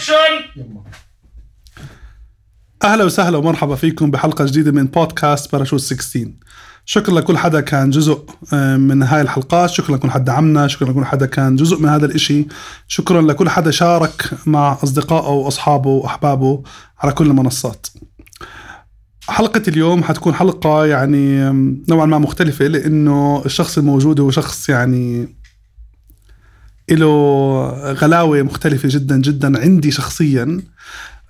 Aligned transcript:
اكشن 0.00 0.80
أهلا 2.84 3.04
وسهلا 3.04 3.38
ومرحبا 3.38 3.74
فيكم 3.74 4.10
بحلقة 4.10 4.44
جديدة 4.44 4.72
من 4.72 4.86
بودكاست 4.86 5.52
باراشوت 5.52 5.80
16 5.80 6.30
شكرا 6.84 7.14
لكل 7.14 7.38
حدا 7.38 7.60
كان 7.60 7.90
جزء 7.90 8.24
آه، 8.52 8.76
من 8.76 9.02
هاي 9.02 9.20
الحلقات. 9.20 9.70
شكرا 9.70 9.96
لكل 9.96 10.10
حدا 10.10 10.24
دعمنا 10.24 10.68
شكرا 10.68 10.90
لكل 10.90 11.04
حدا 11.04 11.26
كان 11.26 11.56
جزء 11.56 11.80
من 11.80 11.88
هذا 11.88 12.06
الإشي. 12.06 12.46
شكرا 12.88 13.22
لكل 13.22 13.48
حدا 13.48 13.70
شارك 13.70 14.30
مع 14.46 14.78
أصدقائه 14.84 15.28
وأصحابه 15.28 15.90
وأحبابه 15.90 16.62
على 16.98 17.12
كل 17.12 17.26
المنصات. 17.26 17.86
حلقة 19.28 19.62
اليوم 19.68 20.04
حتكون 20.04 20.34
حلقة 20.34 20.86
يعني 20.86 21.50
نوعا 21.88 22.06
ما 22.06 22.18
مختلفة 22.18 22.66
لأنه 22.66 23.42
الشخص 23.46 23.78
الموجود 23.78 24.20
هو 24.20 24.30
شخص 24.30 24.68
يعني 24.68 25.28
له 26.96 27.92
غلاوة 27.92 28.42
مختلفة 28.42 28.88
جدا 28.92 29.16
جدا 29.16 29.60
عندي 29.60 29.90
شخصيا. 29.90 30.60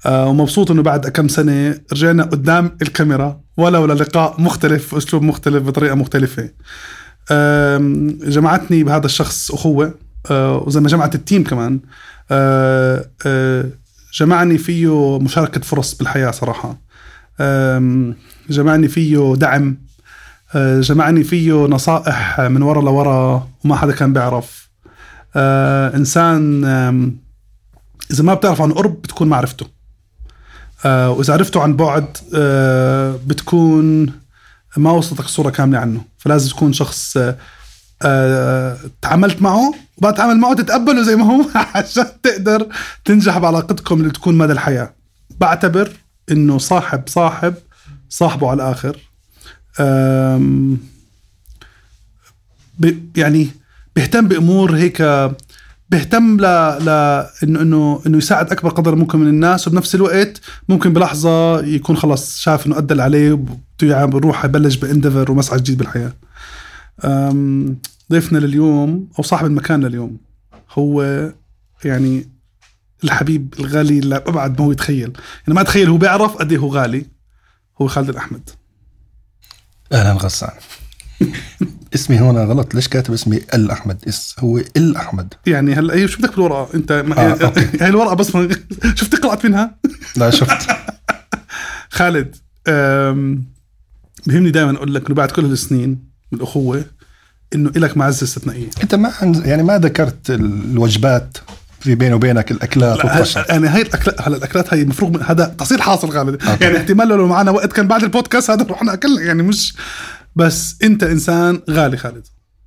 آه، 0.06 0.26
ومبسوط 0.26 0.70
إنه 0.70 0.82
بعد 0.82 1.08
كم 1.08 1.28
سنة 1.28 1.80
رجعنا 1.92 2.22
قدام 2.22 2.76
الكاميرا 2.82 3.40
ولو 3.56 3.86
للقاء 3.86 4.40
مختلف 4.40 4.94
اسلوب 4.94 5.22
مختلف 5.22 5.62
بطريقة 5.62 5.94
مختلفة. 5.94 6.50
جمعتني 8.30 8.84
بهذا 8.84 9.06
الشخص 9.06 9.50
أخوة 9.50 9.94
آه، 10.30 10.56
وزي 10.56 10.80
ما 10.80 10.88
جمعت 10.88 11.14
التيم 11.14 11.44
كمان. 11.44 11.80
آه، 12.30 13.04
جمعني 14.14 14.58
فيه 14.58 15.18
مشاركة 15.18 15.60
فرص 15.60 15.94
بالحياة 15.94 16.30
صراحة. 16.30 16.76
جمعني 18.50 18.88
فيه 18.88 19.34
دعم. 19.36 19.76
جمعني 20.56 21.24
فيه 21.24 21.52
نصائح 21.52 22.40
من 22.40 22.62
ورا 22.62 22.82
لورا 22.82 23.48
وما 23.64 23.76
حدا 23.76 23.92
كان 23.92 24.12
بيعرف. 24.12 24.69
آه، 25.36 25.96
إنسان 25.96 26.64
إذا 28.10 28.22
ما 28.22 28.34
بتعرف 28.34 28.62
عن 28.62 28.72
قرب 28.72 29.02
بتكون 29.02 29.28
معرفته 29.28 29.66
آه 30.84 31.10
وإذا 31.10 31.32
عرفته 31.32 31.62
عن 31.62 31.76
بعد 31.76 32.16
آه 32.34 33.18
بتكون 33.26 34.12
ما 34.76 34.90
وصلتك 34.90 35.24
الصورة 35.24 35.50
كاملة 35.50 35.78
عنه. 35.78 36.04
فلازم 36.18 36.50
تكون 36.50 36.72
شخص 36.72 37.16
آه 37.16 37.36
آه 38.02 38.78
تعاملت 39.02 39.42
معه. 39.42 39.74
وبعد 39.98 40.14
تعامل 40.14 40.36
معه 40.36 40.54
تتقبله 40.54 41.02
زي 41.02 41.16
ما 41.16 41.24
هو 41.24 41.44
عشان 41.74 42.06
تقدر 42.22 42.66
تنجح 43.04 43.38
بعلاقتكم 43.38 44.00
اللي 44.00 44.10
تكون 44.10 44.38
مدى 44.38 44.52
الحياة. 44.52 44.94
بعتبر 45.40 45.92
إنه 46.30 46.58
صاحب 46.58 47.02
صاحب 47.06 47.54
صاحبه 48.08 48.50
على 48.50 48.62
الآخر. 48.62 48.98
يعني 53.16 53.50
بيهتم 54.00 54.28
بأمور 54.28 54.76
هيك 54.76 55.02
بيهتم 55.90 56.36
ل 56.40 56.42
ل 56.84 56.88
إنه 57.42 57.60
إنه 57.62 58.02
إنه 58.06 58.18
يساعد 58.18 58.50
أكبر 58.52 58.70
قدر 58.70 58.94
ممكن 58.94 59.18
من 59.18 59.26
الناس 59.26 59.68
وبنفس 59.68 59.94
الوقت 59.94 60.40
ممكن 60.68 60.92
بلحظة 60.92 61.60
يكون 61.64 61.96
خلص 61.96 62.40
شاف 62.40 62.66
إنه 62.66 62.78
أدى 62.78 62.92
اللي 62.92 63.02
عليه 63.02 63.32
وبده 63.32 63.56
يعمل- 63.82 64.10
بروح 64.10 64.44
يبلش 64.44 64.76
بإندفر 64.76 65.30
ومسعى 65.32 65.58
جديد 65.58 65.78
بالحياة. 65.78 66.12
ضيفنا 68.12 68.38
لليوم 68.38 69.08
أو 69.18 69.22
صاحب 69.22 69.46
المكان 69.46 69.84
لليوم 69.84 70.16
هو 70.72 71.02
يعني 71.84 72.28
الحبيب 73.04 73.54
الغالي 73.58 74.00
لابعد 74.00 74.60
ما 74.60 74.66
هو 74.66 74.72
يتخيل، 74.72 75.12
يعني 75.42 75.54
ما 75.54 75.60
أتخيل 75.60 75.88
هو 75.88 75.96
بيعرف 75.98 76.36
قد 76.36 76.52
إيه 76.52 76.58
هو 76.58 76.68
غالي 76.68 77.06
هو 77.82 77.86
خالد 77.88 78.08
الأحمد. 78.08 78.50
أهلا 79.92 80.12
غسان 80.12 80.50
اسمي 81.94 82.20
هون 82.20 82.38
غلط. 82.38 82.74
ليش 82.74 82.88
كاتب 82.88 83.12
اسمي 83.12 83.40
ال 83.54 83.70
أحمد؟ 83.70 83.98
إس 84.08 84.36
هو 84.38 84.58
ال 84.76 84.96
أحمد. 84.96 85.34
يعني 85.46 85.74
هلا 85.74 85.92
أيوة، 85.94 86.06
شو 86.06 86.18
بدك 86.18 86.30
بالورقه 86.36 86.68
أنت 86.74 86.92
ما 86.92 87.18
آه، 87.18 87.44
okay. 87.44 87.66
هاي 87.80 87.88
الورقة 87.88 88.14
بس 88.14 88.34
ما 88.34 88.48
شفت 88.98 89.14
قرأت 89.16 89.44
منها؟ 89.46 89.74
لا 90.16 90.30
شفت. 90.30 90.68
خالد 91.90 92.36
أم، 92.68 93.44
بهمني 94.26 94.50
دائما 94.50 94.76
أقول 94.76 94.94
لك 94.94 95.06
إنه 95.06 95.14
بعد 95.14 95.30
كل 95.30 95.44
السنين 95.44 95.88
من 96.32 96.38
الاخوه 96.38 96.84
إنه 97.54 97.70
إلك 97.76 97.96
معزه 97.96 98.24
استثنائيه 98.24 98.66
أنت 98.82 98.94
ما 98.94 99.12
عن- 99.22 99.42
يعني 99.44 99.62
ما 99.62 99.78
ذكرت 99.78 100.30
الوجبات 100.30 101.38
في 101.80 101.94
بيني 101.94 102.14
وبينك 102.14 102.50
الأكلات 102.50 102.98
لا، 102.98 103.04
والقصص 103.06 103.36
يعني 103.36 103.68
هاي 103.68 103.82
الاكلات 103.82 104.20
هلا 104.22 104.36
الأكلات 104.36 104.74
هاي 104.74 104.82
المفروض 104.82 105.22
هذا 105.30 105.44
تحصيل 105.58 105.82
حاصل 105.82 106.10
خالد. 106.10 106.42
okay. 106.42 106.64
يعني 106.64 106.76
احتمال 106.78 107.08
لو 107.08 107.26
معنا 107.26 107.50
وقت 107.50 107.72
كان 107.72 107.88
بعد 107.88 108.02
البودكاست 108.02 108.50
هذا 108.50 108.66
رحنا 108.70 108.92
اكلنا 108.92 109.20
يعني 109.22 109.42
مش 109.42 109.74
بس 110.36 110.76
انت 110.82 111.02
انسان 111.02 111.62
غالي 111.70 111.96
خالد. 111.96 112.26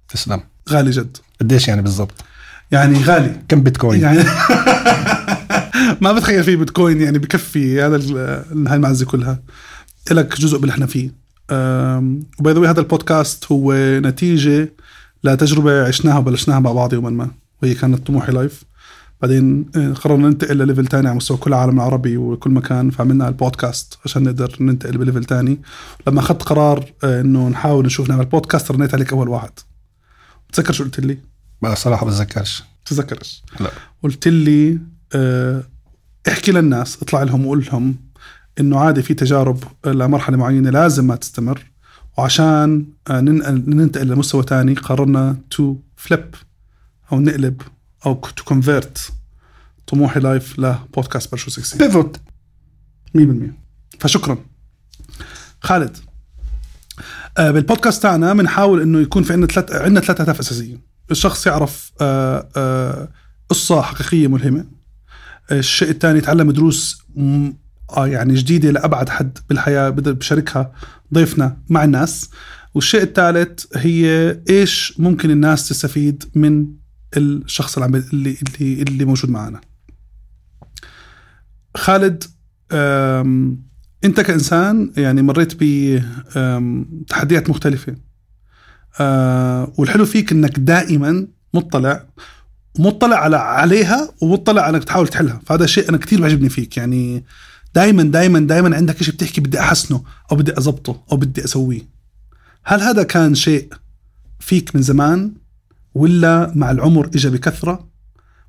تسلم. 0.09 0.41
غالي 0.69 0.91
جد. 0.91 1.17
قديش 1.41 1.67
يعني 1.67 1.81
بالضبط؟ 1.81 2.23
يعني 2.71 3.03
غالي. 3.03 3.41
كم 3.47 3.63
بيتكوين؟ 3.63 4.01
يعني 4.01 4.23
ما 6.01 6.11
بتخيل 6.11 6.43
فيه 6.43 6.55
بيتكوين 6.55 7.01
يعني 7.01 7.19
بكفي 7.19 7.81
هذا 7.81 7.95
هاي 8.67 8.75
المعزة 8.75 9.05
كلها. 9.05 9.39
لك 10.11 10.39
جزء 10.39 10.57
باللي 10.57 10.73
إحنا 10.73 10.85
فيه. 10.85 11.09
و 12.39 12.44
by 12.44 12.53
the 12.53 12.61
way 12.61 12.69
هذا 12.69 12.79
البودكاست 12.79 13.45
هو 13.51 13.73
نتيجة 13.99 14.69
لتجربة 15.23 15.87
عشناها 15.87 16.17
وبلشناها 16.17 16.59
مع 16.59 16.71
بعض 16.71 16.93
يوما 16.93 17.09
ما. 17.09 17.31
وهي 17.63 17.73
كانت 17.73 18.07
طموحي 18.07 18.31
live 18.31 18.63
بعدين 19.23 19.65
آه، 19.75 19.93
قررنا 19.93 20.27
ننتقل 20.27 20.57
لل 20.57 20.66
level 20.66 20.87
تاني 20.87 21.07
على 21.07 21.17
مستوى 21.17 21.37
كل 21.37 21.49
العالم 21.53 21.75
العربي 21.75 22.17
وكل 22.17 22.51
مكان 22.51 22.89
فعملنا 22.89 23.27
البودكاست 23.27 23.97
عشان 24.05 24.23
نقدر 24.23 24.55
ننتقل 24.59 24.97
ب 24.97 25.02
level 25.02 25.23
تاني. 25.23 25.61
لما 26.07 26.19
أخذت 26.19 26.43
قرار 26.43 26.85
آه، 27.03 27.21
إنه 27.21 27.49
نحاول 27.49 27.85
نشوف 27.85 28.09
نعمل 28.09 28.25
بودكاست 28.25 28.71
رنيت 28.71 28.93
عليك 28.93 29.13
أول 29.13 29.29
واحد. 29.29 29.51
بتذكر 30.49 30.73
شو 30.73 30.83
قلت 30.83 30.99
لي؟ 30.99 31.17
بقى 31.61 31.75
صراحة 31.75 32.05
بتذكرش. 32.05 32.63
تذكرش 32.85 33.43
لا. 33.59 33.69
قلت 34.03 34.27
لي 34.27 34.79
آه، 35.15 35.63
احكي 36.27 36.51
للناس 36.51 36.97
اطلع 37.01 37.23
لهم 37.23 37.45
وقول 37.45 37.65
لهم 37.65 37.95
إنه 38.59 38.79
عادي 38.79 39.01
في 39.01 39.13
تجارب 39.13 39.63
لمرحلة 39.85 40.37
معينة 40.37 40.69
لازم 40.69 41.07
ما 41.07 41.15
تستمر. 41.15 41.61
وعشان 42.17 42.85
ننتقل 43.09 44.07
لمستوى 44.07 44.43
تاني 44.43 44.73
قررنا 44.73 45.37
to 45.49 45.75
flip 45.95 46.35
أو 47.11 47.19
نقلب 47.19 47.61
أو 48.05 48.13
to 48.35 48.43
convert 48.43 49.11
طموحي 49.87 50.19
live 50.19 50.59
لبودكاست 50.59 51.31
باراشوت 51.31 51.51
60 51.51 51.87
pivot 51.87 52.17
100% 53.17 53.19
فشكرا. 53.99 54.37
خالد 55.61 55.97
آه، 57.37 57.51
بالبودكاست 57.51 58.03
تاعنا 58.03 58.33
بنحاول 58.33 58.81
إنه 58.81 58.99
يكون 58.99 59.23
في 59.23 59.33
عندنا 59.33 59.47
ثلاث 59.47 59.71
عندنا 59.71 59.99
ثلاث 59.99 60.21
أهداف 60.21 60.39
أساسية. 60.39 60.77
الشخص 61.11 61.47
يعرف 61.47 61.91
آه، 62.01 62.49
آه، 62.55 63.09
قصة 63.49 63.81
حقيقية 63.81 64.27
ملهمة. 64.27 64.65
الشيء 65.51 65.89
الثاني 65.89 66.17
يتعلم 66.17 66.51
دروس 66.51 67.03
آه 67.89 68.07
يعني 68.07 68.33
جديدة 68.33 68.71
لأبعد 68.71 69.09
حد 69.09 69.37
بالحياة 69.49 69.89
بقدر 69.89 70.11
بشاركها 70.11 70.71
ضيفنا 71.13 71.57
مع 71.69 71.83
الناس. 71.83 72.29
والشيء 72.73 73.01
الثالث 73.01 73.65
هي 73.75 74.39
إيش 74.49 74.93
ممكن 74.99 75.31
الناس 75.31 75.69
تستفيد 75.69 76.23
من 76.35 76.67
الشخص 77.17 77.77
اللي 77.77 78.03
اللي 78.13 78.81
اللي, 78.81 79.05
موجود 79.05 79.29
معنا 79.29 79.61
خالد 81.77 82.23
انت 84.03 84.21
كإنسان 84.21 84.91
يعني 84.97 85.21
مريت 85.21 85.53
بتحديات 86.37 87.49
مختلفة. 87.49 87.95
أه، 88.99 89.73
والحلو 89.77 90.05
فيك 90.05 90.31
إنك 90.31 90.59
دائما 90.59 91.27
مطلع 91.53 92.05
مطلع 92.79 93.17
على 93.17 93.37
عليها 93.37 94.09
ومطلع 94.21 94.61
على 94.61 94.77
إنك 94.77 94.83
تحاول 94.83 95.07
تحلها. 95.07 95.41
فهذا 95.45 95.65
شيء 95.65 95.89
أنا 95.89 95.97
كثير 95.97 96.19
بيعجبني 96.19 96.49
فيك. 96.49 96.77
يعني 96.77 97.25
دائما 97.75 98.03
دائما 98.03 98.39
دائما 98.39 98.75
عندك 98.75 99.03
شيء 99.03 99.13
بتحكي 99.13 99.41
بدي 99.41 99.59
أحسنه 99.59 100.03
أو 100.31 100.37
بدي 100.37 100.51
اضبطه 100.51 101.03
أو 101.11 101.17
بدي 101.17 101.45
أسويه. 101.45 101.81
هل 102.63 102.81
هذا 102.81 103.03
كان 103.03 103.35
شيء 103.35 103.73
فيك 104.39 104.75
من 104.75 104.81
زمان؟ 104.81 105.42
ولا 105.95 106.51
مع 106.55 106.71
العمر 106.71 107.05
اجى 107.07 107.29
بكثرة؟ 107.29 107.87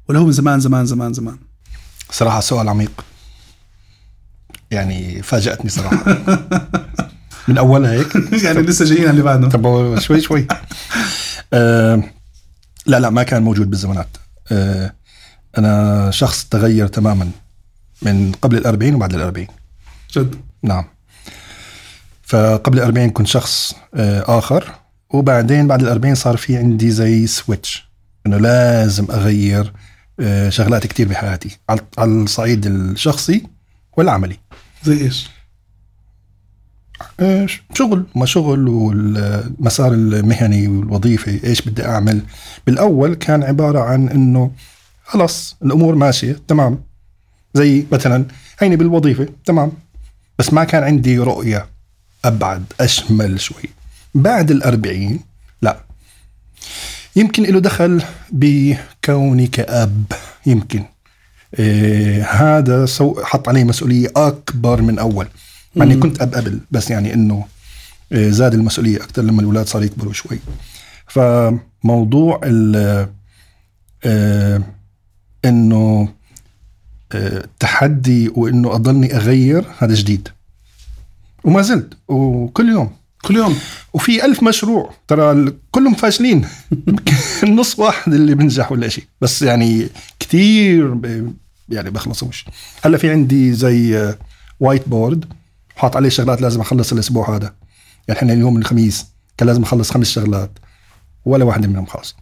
ولا 0.09 0.19
هو 0.19 0.25
من 0.25 0.33
زمان 0.33 0.61
زمان 0.61 0.87
زمان 0.87 1.13
زمان. 1.13 1.39
صراحة 2.11 2.41
سؤال 2.41 2.69
عميق. 2.69 3.05
يعني 4.71 5.23
فاجأتني 5.23 5.71
صراحة. 5.71 6.05
من 7.49 7.59
اولها 7.59 7.93
هيك؟ 7.93 8.15
يعني 8.45 8.63
لسه 8.63 8.85
جايين 8.85 9.03
على 9.03 9.11
اللي 9.11 9.23
بعده. 9.23 9.49
طب 9.49 9.99
شوي 9.99 10.21
شوي. 10.21 10.47
آه 11.53 12.03
لا 12.87 13.01
لا 13.01 13.11
ما 13.11 13.23
كان 13.23 13.43
موجود 13.43 13.71
بالزمانات. 13.71 14.17
آه 14.53 14.95
أنا 15.59 16.11
شخص 16.11 16.45
تغير 16.45 16.87
تماما 16.87 17.31
من 18.03 18.33
قبل 18.33 18.57
الأربعين 18.57 18.95
وبعد 18.95 19.15
الأربعين. 19.15 19.49
جد؟ 20.13 20.35
نعم. 20.63 20.85
فقبل 22.23 22.79
الأربعين 22.79 23.11
كنت 23.11 23.27
شخص 23.27 23.75
آه 23.95 24.39
آخر. 24.39 24.84
وبعدين 25.15 25.67
بعد 25.67 25.83
الأربعين 25.83 26.15
صار 26.15 26.37
في 26.37 26.57
عندي 26.57 26.91
زي 26.91 27.27
سويتش 27.27 27.89
إنه 28.27 28.37
لازم 28.37 29.07
أغير 29.11 29.73
آه 30.21 30.49
شغلات 30.49 30.87
كتير 30.87 31.09
بحياتي 31.09 31.59
على 31.69 31.81
على 31.99 32.11
الصعيد 32.11 32.67
الشخصي 32.67 33.47
والعملي. 33.97 34.37
زي 34.85 35.01
إيش؟ 35.01 35.31
آه، 37.21 37.47
شغل 37.75 38.07
ما 38.15 38.27
شغل 38.27 38.69
والمسار 38.69 39.93
المهني 39.93 40.69
والوظيفي 40.69 41.45
إيش 41.45 41.61
بدي 41.63 41.85
أعمل. 41.87 42.21
بالأول 42.67 43.15
كان 43.15 43.43
عبارة 43.43 43.81
عن 43.81 44.09
إنه 44.09 44.53
خلص 45.05 45.57
الأمور 45.63 45.95
ماشية 45.95 46.41
تمام. 46.49 46.83
زي 47.55 47.87
مثلا 47.93 48.25
هيني 48.59 48.77
بالوظيفة 48.77 49.29
تمام. 49.45 49.73
بس 50.39 50.53
ما 50.53 50.65
كان 50.65 50.83
عندي 50.83 51.19
رؤية 51.19 51.67
أبعد 52.25 52.65
أشمل 52.81 53.41
شوي. 53.41 53.84
بعد 54.15 54.51
الأربعين 54.51 55.21
لا. 55.63 55.81
يمكن 57.17 57.43
له 57.43 57.61
دخل 57.61 58.03
بكوني 58.31 59.47
كأب 59.47 60.13
يمكن. 60.47 60.85
إيه 61.59 62.25
هذا 62.25 62.87
سو 62.87 63.23
حط 63.23 63.49
علي 63.49 63.65
مسؤولية 63.65 64.09
أكبر 64.17 64.83
من 64.83 64.99
أول. 64.99 65.29
مع 65.77 65.85
إني 65.85 65.97
كنت 65.97 66.23
أب 66.23 66.35
قبل 66.35 66.61
بس 66.71 66.91
يعني 66.91 67.15
إنه 67.15 67.47
إيه 68.13 68.31
زاد 68.31 68.55
المسؤولية 68.55 68.97
أكثر 68.97 69.23
لما 69.23 69.41
الأولاد 69.41 69.67
صاروا 69.67 69.87
يكبروا 69.87 70.13
شوي. 70.13 70.39
فموضوع 71.07 72.41
ال 72.45 72.77
إيه 74.05 74.63
إنه 75.45 76.09
التحدي 77.15 78.29
وإنه 78.29 78.75
أضلني 78.75 79.17
أغير 79.17 79.65
هذا 79.79 79.95
جديد. 79.95 80.29
وما 81.45 81.63
زلت 81.63 81.95
وكل 82.09 82.69
يوم. 82.69 82.91
كل 83.25 83.37
يوم. 83.37 83.59
وفي 83.93 84.25
ألف 84.25 84.43
مشروع. 84.43 84.95
ترى 85.09 85.53
كلهم 85.71 85.95
فاشلين. 85.95 86.49
النص 87.43 87.79
واحد 87.79 88.15
اللي 88.15 88.35
بنجح 88.35 88.73
ولا 88.73 88.89
شيء. 88.89 89.05
بس 89.21 89.43
يعني 89.43 89.89
كثير 90.21 90.97
يعني 91.69 91.91
بخلصوش 91.91 92.45
هلا 92.83 92.99
في 92.99 93.11
عندي 93.11 93.53
زي 93.53 94.15
whiteboard 94.61 95.25
حاط 95.77 95.97
عليه 95.97 96.09
شغلات 96.09 96.43
لازم 96.43 96.61
أخلص 96.61 96.93
الأسبوع 96.93 97.37
هذا. 97.37 97.55
يعني 98.09 98.21
إحنا 98.21 98.33
اليوم 98.33 98.57
الخميس 98.57 99.07
كان 99.37 99.49
لازم 99.49 99.63
أخلص 99.63 99.91
خمس 99.91 100.11
شغلات. 100.11 100.59
ولا 101.25 101.45
واحدة 101.45 101.69
منهم 101.69 101.87
خلص 101.87 102.17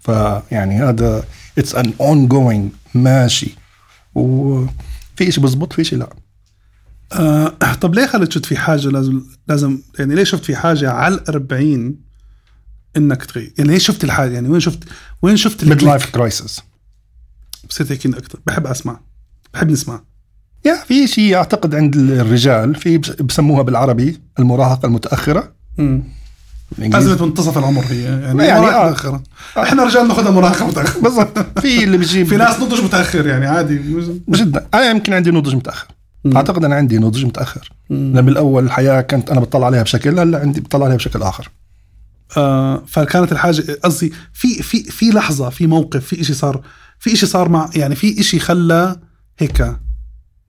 فيعني 0.00 0.82
هذا 0.82 1.24
it's 1.58 1.74
an 1.74 1.92
ongoing 2.00 2.70
ماشي 2.94 3.54
وفي 4.14 5.32
شيء 5.32 5.44
بزبط 5.44 5.72
في 5.72 5.84
شيء 5.84 5.98
لا. 5.98 6.08
آه 7.12 7.48
طب 7.80 7.94
ليه 7.94 8.06
خلت 8.06 8.32
شفت 8.32 8.46
في 8.46 8.56
حاجة 8.56 8.88
لازم 8.88 9.22
لازم 9.48 9.78
يعني 9.98 10.14
ليه 10.14 10.24
شفت 10.24 10.44
في 10.44 10.56
حاجة 10.56 10.90
على 10.90 11.14
ال 11.14 11.28
40 11.28 11.94
إنك 12.96 13.24
تغير 13.24 13.52
يعني 13.58 13.70
ليه 13.70 13.78
شفت 13.78 14.04
الحاجة؟ 14.04 14.32
يعني 14.32 14.48
وين 14.48 14.60
شفت 14.60 14.78
وين 15.22 15.36
شفت 15.36 15.64
midlife 15.64 16.06
crisis 16.10 16.60
بصير 17.68 17.86
هيك 17.90 18.06
أكثر 18.06 18.38
بحب 18.46 18.66
أسمع. 18.66 19.00
بحب 19.54 19.70
نسمع. 19.70 20.00
يا 20.64 20.76
في 20.88 21.06
شيء 21.06 21.34
أعتقد 21.36 21.74
عند 21.74 21.96
الرجال 21.96 22.74
في 22.74 22.98
بسموها 22.98 23.62
بالعربي 23.62 24.20
المراهقة 24.38 24.86
المتأخرة. 24.86 25.52
امم 25.78 26.02
أزمة 26.82 27.26
منتصف 27.26 27.58
العمر 27.58 27.84
هي. 27.90 28.02
يعني, 28.02 28.44
يعني 28.44 28.60
مراهقة 28.60 28.82
آه. 28.86 28.90
متأخرة. 28.90 29.22
إحنا 29.58 29.84
رجال 29.84 30.08
ناخذها 30.08 30.30
مراهقة 30.30 30.66
متأخرة. 30.66 31.00
بالضبط. 31.02 31.60
في 31.60 31.84
اللي 31.84 31.98
بيجيب 31.98 32.26
في 32.30 32.36
ناس 32.36 32.60
نضج 32.60 32.80
متأخر 32.84 33.26
يعني 33.26 33.46
عادي. 33.46 33.78
جدا. 34.28 34.66
أنا 34.74 34.90
يمكن 34.90 35.12
عندي 35.12 35.30
نضج 35.30 35.54
متأخر. 35.54 35.86
مم. 36.24 36.36
أعتقد 36.36 36.64
أنا 36.64 36.74
عندي 36.74 36.98
نضج 36.98 37.24
متأخر. 37.24 37.72
لما 37.90 38.20
بالاول 38.20 38.64
الحياة 38.64 39.00
كنت 39.00 39.30
أنا 39.30 39.40
بطلع 39.40 39.66
عليها 39.66 39.82
بشكل 39.82 40.18
هلا 40.18 40.38
عندي 40.38 40.60
بطلع 40.60 40.84
عليها 40.84 40.96
بشكل 40.96 41.22
آخر. 41.22 41.50
آه 42.36 42.82
فكانت 42.86 43.32
الحاجة 43.32 43.72
قصدي 43.84 44.12
في 44.32 44.62
في 44.62 44.82
في 44.82 45.10
لحظة 45.10 45.50
في 45.50 45.66
موقف 45.66 46.06
في 46.06 46.20
إشي 46.20 46.34
صار 46.34 46.62
في 46.98 47.12
إشي 47.12 47.26
صار 47.26 47.48
مع 47.48 47.70
يعني 47.76 47.94
في 47.94 48.20
إشي 48.20 48.38
خلى 48.38 48.96
هيك 49.38 49.76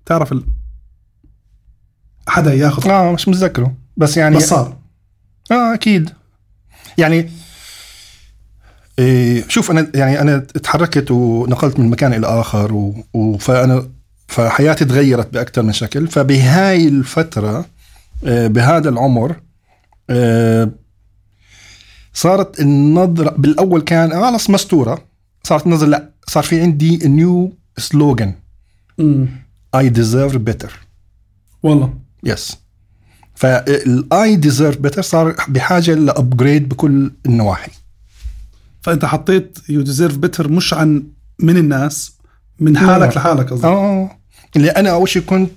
تعرف 0.06 0.32
ال... 0.32 0.44
حدا 2.28 2.54
ياخذ. 2.54 2.90
آه 2.90 3.12
مش 3.12 3.28
متذكره. 3.28 3.76
بس 3.98 4.18
يعني 4.18 4.36
بس 4.38 4.50
صار. 4.50 4.78
آه 5.52 5.74
أكيد. 5.74 6.10
يعني 6.98 7.30
إيه 9.00 9.46
شوف 9.48 9.72
أنا 9.72 9.92
يعني 9.96 10.22
أنا 10.22 10.38
تحركت 10.38 11.12
ونقلت 11.12 11.80
من 11.80 11.90
مكان 11.90 12.14
إلى 12.14 12.28
آخر 12.28 12.74
و... 12.74 13.06
و... 13.14 13.38
فأنا 13.38 13.90
فحياتي 14.30 14.86
تغيرت 14.86 15.34
بأكثر 15.34 15.62
من 15.62 15.74
شكل. 15.74 16.08
فبهاي 16.08 16.88
الفترة 16.88 17.66
آه، 18.26 18.48
بهذا 18.48 18.90
العمر 18.90 19.36
آه، 20.10 20.72
صارت 22.14 22.60
النظرة 22.60 23.30
بالأول 23.38 23.82
كان 23.82 24.10
خلص 24.22 24.50
مستورة. 24.50 25.04
صارت 25.44 25.66
النظرة 25.66 25.88
لا 25.88 26.10
صار 26.28 26.44
في 26.44 26.62
عندي 26.62 26.98
new 26.98 27.54
slogan 27.78 28.34
I 29.76 29.90
deserve 29.90 30.36
better 30.38 30.80
والله. 31.64 31.94
yes 32.24 32.58
فال 33.36 34.36
I 34.36 34.41
deserve 34.41 34.78
better 34.78 35.02
صار 35.02 35.36
بحاجة 35.48 35.94
ل 35.94 36.03
upgrade 36.03 36.70
بكل 36.70 37.12
النواحي. 37.26 37.72
فأنت 38.82 39.06
حطيت 39.06 39.58
you 39.70 39.82
deserve 39.82 40.18
better 40.18 40.48
مش 40.52 40.74
عن 40.74 41.04
من 41.40 41.58
الناس 41.58 42.14
من 42.60 42.78
حالك 42.78 43.18
لحالك 43.18 43.50
قصدي 43.50 43.68
آه. 43.68 44.19
اللي 44.56 44.70
أنا 44.70 44.90
أول 44.90 45.10
شيء 45.10 45.22
كنت 45.22 45.52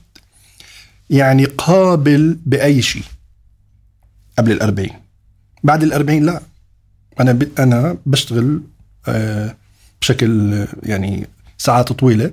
يعني 1.11 1.45
قابل 1.45 2.39
بأي 2.47 2.83
شيء 2.83 3.03
قبل 4.39 4.53
الأربعين. 4.53 4.93
بعد 5.65 5.83
الأربعين 5.83 6.27
لا. 6.27 6.43
أنا 7.21 7.33
ب... 7.33 7.49
أنا 7.59 7.97
بشتغل 8.07 8.63
آه 9.09 9.57
بشكل 10.01 10.55
آه، 10.55 10.69
يعني 10.83 11.27
ساعات 11.59 11.93
طويلة 11.93 12.31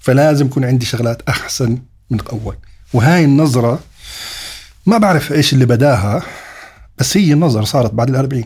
فلازم 0.00 0.46
يكون 0.46 0.64
عندي 0.64 0.86
شغلات 0.86 1.22
أحسن 1.28 1.78
من 2.10 2.18
اول 2.32 2.56
وهاي 2.92 3.24
النظرة 3.24 3.80
ما 4.86 4.98
بعرف 4.98 5.32
إيش 5.32 5.52
اللي 5.52 5.66
بداها 5.66 6.22
بس 6.98 7.16
هي 7.16 7.32
النظرة 7.32 7.64
صارت 7.64 7.94
بعد 7.94 8.08
الأربعين 8.10 8.44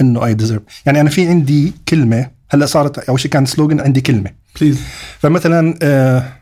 إنه 0.00 0.26
I 0.26 0.34
deserve 0.34 0.62
يعني 0.86 1.00
أنا 1.00 1.10
في 1.10 1.28
عندي 1.28 1.72
كلمة 1.88 2.30
هلأ 2.50 2.66
صارت 2.66 2.98
أول 2.98 3.20
شيء 3.20 3.30
كان 3.30 3.46
slogan 3.46 3.80
عندي 3.80 4.00
كلمة. 4.00 4.30
please 4.60 4.78
فمثلا 5.18 5.78
آه 5.82 6.18
آه 6.18 6.32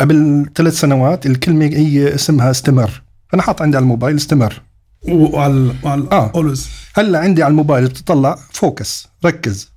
قبل 0.00 0.46
ثلاث 0.54 0.80
سنوات 0.80 1.26
الكلمة 1.26 1.64
هي 1.64 2.14
اسمها 2.14 2.50
استمر. 2.50 3.02
أنا 3.34 3.42
حاط 3.42 3.62
عندي 3.62 3.76
على 3.76 3.82
الموبايل 3.82 4.16
استمر. 4.16 4.62
وعلى 5.08 5.74
وعلى 5.82 6.08
آه. 6.12 6.32
always 6.34 6.68
هلا 6.94 7.18
عندي 7.18 7.42
على 7.42 7.50
الموبايل 7.50 7.84
بتطلع 7.84 8.38
focus 8.52 9.08
ركز. 9.24 9.70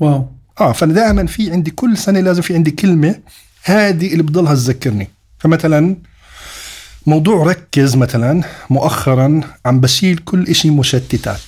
wow. 0.00 0.28
آه 0.60 0.72
فأنا 0.72 0.92
دائما 0.92 1.26
في 1.26 1.52
عندي 1.52 1.70
كل 1.70 1.96
سنة 1.96 2.20
لازم 2.20 2.42
في 2.42 2.54
عندي 2.54 2.70
كلمة 2.70 3.20
هذه 3.62 4.12
اللي 4.12 4.22
بضلها 4.22 4.54
تذكرني. 4.54 5.08
فمثلا 5.38 5.96
موضوع 7.06 7.46
ركز 7.46 7.96
مثلا 7.96 8.42
مؤخرا 8.70 9.40
عم 9.66 9.80
بشيل 9.80 10.18
كل 10.18 10.46
إشي 10.48 10.70
مشتتات. 10.70 11.40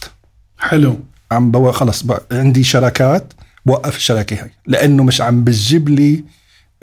حلو. 0.59 0.99
عم 1.33 1.51
بو 1.51 1.73
خلص 1.73 2.03
بقى 2.03 2.23
عندي 2.33 2.65
شراكات 2.65 3.33
بوقف 3.67 3.97
الشراكة 3.97 4.43
هاي 4.43 4.51
لأنه 4.67 5.05
مش 5.05 5.21
عم 5.21 5.45
بتجيب 5.45 5.89
لي 5.89 6.25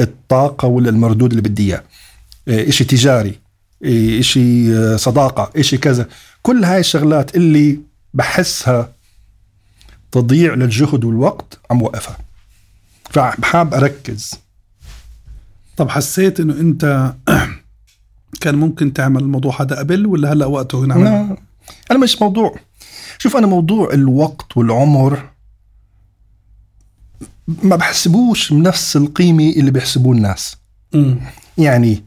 الطاقة 0.01 0.67
ولا 0.67 0.89
المردود 0.89 1.29
اللي 1.29 1.41
بدي 1.41 1.73
إياه. 1.73 1.83
إيه، 2.47 2.69
إشي 2.69 2.83
تجاري 2.83 3.39
إيه، 3.83 4.19
إشي 4.19 4.77
آه، 4.77 4.95
صداقة 4.95 5.51
إشي 5.59 5.77
كذا. 5.77 6.07
كل 6.41 6.63
هاي 6.63 6.79
الشغلات 6.79 7.35
اللي 7.35 7.79
بحسها 8.13 8.91
تضيع 10.11 10.53
للجهد 10.53 11.05
والوقت 11.05 11.59
عم 11.71 11.81
وقفها. 11.81 12.17
فحاب 13.09 13.73
أركز. 13.73 14.31
طب 15.77 15.89
حسيت 15.89 16.39
إنه 16.39 16.53
أنت 16.53 17.13
كان 18.41 18.55
ممكن 18.55 18.93
تعمل 18.93 19.21
الموضوع 19.21 19.61
هذا 19.61 19.75
قبل 19.75 20.05
ولا 20.05 20.33
هلأ 20.33 20.45
وقته 20.45 20.85
نعمل 20.85 21.03
لا 21.03 21.37
أنا 21.91 21.99
مش 21.99 22.21
موضوع. 22.21 22.55
شوف 23.17 23.37
أنا 23.37 23.47
موضوع 23.47 23.93
الوقت 23.93 24.57
والعمر 24.57 25.29
ما 27.47 27.75
بحسبوش 27.75 28.53
بنفس 28.53 28.95
القيمة 28.95 29.49
اللي 29.49 29.71
بيحسبوه 29.71 30.15
الناس. 30.15 30.55
مم. 30.93 31.19
يعني 31.57 32.03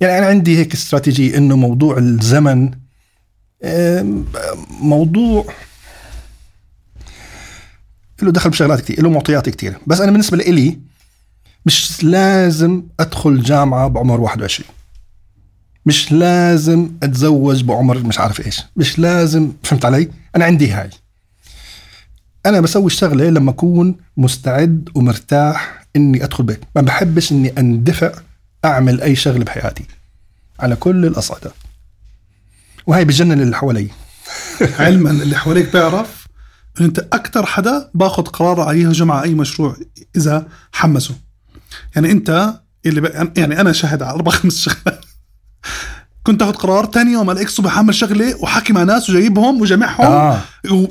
يعني 0.00 0.18
أنا 0.18 0.26
عندي 0.26 0.58
هيك 0.58 0.72
استراتيجية 0.74 1.36
إنه 1.38 1.56
موضوع 1.56 1.98
الزمن 1.98 2.70
موضوع 4.80 5.46
له 8.22 8.30
دخل 8.32 8.50
بشغلات 8.50 8.80
كثير 8.80 9.02
له 9.02 9.10
معطيات 9.10 9.48
كثير 9.48 9.78
بس 9.86 10.00
أنا 10.00 10.10
بالنسبة 10.10 10.36
لي 10.36 10.78
مش 11.66 12.04
لازم 12.04 12.82
أدخل 13.00 13.42
جامعة 13.42 13.88
بعمر 13.88 14.20
21 14.20 14.68
مش 15.86 16.12
لازم 16.12 16.90
أتزوج 17.02 17.64
بعمر 17.64 17.98
مش 17.98 18.18
عارف 18.18 18.46
إيش. 18.46 18.60
مش 18.76 18.98
لازم 18.98 19.52
فهمت 19.62 19.84
علي؟ 19.84 20.10
أنا 20.36 20.44
عندي 20.44 20.70
هاي. 20.70 20.90
أنا 22.46 22.60
بسوي 22.60 22.86
الشغله 22.86 23.30
لما 23.30 23.50
أكون 23.50 23.96
مستعد 24.16 24.88
ومرتاح 24.94 25.86
إني 25.96 26.24
أدخل 26.24 26.44
بيت. 26.44 26.60
ما 26.76 26.82
بحبش 26.82 27.32
إني 27.32 27.52
أندفع 27.58 28.12
أعمل 28.64 29.00
أي 29.00 29.16
شغلة 29.16 29.44
بحياتي. 29.44 29.84
على 30.60 30.76
كل 30.76 31.06
الأصعدة. 31.06 31.52
وهي 32.86 33.04
بجنن 33.04 33.40
اللي 33.40 33.56
حوالي. 33.56 33.88
علما 34.78 35.10
اللي 35.10 35.36
حواليك 35.36 35.72
بيعرف 35.72 36.26
إنه 36.78 36.88
أنت 36.88 36.98
أكثر 36.98 37.46
حدا 37.46 37.90
باخذ 37.94 38.22
قرار 38.22 38.60
على 38.60 38.80
يهجم 38.80 39.12
على 39.12 39.22
أي 39.22 39.34
مشروع 39.34 39.76
إذا 40.16 40.48
حمسه. 40.72 41.14
يعني 41.96 42.10
أنت 42.10 42.54
اللي 42.86 43.00
ب... 43.00 43.32
يعني 43.38 43.60
أنا 43.60 43.72
شاهد 43.72 44.02
على 44.02 44.14
أربع 44.14 44.32
خمس 44.38 44.60
شغلات. 44.60 45.04
كنت 46.22 46.42
اخذ 46.42 46.52
قرار 46.52 46.84
تاني 46.84 47.12
يوم 47.12 47.30
الاقي 47.30 47.46
الصبح 47.46 47.76
اعمل 47.76 47.94
شغلة 47.94 48.42
وحكي 48.42 48.72
مع 48.72 48.82
ناس 48.82 49.10
وجايبهم 49.10 49.60
وجامعهم 49.60 50.06
آه. 50.06 50.40
و... 50.70 50.86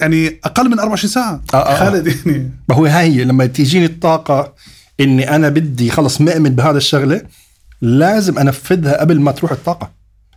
يعني 0.00 0.40
أقل 0.44 0.70
من 0.70 0.78
24 0.78 1.10
ساعة. 1.10 1.42
آه، 1.54 1.56
آه، 1.56 1.72
آه. 1.72 1.78
خالد 1.78 2.06
يعني. 2.26 2.50
ما 2.68 2.74
هو 2.76 2.86
هاي 2.86 3.16
هي 3.16 3.24
لما 3.24 3.46
تيجيني 3.46 3.84
الطاقة 3.86 4.54
إني 5.00 5.34
أنا 5.36 5.48
بدي 5.48 5.90
خلص 5.90 6.20
مؤمن 6.20 6.50
بهذا 6.54 6.76
الشغلة 6.78 7.22
لازم 7.80 8.38
أنفذها 8.38 9.00
قبل 9.00 9.20
ما 9.20 9.32
تروح 9.32 9.52
الطاقة. 9.52 9.90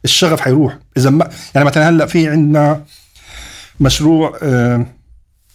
الشغف 0.05 0.41
حيروح. 0.41 0.77
إذا 0.97 1.09
ما 1.09 1.29
يعني 1.55 1.67
مثلا 1.67 1.89
هلأ 1.89 2.05
في 2.05 2.27
عندنا 2.29 2.83
مشروع 3.79 4.37
آه، 4.43 4.85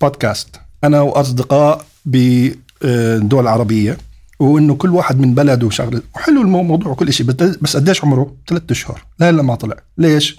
بودكاست 0.01 0.49
أنا 0.85 1.01
وأصدقاء 1.01 1.85
بالدول 2.05 3.43
العربية 3.43 3.99
وإنه 4.39 4.75
كل 4.75 4.91
واحد 4.91 5.21
من 5.21 5.35
بلده 5.35 5.71
شغلة. 5.71 6.03
وحلو 6.15 6.43
الموضوع 6.43 6.93
وكل 6.93 7.13
شيء 7.13 7.27
بس- 7.27 7.77
قديش 7.77 8.05
عمره؟ 8.05 8.35
ثلاثة 8.49 8.65
أشهر. 8.73 9.05
لا 9.19 9.31
هلأ 9.31 9.43
ما 9.43 9.55
طلع. 9.55 9.77
ليش؟ 9.99 10.39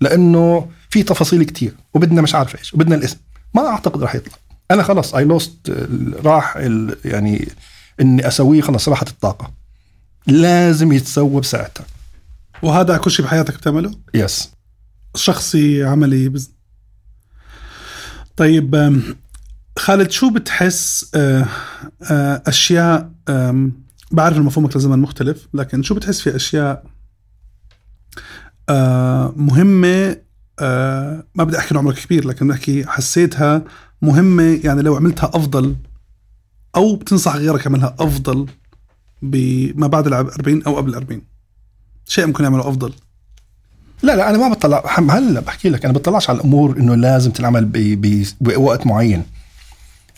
لأنه 0.00 0.68
في 0.94 1.02
تفاصيل 1.02 1.42
كتير 1.44 1.74
وبدنا 1.94 2.22
مش 2.22 2.34
عارف 2.34 2.56
إيش 2.58 2.74
وبدنا 2.74 2.94
الاسم. 2.94 3.16
ما 3.54 3.66
أعتقد 3.66 4.02
راح 4.02 4.14
يطلع. 4.14 4.34
أنا 4.70 4.82
خلص 4.82 5.14
اي 5.14 5.24
لوست 5.24 5.70
راح 6.24 6.56
ال- 6.56 6.96
يعني 7.04 7.48
إني 8.00 8.28
أسويه 8.28 8.60
خلص 8.60 8.88
راحت 8.88 9.08
الطاقة. 9.08 9.50
لازم 10.26 10.92
يتسوى 10.92 11.40
بساعتها. 11.40 11.86
وهذا 12.62 12.96
كل 12.96 13.10
شيء 13.10 13.24
بحياتك 13.24 13.54
بتعمله؟ 13.56 13.90
يس 14.14 14.50
شخصي 15.16 15.84
عملي 15.84 16.28
بز... 16.28 16.50
طيب 18.36 19.02
خالد 19.78 20.10
شو 20.10 20.30
بتحس 20.30 21.10
آه، 21.14 21.46
آه، 22.10 22.42
أشياء 22.46 23.10
بعرف 24.10 24.36
إن 24.36 24.42
مفهومك 24.42 24.76
لزمن 24.76 24.98
مختلف 24.98 25.48
لكن 25.54 25.82
شو 25.82 25.94
بتحس 25.94 26.20
في 26.20 26.36
أشياء 26.36 26.84
آه، 28.68 29.32
مهمة 29.36 30.16
آه، 30.60 31.24
ما 31.34 31.44
بدي 31.44 31.58
أحكي 31.58 31.78
عمرك 31.78 31.98
كبير 31.98 32.26
لكن 32.26 32.48
بحكي 32.48 32.86
حسيتها 32.86 33.62
مهمة 34.02 34.60
يعني 34.64 34.82
لو 34.82 34.96
عملتها 34.96 35.28
أفضل 35.34 35.76
أو 36.76 36.96
بتنصح 36.96 37.36
غيرك 37.36 37.66
يعملها 37.66 37.94
أفضل 37.98 38.46
بما 39.22 39.86
بعد 39.86 40.06
ال 40.06 40.14
40 40.14 40.62
أو 40.62 40.76
قبل 40.76 40.90
ال 40.90 40.94
40 40.94 41.22
شيء 42.06 42.26
ممكن 42.26 42.44
يعمله 42.44 42.68
أفضل. 42.68 42.92
لا 44.02 44.16
لا 44.16 44.30
أنا 44.30 44.38
ما 44.38 44.48
بطلع 44.48 44.82
هلا 44.98 45.40
بحكي 45.40 45.68
لك 45.68 45.84
أنا 45.84 45.94
بطلعش 45.94 46.30
على 46.30 46.36
الأمور 46.38 46.76
إنه 46.76 46.94
لازم 46.94 47.30
تنعمل 47.30 47.70
بوقت 48.40 48.86
معين. 48.86 49.24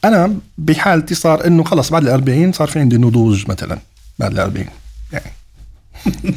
أنا 0.05 0.35
بحالتي 0.59 1.15
صار 1.15 1.47
إنه 1.47 1.65
خلص 1.65 1.91
بعد 1.91 2.03
ال 2.03 2.09
40 2.09 2.53
صار 2.53 2.69
في 2.69 2.79
عندي 2.81 2.97
نضوج 2.97 3.51
مثلا 3.51 3.79
بعد 4.19 4.33
ال 4.33 4.39
40 4.39 4.67
يعني. 5.13 5.33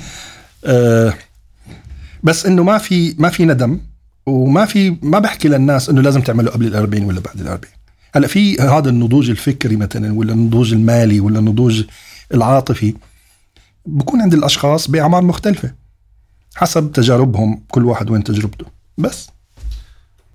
آه 0.65 1.13
بس 2.23 2.45
إنه 2.45 2.63
ما 2.63 2.77
في 2.77 3.15
ما 3.17 3.29
في 3.29 3.45
ندم. 3.45 3.79
وما 4.25 4.65
في 4.65 4.97
ما 5.01 5.19
بحكي 5.19 5.47
للناس 5.47 5.89
إنه 5.89 6.01
لازم 6.01 6.21
تعمله 6.21 6.51
قبل 6.51 6.67
ال 6.67 6.75
40 6.75 7.03
ولا 7.03 7.19
بعد 7.19 7.39
ال 7.41 7.47
40 7.47 7.73
هلأ 8.15 8.27
في 8.27 8.57
هذا 8.57 8.89
النضوج 8.89 9.29
الفكري 9.29 9.75
مثلا 9.75 10.13
ولا 10.13 10.33
النضوج 10.33 10.73
المالي 10.73 11.19
ولا 11.19 11.39
النضوج 11.39 11.83
العاطفي 12.33 12.93
بكون 13.85 14.21
عند 14.21 14.33
الأشخاص 14.33 14.87
بأعمار 14.87 15.21
مختلفة 15.21 15.73
حسب 16.55 16.91
تجاربهم 16.91 17.61
كل 17.71 17.85
واحد 17.85 18.09
وين 18.09 18.23
تجربته 18.23 18.65
بس 18.97 19.29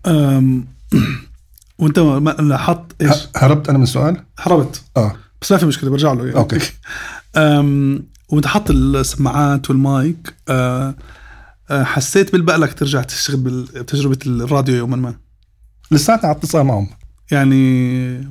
أم، 0.07 0.67
وأنت 1.79 1.99
ما 1.99 2.31
لاحظت 2.31 3.03
إيش؟ 3.03 3.29
هربت 3.37 3.69
أنا 3.69 3.79
من 3.79 3.85
السؤال 3.85 4.17
هربت 4.39 4.83
آه 4.97 5.17
بس 5.43 5.53
ما 5.53 5.59
في 5.59 5.67
مشكلة 5.67 5.91
برجع 5.91 6.13
له 6.13 6.25
يعني. 6.27 6.37
أوكي. 6.37 6.59
أم 7.37 8.03
وأنت 8.29 8.47
حاط 8.47 8.71
السماعات 8.71 9.71
والمايك 9.71 10.35
أه، 10.49 10.95
حسيت 11.71 12.33
بالبقلك 12.33 12.75
ترجع 12.75 13.03
تشتغل 13.03 13.37
بتجربة 13.37 14.19
الراديو 14.27 14.75
يوما 14.75 14.97
ما 14.97 15.15
لساتني 15.91 16.29
على 16.29 16.39
اتصال 16.39 16.65
معهم 16.65 16.91
يعني 17.31 18.31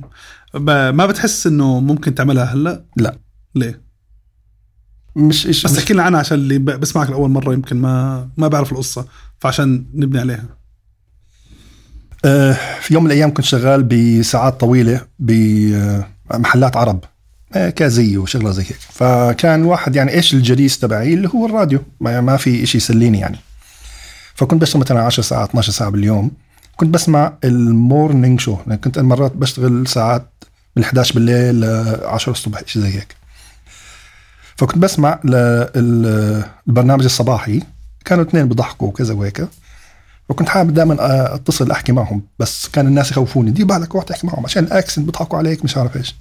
ما 0.54 1.06
بتحس 1.06 1.46
إنه 1.46 1.80
ممكن 1.80 2.14
تعملها 2.14 2.44
هلأ؟ 2.44 2.84
لا. 2.96 3.18
ليه؟ 3.54 3.80
مش 5.16 5.46
إيش 5.46 5.66
بس 5.66 5.78
احكي 5.78 5.94
لنا 5.94 6.02
عنها 6.02 6.20
عشان 6.20 6.38
اللي 6.38 6.58
بسمعك 6.58 7.10
لأول 7.10 7.30
مرة 7.30 7.52
يمكن 7.52 7.76
ما 7.76 8.28
ما 8.36 8.48
بعرف 8.48 8.72
القصة 8.72 9.06
فعشان 9.38 9.86
نبني 9.94 10.20
عليها 10.20 10.44
آه 12.24 12.56
في 12.80 12.94
يوم 12.94 13.04
من 13.04 13.10
الأيام 13.10 13.34
كنت 13.34 13.44
شغال 13.44 13.82
بساعات 13.82 14.60
طويلة 14.60 15.00
بمحلات 15.18 16.76
عرب 16.76 17.04
آه 17.54 17.70
كازيه 17.70 18.18
وشغلة 18.18 18.50
زي 18.50 18.62
هيك. 18.62 18.78
فكان 18.80 19.60
الواحد 19.62 19.96
يعني 19.96 20.12
إيش 20.12 20.34
الجليس 20.34 20.78
تبعي 20.78 21.14
اللي 21.14 21.28
هو 21.28 21.46
الراديو. 21.46 21.78
ما, 22.00 22.20
ما 22.20 22.36
في 22.36 22.66
شيء 22.66 22.80
يسليني 22.80 23.18
يعني. 23.18 23.38
فكنت 24.34 24.60
بشتغل 24.62 24.80
مثلا 24.80 25.02
10 25.02 25.22
ساعات 25.22 25.48
12 25.48 25.72
ساعة 25.72 25.90
باليوم. 25.90 26.30
كنت 26.76 26.94
بسمع 26.94 27.32
ال 27.44 27.56
morning 27.56 28.40
show. 28.40 28.56
يعني 28.66 28.80
كنت 28.80 28.98
مرات 28.98 29.32
بشتغل 29.32 29.86
ساعات 29.86 30.30
من 30.76 30.82
11 30.82 31.14
بالليل 31.14 31.60
ل 31.60 31.64
10 32.04 32.32
الصبح 32.32 32.60
شيء 32.66 32.82
زي 32.82 32.88
هيك. 32.88 33.16
فكنت 34.56 34.78
بسمع 34.78 35.20
للبرنامج 35.24 37.04
الصباحي. 37.04 37.62
كانوا 38.04 38.24
اثنين 38.24 38.48
بيضحكوا 38.48 38.88
وكذا 38.88 39.14
وهيك. 39.14 39.48
وكنت 40.28 40.48
حابب 40.48 40.74
دائما 40.74 40.96
اتصل 41.34 41.70
أحكي 41.70 41.92
معهم. 41.92 42.22
بس 42.38 42.68
كان 42.68 42.86
الناس 42.86 43.10
يخوفوني. 43.10 43.50
دي 43.50 43.64
بالك 43.64 43.94
روح 43.94 44.04
تحكي 44.04 44.26
معهم 44.26 44.44
عشان 44.44 44.64
ال 44.64 44.70
accent 44.70 45.04
بيضحكوا 45.04 45.38
عليك. 45.38 45.64
مش 45.64 45.76
عارف 45.76 45.96
إيش. 45.96 46.14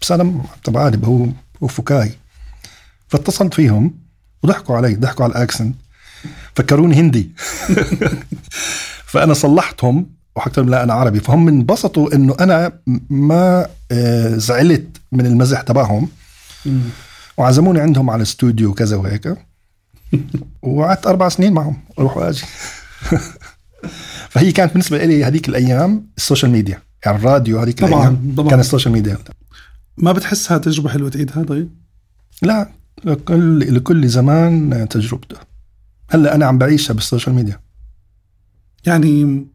بس 0.00 0.12
أنا 0.12 0.40
طب 0.64 0.78
عادي 0.78 1.06
هو 1.06 1.26
هو 1.62 1.66
فكاهي. 1.66 2.10
فاتصلت 3.08 3.54
فيهم 3.54 3.94
وضحكوا 4.42 4.76
علي 4.76 4.94
ضحكوا 4.94 5.24
على 5.24 5.32
ال 5.32 5.37
accent. 5.37 5.74
فكروني 6.54 6.94
هندي. 6.96 7.30
فأنا 9.12 9.34
صلحتهم 9.34 10.06
وحكيت 10.36 10.58
لهم 10.58 10.70
لا 10.70 10.82
أنا 10.82 10.94
عربي. 10.94 11.20
فهم 11.20 11.48
انبسطوا 11.48 12.14
إنه 12.14 12.36
أنا 12.40 12.72
ما 13.10 13.66
آه، 13.92 14.36
زعلت 14.36 14.96
من 15.12 15.26
المزح 15.26 15.60
تبعهم. 15.60 16.08
وعزموني 17.36 17.80
عندهم 17.80 18.10
على 18.10 18.16
الاستوديو 18.16 18.70
وكذا 18.70 18.96
وهيك. 18.96 19.34
وقعدت 20.62 21.06
أربع 21.06 21.28
سنين 21.28 21.52
معهم 21.52 21.76
أروح 21.98 22.16
وآجي. 22.16 22.44
فهي 24.30 24.52
كانت 24.52 24.72
بالنسبة 24.72 25.04
لي 25.04 25.24
هذيك 25.24 25.48
الأيام 25.48 26.06
ال 26.16 26.21
social 26.21 26.52
media 26.52 26.82
يعني 27.04 27.18
الراديو 27.18 27.58
هذيك 27.60 27.78
طبعاً، 27.78 27.92
الأيام 27.92 28.34
طبعاً. 28.36 28.50
كان 28.50 28.60
ال 28.60 28.65
social 28.65 28.92
media. 28.94 29.18
ما 30.02 30.12
بتحسها 30.12 30.58
تجربة 30.58 30.88
حلوة 30.88 31.10
تعيدها 31.10 31.42
طيب؟ 31.42 31.70
لا 32.42 32.70
لكل 33.04 33.74
لكل 33.74 34.08
زمان 34.08 34.86
تجربته. 34.90 35.36
هلا 36.10 36.34
أنا 36.34 36.46
عم 36.46 36.58
بعيشها 36.58 36.94
بال 36.94 37.04
social 37.04 37.34
media. 37.34 37.60
يعني 38.86 39.46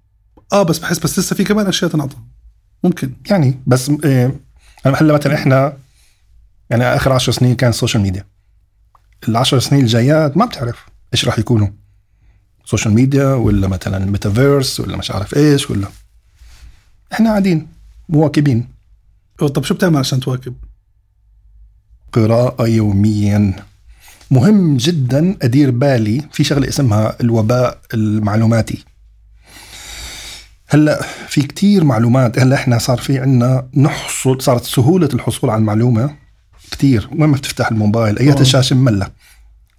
آه 0.53 0.63
بس 0.63 0.79
بحس 0.79 0.99
بس 0.99 1.19
لسه 1.19 1.35
في 1.35 1.43
كمان 1.43 1.67
أشياء 1.67 1.91
تنعطى. 1.91 2.15
ممكن. 2.83 3.13
يعني 3.29 3.59
بس 3.67 3.91
إيه 4.05 4.39
هلا 4.85 5.13
مثلا 5.13 5.35
إحنا 5.35 5.77
يعني 6.69 6.83
آخر 6.83 7.11
عشر 7.13 7.31
سنين 7.31 7.55
كان 7.55 7.69
ال 7.69 7.74
social 7.74 8.03
media 8.03 8.25
العشر 9.27 9.59
سنين 9.59 9.81
الجايات 9.81 10.37
ما 10.37 10.45
بتعرف 10.45 10.85
إيش 11.13 11.25
راح 11.25 11.39
يكونوا. 11.39 11.67
social 12.65 12.93
media 12.93 13.33
ولا 13.33 13.67
مثلا 13.67 14.05
ميتافيرس 14.05 14.79
ولا 14.79 14.97
مش 14.97 15.11
عارف 15.11 15.37
إيش 15.37 15.69
ولا. 15.69 15.87
إحنا 17.13 17.29
قاعدين 17.29 17.67
مواكبين. 18.09 18.72
طب 19.37 19.63
شو 19.63 19.73
بتعمل 19.73 19.97
عشان 19.97 20.19
تواكب؟ 20.19 20.55
قراءة 22.13 22.67
يوميا. 22.67 23.53
مهم 24.31 24.77
جدا 24.77 25.37
أدير 25.41 25.71
بالي 25.71 26.21
في 26.31 26.43
شغلة 26.43 26.67
اسمها 26.67 27.15
الوباء 27.21 27.79
المعلوماتي. 27.93 28.83
هلأ 30.67 31.01
في 31.27 31.41
كتير 31.41 31.83
معلومات 31.83 32.39
هلأ 32.39 32.55
إحنا 32.55 32.77
صار 32.77 32.97
في 32.97 33.19
عنا 33.19 33.67
نحصل 33.75 34.41
صارت 34.41 34.63
سهولة 34.63 35.09
الحصول 35.13 35.49
على 35.49 35.59
المعلومة 35.59 36.15
كتير. 36.71 37.09
وين 37.11 37.29
ما 37.29 37.37
بتفتح 37.37 37.71
الموبايل 37.71 38.19
ايات 38.19 38.37
آه. 38.37 38.41
الشاشة 38.41 38.75
مملة 38.75 39.07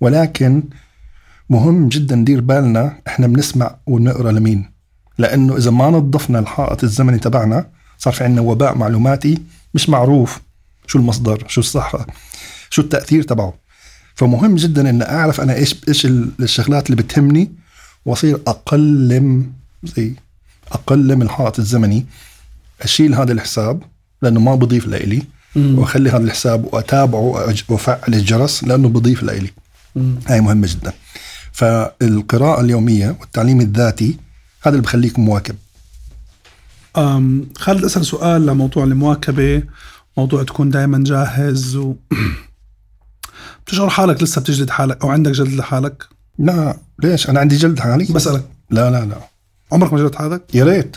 ولكن 0.00 0.62
مهم 1.50 1.88
جدا 1.88 2.16
ندير 2.16 2.40
بالنا 2.40 3.00
إحنا 3.06 3.26
بنسمع 3.26 3.76
ونقرأ 3.86 4.32
لمين. 4.32 4.70
لأنه 5.18 5.56
إذا 5.56 5.70
ما 5.70 5.90
نظفنا 5.90 6.38
الحائط 6.38 6.84
الزمني 6.84 7.18
تبعنا 7.18 7.66
صار 8.04 8.12
في 8.12 8.24
عنا 8.24 8.40
وباء 8.40 8.78
معلوماتي 8.78 9.38
مش 9.74 9.88
معروف 9.88 10.40
شو 10.86 10.98
المصدر 10.98 11.44
شو 11.48 11.60
الصحة 11.60 12.06
شو 12.70 12.82
التأثير 12.82 13.22
تبعه. 13.22 13.54
فمهم 14.14 14.56
جدا 14.56 14.90
ان 14.90 15.02
أعرف 15.02 15.40
أنا 15.40 15.54
إيش 15.54 15.74
إيش 15.88 16.06
الشغلات 16.40 16.90
اللي 16.90 17.02
بتهمني 17.02 17.52
وأصير 18.06 18.40
أقلم 18.46 19.52
زي 19.84 20.14
أقلم 20.72 21.22
الحائط 21.22 21.58
الزمني 21.58 22.06
أشيل 22.82 23.14
هذا 23.14 23.32
الحساب 23.32 23.82
لأنه 24.22 24.40
ما 24.40 24.54
بضيف 24.54 24.86
لإلي 24.86 25.22
وأخلي 25.56 26.10
هذا 26.10 26.24
الحساب 26.24 26.74
وأتابعه 26.74 27.54
وافعل 27.68 28.14
الجرس 28.14 28.64
لأنه 28.64 28.88
بضيف 28.88 29.22
لإلي. 29.22 29.50
هاي 30.26 30.40
مهمة 30.40 30.66
جدا. 30.66 30.92
فالقراءة 31.52 32.60
اليومية 32.60 33.16
والتعليم 33.20 33.60
الذاتي 33.60 34.16
هذا 34.62 34.70
اللي 34.70 34.82
بخليك 34.82 35.18
مواكب. 35.18 35.56
خالد 37.58 37.84
أسأل 37.84 38.06
سؤال 38.06 38.46
لموضوع 38.46 38.84
المواكبة 38.84 39.62
موضوع 40.16 40.42
تكون 40.42 40.70
دائما 40.70 41.04
جاهز 41.04 41.76
و 41.76 41.94
بتشعر 43.66 43.90
حالك 43.90 44.22
لسه 44.22 44.40
بتجلد 44.40 44.70
حالك 44.70 45.04
أو 45.04 45.10
عندك 45.10 45.30
جلد 45.30 45.54
لحالك؟ 45.54 46.04
لا 46.38 46.76
ليش؟ 47.02 47.30
أنا 47.30 47.40
عندي 47.40 47.56
جلد 47.56 47.80
حالي. 47.80 48.04
بسألك. 48.04 48.44
لا 48.70 48.90
لا 48.90 49.04
لا. 49.04 49.16
عمرك 49.72 49.92
ما 49.92 49.98
جربت 49.98 50.14
حالك؟ 50.14 50.54
يا 50.54 50.64
ريت. 50.64 50.96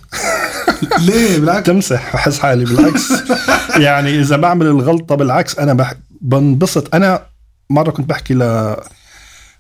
ليه؟ 1.08 1.40
بالعكس. 1.40 1.68
تمسح 1.68 2.14
بحس 2.14 2.40
حالي 2.40 2.66
بالعكس. 2.66 3.12
يعني 3.86 4.20
إذا 4.20 4.38
بعمل 4.38 4.66
الغلطة 4.66 5.16
بالعكس 5.16 5.60
أنا 5.60 5.74
بح... 5.74 5.94
بنبسط. 6.22 6.96
أنا 6.96 7.26
مرة 7.70 7.92
كنت 7.92 8.10
بحكي 8.10 8.34
ل 8.34 8.42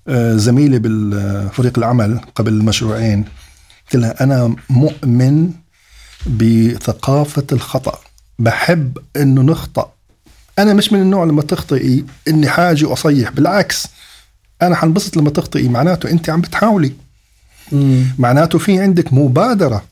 آه، 0.09 0.35
زميلي 0.35 0.79
بالفريق 0.79 1.77
العمل 1.77 2.19
قبل 2.35 2.53
المشروعين 2.53 3.25
قلت 3.85 3.95
لها 3.95 4.23
أنا 4.23 4.55
مؤمن 4.69 5.51
بثقافة 6.27 7.45
الخطأ. 7.51 7.99
بحب 8.39 8.97
إنه 9.15 9.41
نخطأ. 9.41 9.91
أنا 10.59 10.73
مش 10.73 10.93
من 10.93 11.01
النوع 11.01 11.23
لما 11.23 11.41
تخطئي 11.41 12.05
إني 12.27 12.49
حاجي 12.49 12.85
وأصيح 12.85 13.31
بالعكس 13.31 13.87
أنا 14.61 14.75
حنبسط 14.75 15.17
لما 15.17 15.29
تخطئي 15.29 15.69
معناته 15.69 16.09
أنت 16.09 16.29
عم 16.29 16.41
بتحاولي. 16.41 16.91
معناته 18.19 18.59
في 18.59 18.79
عندك 18.79 19.13
مبادرة 19.13 19.83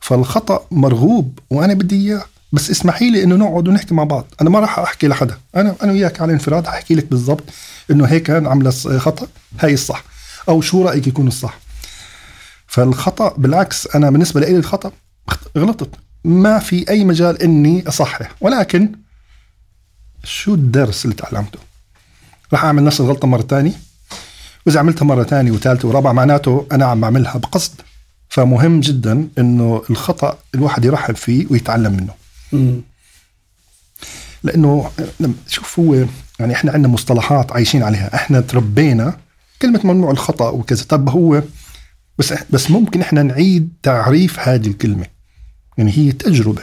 فالخطأ 0.00 0.66
مرغوب 0.70 1.38
وأنا 1.50 1.74
بدي 1.74 1.96
إياه. 1.96 2.24
بس 2.52 2.70
اسمحي 2.70 3.10
لي 3.10 3.22
إنه 3.22 3.36
نقعد 3.36 3.68
ونحكي 3.68 3.94
مع 3.94 4.04
بعض. 4.04 4.26
أنا 4.40 4.50
ما 4.50 4.60
راح 4.60 4.78
أحكي 4.78 5.08
لحدا. 5.08 5.38
أنا 5.56 5.76
أنا 5.82 5.92
وياك 5.92 6.20
على 6.20 6.32
انفراد 6.32 6.66
احكي 6.66 6.94
لك 6.94 7.06
بالضبط 7.06 7.44
إنه 7.90 8.04
هيك 8.04 8.22
كان 8.22 8.46
عامله 8.46 8.70
خطأ 8.98 9.26
هاي 9.60 9.74
الصح. 9.74 10.04
أو 10.48 10.60
شو 10.60 10.84
رأيك 10.84 11.06
يكون 11.06 11.28
الصح. 11.28 11.58
فالخطأ 12.66 13.34
بالعكس 13.36 13.88
أنا 13.94 14.10
بالنسبة 14.10 14.40
لي 14.40 14.56
الخطأ 14.56 14.92
غلطت. 15.58 15.90
ما 16.24 16.58
في 16.58 16.88
أي 16.90 17.04
مجال 17.04 17.42
إني 17.42 17.88
أصحح. 17.88 18.34
ولكن 18.40 18.92
شو 20.24 20.54
الدرس 20.54 21.04
اللي 21.04 21.16
تعلمته؟ 21.16 21.58
راح 22.52 22.64
أعمل 22.64 22.84
نفس 22.84 23.00
الغلطة 23.00 23.28
مرة 23.28 23.42
ثانية 23.42 23.72
وإذا 24.66 24.80
عملتها 24.80 25.04
مرة 25.04 25.22
ثانية 25.22 25.50
وثالثه 25.50 25.88
ورابعة 25.88 26.12
معناته 26.12 26.66
أنا 26.72 26.84
عم 26.86 27.00
بعملها 27.00 27.38
بقصد. 27.38 27.80
فمهم 28.28 28.80
جدا 28.80 29.28
إنه 29.38 29.82
الخطأ 29.90 30.38
الواحد 30.54 30.84
يرحب 30.84 31.16
فيه 31.16 31.46
ويتعلم 31.50 31.92
منه. 31.92 32.14
لأنه 34.42 34.90
شوف 35.48 35.78
هو 35.78 36.06
يعني 36.40 36.54
إحنا 36.54 36.72
عندنا 36.72 36.92
مصطلحات 36.92 37.52
عايشين 37.52 37.82
عليها. 37.82 38.14
إحنا 38.14 38.40
تربينا 38.40 39.16
كلمة 39.62 39.80
ممنوع 39.84 40.10
الخطأ 40.10 40.48
وكذا. 40.48 40.84
طب 40.84 41.08
هو 41.08 41.42
بس 42.18 42.34
بس 42.50 42.70
ممكن 42.70 43.00
إحنا 43.00 43.22
نعيد 43.22 43.72
تعريف 43.82 44.38
هذه 44.38 44.66
الكلمة. 44.66 45.06
يعني 45.78 45.92
هي 45.98 46.12
تجربة. 46.12 46.62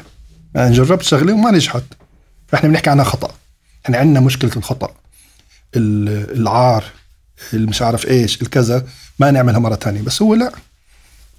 أنا 0.55 0.71
جربت 0.71 1.03
شغلة 1.03 1.33
وما 1.33 1.51
نجحت. 1.51 1.83
فاحنا 2.47 2.69
بنحكي 2.69 2.89
عنها 2.89 3.03
خطأ. 3.03 3.35
إحنا 3.85 3.97
عندنا 3.97 4.19
مشكلة 4.19 4.51
الخطأ. 4.57 4.95
العار 5.75 6.83
مش 7.53 7.81
عارف 7.81 8.07
إيش 8.07 8.41
الكذا 8.41 8.87
ما 9.19 9.31
نعملها 9.31 9.59
مرة 9.59 9.75
ثانية 9.75 10.01
بس 10.01 10.21
هو 10.21 10.35
لا. 10.35 10.51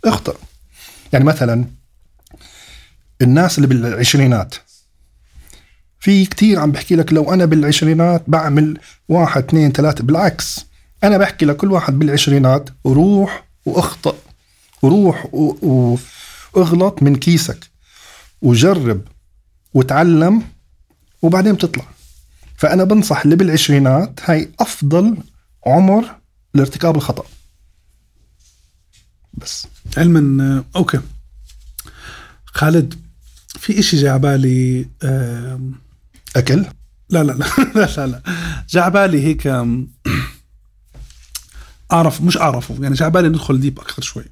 أخطأ. 0.04 0.34
يعني 1.12 1.24
مثلا 1.24 1.64
الناس 3.22 3.58
اللي 3.58 3.66
بالعشرينات. 3.66 4.54
في 6.00 6.26
كتير 6.26 6.58
عم 6.58 6.72
بحكي 6.72 6.96
لك 6.96 7.12
لو 7.12 7.34
أنا 7.34 7.44
بالعشرينات 7.44 8.22
بعمل 8.26 8.78
واحد 9.08 9.44
اثنين 9.44 9.72
ثلاثة. 9.72 10.04
بالعكس 10.04 10.66
أنا 11.04 11.18
بحكي 11.18 11.46
لكل 11.46 11.72
واحد 11.72 11.98
بالعشرينات 11.98 12.70
روح 12.86 13.49
وأخطأ. 13.66 14.16
وروح 14.82 15.28
واغلط 16.54 17.02
من 17.02 17.16
كيسك. 17.16 17.70
وجرب 18.42 19.00
وتعلم 19.74 20.42
وبعدين 21.22 21.52
بتطلع. 21.54 21.84
فأنا 22.56 22.84
بنصح 22.84 23.20
اللي 23.20 23.36
بالعشرينات 23.36 24.20
هاي 24.24 24.50
أفضل 24.60 25.16
عمر 25.66 26.04
لارتكاب 26.54 26.96
الخطأ. 26.96 27.24
بس. 29.34 29.66
علما 29.96 30.64
أوكي. 30.76 31.00
خالد 32.44 32.94
في 33.48 33.78
إشي 33.78 33.96
جاي 33.96 34.10
على 34.10 34.18
بالي 34.18 34.88
أكل؟ 36.36 36.64
لا 37.10 37.24
لا 37.24 37.32
لا 37.32 37.46
لا 37.74 37.86
لا, 37.96 38.06
لا. 38.06 38.22
جاء 38.68 38.90
بالي 38.90 39.24
هيك 39.24 39.46
اعرف 41.92 42.20
مش 42.22 42.38
اعرفه 42.38 42.76
يعني 42.82 42.94
جاء 42.94 43.08
بالي 43.08 43.28
ندخل 43.28 43.60
deep 43.60 43.78
أكثر 43.78 44.02
شوي. 44.02 44.24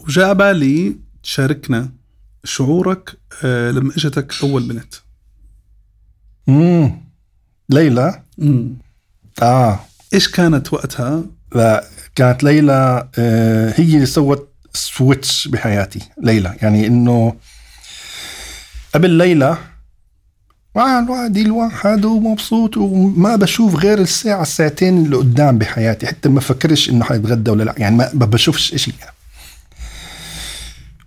وجاء 0.00 0.34
بالي 0.34 0.96
تشاركنا 1.22 1.90
شعورك 2.44 3.18
آه، 3.44 3.70
لما 3.70 3.92
إجتك 3.92 4.32
أول 4.42 4.68
بنت. 4.68 4.94
امم 6.48 7.04
ليلى؟ 7.70 8.22
امم 8.42 8.76
آه. 9.42 9.80
إيش 10.14 10.28
كانت 10.30 10.72
وقتها؟ 10.72 11.24
لا 11.54 11.84
كانت 12.14 12.42
ليلى 12.44 13.08
آه، 13.18 13.74
هي 13.76 13.94
اللي 13.94 14.06
سوت 14.06 14.48
سويتش 14.72 15.48
بحياتي 15.48 16.00
ليلى. 16.22 16.56
يعني 16.62 16.86
إنه 16.86 17.36
قبل 18.94 19.10
ليلى 19.10 19.58
وعادي 20.74 21.42
الواحد 21.42 22.04
ومبسوط 22.04 22.76
وما 22.76 23.36
بشوف 23.36 23.74
غير 23.74 23.98
الساعة 23.98 24.42
الساعتين 24.42 25.04
اللي 25.04 25.16
قدام 25.16 25.58
بحياتي. 25.58 26.06
حتى 26.06 26.28
ما 26.28 26.34
بفكرش 26.34 26.90
إنه 26.90 27.04
حيتغدى 27.04 27.50
ولا 27.50 27.62
لا. 27.62 27.74
يعني 27.78 27.96
ما 27.96 28.26
بشوفش 28.26 28.74
إشي. 28.74 28.92
يعني. 29.00 29.12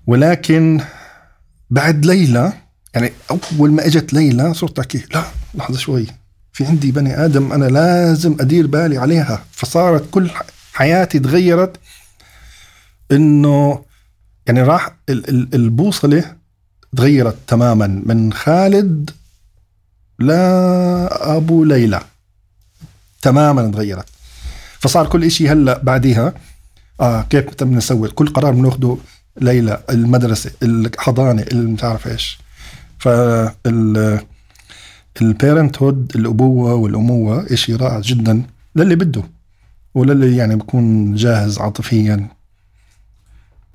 ولكن 0.08 0.82
بعد 1.70 2.06
ليلى 2.06 2.54
يعني 2.94 3.12
أول 3.32 3.72
ما 3.72 3.86
إجت 3.86 4.14
ليلى 4.14 4.54
صرت 4.54 4.80
أحكي 4.80 5.06
لا 5.14 5.24
لحظة 5.54 5.78
شوي. 5.78 6.08
في 6.54 6.66
عندي 6.66 6.92
بني 6.92 7.26
آدم 7.26 7.52
أنا 7.54 7.66
لازم 7.66 8.38
أدير 8.40 8.68
بالي 8.68 8.98
عليها. 8.98 9.44
فصارت 9.52 10.06
كل 10.12 10.30
حياتي 10.74 11.20
تغيرت. 11.20 11.78
إنه 13.12 13.86
يعني 14.48 14.62
راح 14.62 14.96
البوصلة 15.54 16.36
تغيرت 16.98 17.38
تماما. 17.48 17.88
من 18.06 18.34
خالد 18.34 19.10
لابو 20.20 21.64
ليلى. 21.64 22.02
تماما 23.22 23.72
تغيرت. 23.72 24.06
فصار 24.80 25.08
كل 25.08 25.32
شيء 25.32 25.52
هلأ 25.52 25.84
بعديها 25.84 26.34
آه 27.02 27.22
كيف 27.22 27.46
بدنا 27.54 27.78
نسوي؟ 27.78 28.10
كل 28.10 28.28
قرار 28.28 28.54
بناخده 28.54 28.98
ليلى 29.42 29.84
المدرسة 29.90 30.52
الحضانة 30.64 31.46
مش 31.54 31.84
عارف 31.84 32.08
إيش. 32.08 32.40
فال 33.00 34.20
البيرنت 35.22 35.82
هود 35.82 36.12
الأبوة 36.16 36.74
والأموة 36.74 37.56
شيء 37.56 37.76
رائع 37.76 38.00
جدا 38.00 38.44
للي 38.76 38.96
بده 38.96 39.24
وللي 39.96 40.38
يعني 40.38 40.56
بكون 40.56 41.16
جاهز 41.16 41.60
عاطفيا. 41.60 42.28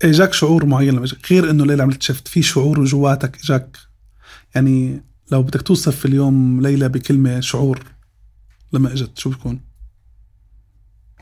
إجاك 0.03 0.33
شعور 0.33 0.67
معين 0.67 0.95
لما 0.95 1.07
غير 1.31 1.51
إنه 1.51 1.67
ليلى 1.67 1.83
عملت 1.83 2.03
شفت 2.03 2.29
في 2.29 2.43
شعور 2.43 2.85
جواتك 2.85 3.39
إجاك؟ 3.45 3.77
يعني 4.55 5.03
لو 5.31 5.43
بدك 5.43 5.63
توصف 5.63 5.97
في 5.97 6.05
اليوم 6.05 6.61
ليلى 6.61 6.89
بكلمة 6.89 7.41
شعور 7.41 7.83
لما 8.73 8.93
إجت 8.93 9.19
شو 9.19 9.31
بيكون؟ 9.31 9.61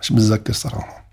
مش 0.02 0.12
بتذكر 0.12 0.52
صراحة. 0.52 1.10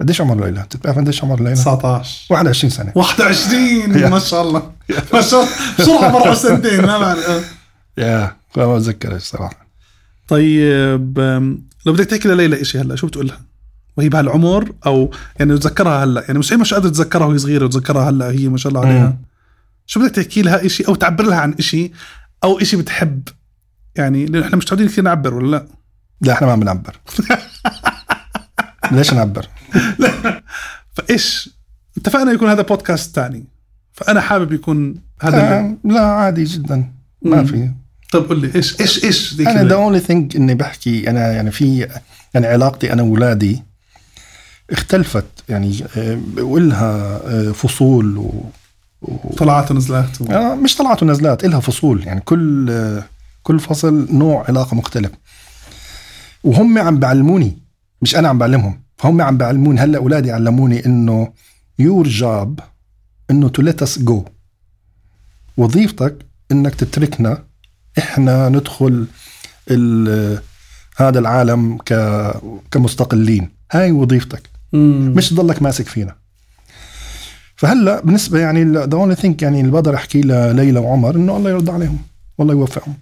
قديش 0.00 0.20
عمر 0.20 0.44
ليلى؟ 0.44 0.62
بتعرف 0.62 0.98
قديش 0.98 1.24
عمر 1.24 1.40
ليلى؟ 1.42 1.54
19 1.54 2.34
21 2.34 2.70
سنة. 2.70 2.92
21 2.94 4.10
ما 4.10 4.18
شاء 4.18 4.42
الله. 4.42 4.72
ما 5.14 5.20
شاء 5.20 5.42
الله. 5.42 5.52
بسرعة 5.78 6.10
مروا 6.10 6.34
سنتين 6.44 6.80
ما 6.86 6.98
بعرف. 6.98 7.54
يا. 7.98 8.36
ما 8.56 8.76
بتذكرش 8.76 9.22
صراحة. 9.22 9.66
طيب 10.28 11.18
لو 11.86 11.92
بدك 11.92 12.04
تحكي 12.04 12.28
لليلى 12.28 12.64
شيء 12.64 12.80
هلأ 12.80 12.96
شو 12.96 13.06
بتقول 13.06 13.26
لها؟ 13.26 13.40
وهي 13.96 14.08
بهالعمر 14.08 14.72
أو 14.86 15.10
يعني 15.38 15.58
تذكرها 15.58 16.04
هلأ؟ 16.04 16.22
يعني 16.26 16.38
مستحيل 16.38 16.60
مش 16.60 16.74
قادر 16.74 16.88
تتذكرها 16.88 17.26
وهي 17.26 17.38
صغيرة 17.38 17.64
وتذكرها 17.64 18.10
هلأ 18.10 18.30
هي 18.30 18.48
ما 18.48 18.58
شاء 18.58 18.70
الله 18.72 18.86
عليها. 18.86 19.16
شو 19.92 20.00
بدك 20.00 20.10
تحكي 20.14 20.42
لها 20.42 20.68
شيء 20.68 20.88
أو 20.88 20.94
تعبر 20.94 21.24
لها 21.24 21.38
عن 21.38 21.54
شيء 21.58 21.92
أو 22.44 22.58
شيء 22.58 22.80
بتحب؟ 22.80 23.28
يعني 23.96 24.26
لأنه 24.26 24.46
إحنا 24.46 24.56
متعودين 24.56 24.88
كثير 24.88 25.04
نعبر 25.04 25.34
ولا 25.34 25.50
لا؟ 25.56 25.66
لا 26.20 26.32
إحنا 26.32 26.46
ما 26.46 26.56
بنعبر. 26.56 26.96
ليش 28.92 29.12
نعبر؟ 29.12 29.46
لا. 29.98 30.42
فإيش؟ 30.94 31.50
اتفقنا 31.96 32.32
يكون 32.32 32.48
هذا 32.48 32.62
بودكاست 32.62 33.14
ثاني 33.14 33.44
فأنا 33.92 34.20
حابب 34.20 34.52
يكون 34.52 34.94
هذا 35.20 35.58
آه 35.58 35.76
لا 35.84 36.00
عادي 36.00 36.44
جدا. 36.44 36.92
ما 37.22 37.44
في. 37.44 37.70
طيب 38.12 38.28
قول 38.28 38.40
لي 38.40 38.54
إيش 38.54 38.80
إيش 38.80 39.04
إيش 39.04 39.40
أنا 39.40 39.64
the 39.64 39.74
only 39.74 40.00
thing 40.00 40.36
إني 40.36 40.54
بحكي 40.54 41.10
أنا 41.10 41.32
يعني 41.32 41.50
في 41.50 41.88
يعني 42.34 42.46
علاقتي 42.46 42.92
أنا 42.92 43.02
واولادي 43.02 43.62
اختلفت. 44.70 45.26
يعني 45.48 45.84
آه، 45.96 46.20
ولها 46.38 47.20
آه، 47.24 47.52
فصول 47.52 48.16
و 48.16 48.44
طلعات 49.36 49.70
ونزلات 49.70 50.20
و... 50.20 50.24
آه 50.24 50.54
مش 50.54 50.76
طلعات 50.76 51.02
ونزلات 51.02 51.44
إلها 51.44 51.60
فصول. 51.60 52.06
يعني 52.06 52.20
كل 52.20 53.02
كل 53.42 53.60
فصل 53.60 54.08
نوع 54.10 54.44
علاقة 54.48 54.74
مختلف. 54.74 55.10
وهم 56.44 56.78
عم 56.78 56.98
بعلموني 56.98 57.58
مش 58.02 58.16
أنا 58.16 58.28
عم 58.28 58.38
بعلمهم. 58.38 58.82
هم 59.04 59.22
عم 59.22 59.36
بعلموني 59.36 59.80
هلأ 59.80 59.98
أولادي 59.98 60.32
علموني 60.32 60.86
إنه 60.86 61.32
your 61.78 62.08
job 62.08 62.60
إنه 63.30 63.48
to 63.48 63.62
let 63.62 63.82
us 63.82 63.98
go 63.98 64.24
وظيفتك 65.56 66.26
إنك 66.52 66.74
تتركنا 66.74 67.44
إحنا 67.98 68.48
ندخل 68.48 69.06
هذا 70.96 71.18
العالم 71.18 71.78
كمستقلين. 72.70 73.48
هاي 73.72 73.92
وظيفتك. 73.92 74.42
مم. 74.72 75.14
مش 75.16 75.30
تضلك 75.30 75.62
ماسك 75.62 75.86
فينا. 75.86 76.21
فهلا 77.62 78.00
بالنسبة 78.00 78.38
يعني 78.38 78.64
the 78.64 78.94
only 78.94 79.14
thing 79.14 79.42
يعني 79.42 79.60
اللي 79.60 79.72
بقدر 79.72 79.94
احكي 79.94 80.20
لليلى 80.20 80.78
وعمر 80.78 81.16
إنه 81.16 81.36
الله 81.36 81.50
يرضى 81.50 81.72
عليهم. 81.72 81.98
والله 82.38 82.54
يوفقهم. 82.54 82.94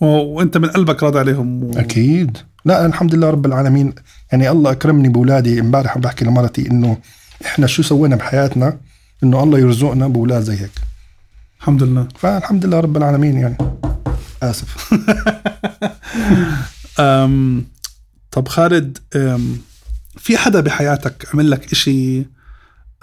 وأنت 0.00 0.56
من 0.56 0.68
قلبك 0.68 1.02
راضي 1.02 1.18
عليهم 1.18 1.64
و... 1.64 1.70
أكيد. 1.76 2.38
لا 2.64 2.86
الحمد 2.86 3.14
لله 3.14 3.30
رب 3.30 3.46
العالمين. 3.46 3.94
يعني 4.32 4.50
الله 4.50 4.70
أكرمني 4.70 5.08
بأولادي. 5.08 5.60
امبارح 5.60 5.94
عم 5.94 6.00
بحكي 6.00 6.24
لمرتي 6.24 6.70
إنه 6.70 6.98
إحنا 7.46 7.66
شو 7.66 7.82
سوينا 7.82 8.16
بحياتنا 8.16 8.78
إنه 9.22 9.42
الله 9.42 9.58
يرزقنا 9.58 10.08
بأولاد 10.08 10.42
زي 10.42 10.56
هيك. 10.56 10.80
الحمد 11.60 11.82
لله. 11.82 12.08
فالحمد 12.18 12.66
لله 12.66 12.80
رب 12.80 12.96
العالمين 12.96 13.36
يعني. 13.36 13.56
آسف. 14.42 14.94
أم... 17.00 17.64
طب 18.30 18.48
خالد 18.48 18.98
أم... 19.16 19.58
في 20.16 20.36
حدا 20.36 20.60
بحياتك 20.60 21.28
عمل 21.34 21.50
لك 21.50 21.72
إشي 21.72 22.37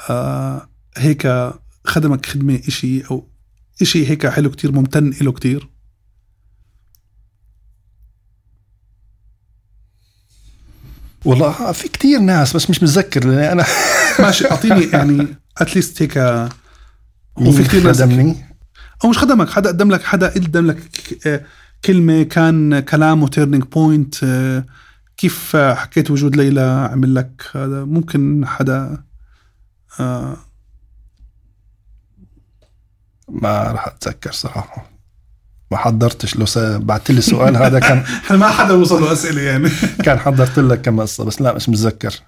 آه 0.09 0.69
هيك 0.97 1.53
خدمك 1.85 2.25
خدمة 2.25 2.59
إشي 2.67 3.01
أو 3.05 3.27
إشي 3.81 4.09
هيك 4.09 4.27
حلو 4.27 4.51
كتير 4.51 4.71
ممتن 4.71 5.13
له 5.21 5.31
كتير. 5.31 5.69
والله 11.25 11.71
في 11.71 11.87
كتير 11.87 12.19
ناس 12.19 12.55
بس 12.55 12.69
مش 12.69 12.83
متذكر 12.83 13.27
لاني 13.27 13.51
أنا 13.51 13.65
ماشي 14.19 14.51
أعطيني 14.51 14.83
يعني 14.83 15.27
اتليست 15.57 16.01
هيك 16.01 16.17
هو 16.17 16.49
مين 17.37 17.51
في 17.51 17.63
كتير 17.63 17.83
ناس 17.83 18.01
خدمني؟ 18.01 18.45
أو 19.03 19.09
مش 19.09 19.17
خدمك 19.17 19.49
حدا 19.49 19.69
قدم 19.69 19.91
لك 19.91 20.03
حدا 20.03 20.27
قدم 20.29 20.67
لك 20.67 20.79
آه، 21.27 21.45
كلمة 21.85 22.23
كان 22.23 22.79
كلامه 22.79 23.27
turning 23.27 23.63
point 23.63 24.15
كيف 25.17 25.55
حكيت 25.55 26.11
وجود 26.11 26.35
ليلى 26.35 26.89
عمل 26.91 27.15
لك 27.15 27.43
هذا 27.55 27.83
ممكن 27.83 28.45
حدا 28.47 29.03
آه. 29.99 30.37
ما 33.29 33.63
راح 33.71 33.87
أتذكر 33.87 34.31
صراحة. 34.31 34.91
ما 35.71 35.77
حضرتش 35.77 36.35
لو 36.35 36.45
س- 36.45 36.57
بعت 36.57 37.11
لي 37.11 37.17
السؤال 37.17 37.57
هذا 37.57 37.79
كان 37.79 37.97
إحنا 38.25 38.37
ما 38.37 38.47
حدا 38.49 38.73
وصل 38.73 39.01
له 39.01 39.11
أسئلة 39.13 39.41
يعني. 39.41 39.69
كان 40.05 40.19
حضرت 40.19 40.59
لك 40.59 40.81
كم 40.81 41.01
قصة 41.01 41.23
بس 41.23 41.41
لا 41.41 41.53
مش 41.53 41.69
متذكر. 41.69 42.19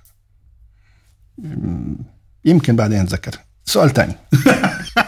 يمكن 2.45 2.75
بعدين 2.75 2.99
أتذكر. 2.99 3.35
سؤال 3.65 3.89
تاني. 3.89 4.15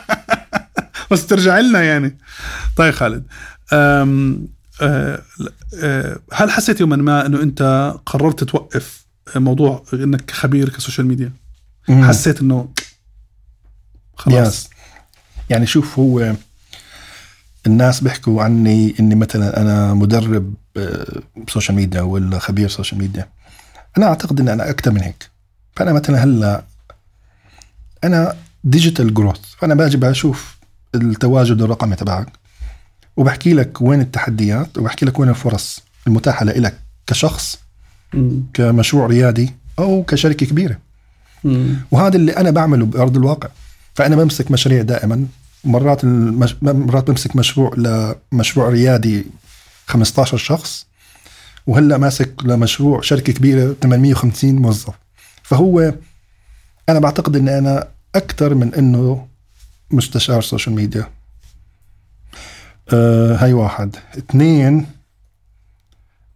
بس 1.12 1.28
ترجع 1.28 1.60
لنا 1.60 1.84
يعني. 1.84 2.17
طيب 2.76 2.93
خالد 2.93 3.24
أم 3.74 4.48
آه 4.82 5.22
آه 5.84 6.19
هل 6.34 6.52
حسيت 6.52 6.80
يوما 6.82 6.95
ما 6.95 7.26
إنه 7.26 7.41
أنت 7.43 7.93
قررت 8.06 8.43
توقف 8.43 9.06
موضوع 9.36 9.84
إنك 9.93 10.32
خبير 10.32 10.69
ك 10.69 10.75
social 10.75 11.08
media؟ 11.08 11.32
حسيت 11.88 12.42
إنه 12.42 12.70
خلاص. 14.15 14.48
yes 14.48 14.69
يعني 15.50 15.65
شوف 15.65 16.00
هو 16.00 16.36
الناس 17.68 18.02
بيحكوا 18.02 18.44
عني 18.44 18.96
إني 19.00 19.15
مثلا 19.15 19.62
أنا 19.62 19.94
مدرب 19.94 20.54
آه، 20.78 21.22
social 21.50 21.76
media 21.78 22.02
ولا 22.02 22.39
خبير 22.39 22.70
social 22.69 23.00
media 23.02 23.30
أنا 23.98 24.06
أعتقد 24.06 24.39
إن 24.39 24.50
أنا 24.50 24.70
أكثر 24.70 24.92
من 24.92 25.02
هيك. 25.02 25.30
فأنا 25.76 25.94
مثلا 25.94 26.24
هلأ 26.24 26.63
أنا 28.04 28.36
digital 28.63 29.13
growth 29.13 29.39
فأنا 29.58 29.76
باجي 29.76 29.98
بشوف 29.98 30.58
التواجد 30.96 31.62
الرقمي 31.62 31.96
تبعك 31.96 32.28
وبحكي 33.18 33.54
لك 33.54 33.82
وين 33.82 34.02
التحديات 34.02 34.78
وبحكي 34.78 35.06
لك 35.06 35.20
وين 35.20 35.30
الفرص 35.30 35.80
المتاحة 36.08 36.46
لك 36.46 36.80
كشخص 37.08 37.60
مم. 38.13 38.44
كمشروع 38.54 39.06
ريادي 39.08 39.54
أو 39.80 40.04
كشركة 40.04 40.46
كبيرة. 40.46 40.74
مم. 40.74 40.80
وهذا 41.91 42.15
اللي 42.15 42.32
أنا 42.32 42.52
بعمله 42.52 42.86
بأرض 42.86 43.17
الواقع. 43.17 43.49
فأنا 43.95 44.15
بمسك 44.15 44.52
مشاريع 44.52 44.82
دائما. 44.82 45.25
مرات 45.63 46.04
المش... 46.04 46.56
مرات 46.62 47.08
بمسك 47.08 47.36
مشروع 47.36 47.73
لمشروع 48.32 48.69
ريادي 48.69 49.25
15 49.88 50.38
شخص. 50.38 50.86
وهلأ 51.67 51.97
ماسك 51.97 52.34
لمشروع 52.43 53.02
شركة 53.02 53.34
كبيرة 53.34 53.75
850 53.84 54.56
موظف. 54.56 54.93
فهو 55.43 55.93
أنا 56.89 56.99
بعتقد 56.99 57.36
إني 57.36 57.58
أنا 57.58 57.88
أكثر 58.15 58.56
من 58.56 58.73
إنه 58.75 59.28
مستشار 59.91 60.41
social 60.41 60.76
media 60.76 61.08
آه 62.93 63.36
هاي 63.36 63.54
واحد. 63.54 63.95
اثنين 64.17 64.86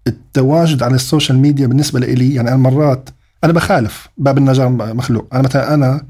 التواجد 0.08 0.84
على 0.84 0.96
ال 0.96 1.02
social 1.02 1.38
media 1.38 1.68
بالنسبة 1.68 2.00
لي 2.00 2.34
يعني 2.34 2.50
أنا 2.50 2.58
مرات 2.58 3.10
أنا 3.44 3.54
بخالف 3.54 4.08
باب 4.18 4.38
النجار 4.38 4.70
مخلوق. 4.70 5.28
أنا 5.34 5.42
مثلا 5.42 5.74
أنا 5.74 6.06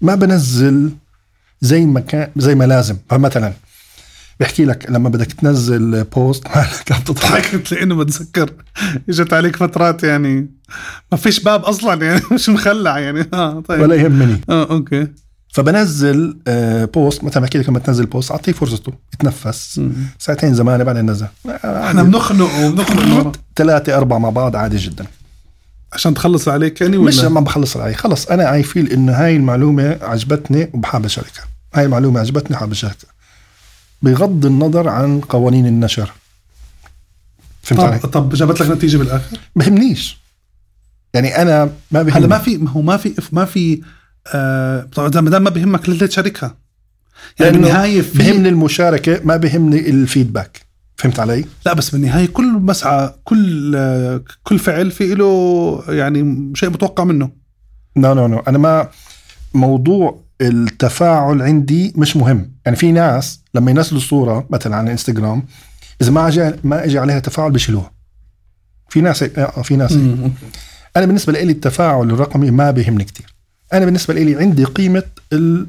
ما 0.00 0.14
بنزل 0.14 0.90
زي 1.60 1.86
ما 1.86 2.00
كان 2.00 2.30
زي 2.36 2.54
ما 2.54 2.64
لازم. 2.64 2.96
فمثلا 3.10 3.52
بحكي 4.40 4.64
لك 4.64 4.86
لما 4.90 5.08
بدك 5.08 5.32
تنزل 5.32 6.04
post 6.04 6.46
مالك 6.56 6.92
عم 6.92 7.00
تضحك 7.00 7.72
لأنه 7.72 7.94
بتذكر 7.94 8.50
إجت 9.08 9.32
عليك 9.32 9.56
فترات 9.56 10.02
يعني 10.02 10.48
ما 11.12 11.18
فيش 11.18 11.40
باب 11.40 11.64
أصلا 11.64 12.06
يعني 12.06 12.20
مش 12.32 12.48
مخلع 12.48 12.98
يعني. 12.98 13.28
آه 13.34 13.60
طيب. 13.60 13.80
ولا 13.80 13.94
يهمني. 13.94 14.40
آه 14.48 14.70
okay. 14.70 15.08
فبنزل 15.54 16.38
آه، 16.48 16.84
post 16.84 17.24
مثلا 17.24 17.42
بحكي 17.42 17.58
لك 17.58 17.68
لما 17.68 17.78
تنزل 17.78 18.06
post 18.06 18.30
اعطيه 18.30 18.52
فرصته 18.52 18.92
يتنفس. 19.14 19.80
ساعتين 20.18 20.54
زمان 20.54 20.84
بعدين 20.84 21.10
نزل. 21.10 21.26
إحنا 21.64 22.02
بنخنق 22.02 22.64
وبنخنق. 22.64 23.36
ثلاثة 23.56 23.96
أربعة 23.96 24.18
مع 24.18 24.30
بعض 24.30 24.56
عادي 24.56 24.76
جدا. 24.76 25.06
عشان 25.92 26.14
تخلص 26.14 26.48
عليك 26.48 26.80
يعني 26.80 26.96
ولا؟ 26.96 27.08
مش 27.08 27.20
لما 27.20 27.40
بخلص 27.40 27.76
علي 27.76 27.94
خلص 27.94 28.26
أنا 28.26 28.54
I 28.54 28.62
feel 28.62 28.92
إنه 28.92 29.12
هاي 29.12 29.36
المعلومة 29.36 29.98
عجبتني 30.02 30.70
وبحب 30.72 31.04
أشاركها. 31.04 31.44
هاي 31.74 31.84
المعلومة 31.84 32.20
عجبتني 32.20 32.56
حاب 32.56 32.70
أشاركها. 32.70 33.10
بغض 34.02 34.46
النظر 34.46 34.88
عن 34.88 35.20
قوانين 35.20 35.66
النشر. 35.66 36.12
فهمت 37.62 37.80
علي؟ 37.80 37.98
طب, 37.98 38.10
طب 38.10 38.34
جابت 38.34 38.60
لك 38.60 38.70
نتيجة 38.70 38.96
بالآخر؟ 38.96 39.38
بهمنيش 39.56 40.18
يعني 41.14 41.42
أنا 41.42 41.64
ما 41.90 42.02
بهمني 42.02 42.12
هلا 42.12 42.26
ما 42.26 42.38
في 42.38 42.58
ما 42.58 42.70
هو 42.70 42.82
ما 42.82 42.96
في 42.96 43.14
ما 43.32 43.44
في 43.44 43.82
آه 44.34 44.88
طبعا 44.94 45.20
ما 45.20 45.30
دام 45.30 45.44
ما 45.44 45.50
بهمك 45.50 45.88
ليه 45.88 46.06
تشاركها. 46.06 46.56
يعني 47.40 47.52
بالنهايه 47.52 48.02
في 48.02 48.18
بهمني 48.18 48.48
المشاركة 48.48 49.20
ما 49.24 49.36
بهمني 49.36 49.90
الفيدباك 49.90 50.60
فهمت 51.02 51.20
علي؟ 51.20 51.44
لا 51.66 51.72
بس 51.72 51.90
بالنهاية 51.90 52.26
كل 52.26 52.52
مسعى 52.52 53.14
كل 53.24 53.76
كل 54.44 54.58
فعل 54.58 54.90
في 54.90 55.14
له 55.14 55.82
يعني 55.88 56.52
شيء 56.54 56.70
متوقع 56.70 57.04
منه. 57.04 57.30
no 57.96 58.14
no 58.14 58.26
no 58.26 58.38
أنا 58.38 58.58
ما 58.58 58.88
موضوع 59.54 60.20
التفاعل 60.40 61.42
عندي 61.42 61.92
مش 61.96 62.16
مهم. 62.16 62.52
يعني 62.64 62.76
في 62.76 62.92
ناس 62.92 63.40
لما 63.54 63.70
ينزلوا 63.70 64.00
صورة 64.00 64.46
مثلا 64.50 64.76
على 64.76 64.84
الانستغرام 64.84 65.42
إذا 66.02 66.10
ما 66.10 66.28
اجى 66.28 66.52
ما 66.64 66.84
اجى 66.84 66.98
عليها 66.98 67.18
تفاعل 67.18 67.50
بيشيلوها. 67.50 67.92
في 68.88 69.00
ناس 69.00 69.22
آه 69.22 69.62
في 69.62 69.76
ناس. 69.76 69.92
أنا 70.96 71.06
بالنسبة 71.06 71.32
لي 71.32 71.42
التفاعل 71.42 72.10
الرقمي 72.10 72.50
ما 72.50 72.70
بيهمني 72.70 73.04
كتير. 73.04 73.34
أنا 73.72 73.84
بالنسبة 73.84 74.14
لي 74.14 74.36
عندي 74.36 74.64
قيمة 74.64 75.02
ال- 75.32 75.66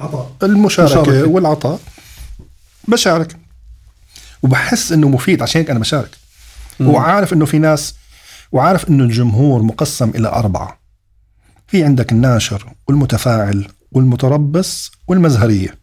عطاء. 0.00 0.32
المشاركة. 0.42 1.26
والعطاء. 1.28 1.80
بشارك. 2.88 3.36
وبحس 4.42 4.92
إنه 4.92 5.08
مفيد 5.08 5.42
عشان 5.42 5.60
هيك 5.60 5.70
أنا 5.70 5.78
بشارك. 5.78 6.10
وعارف 6.80 7.32
إنه 7.32 7.44
في 7.44 7.58
ناس 7.58 7.94
وعارف 8.52 8.88
إنه 8.88 9.04
الجمهور 9.04 9.62
مقسم 9.62 10.10
إلى 10.10 10.28
أربعة. 10.28 10.78
في 11.66 11.84
عندك 11.84 12.12
الناشر 12.12 12.72
والمتفاعل 12.88 13.66
والمتربص 13.92 14.92
والمزهرية. 15.08 15.74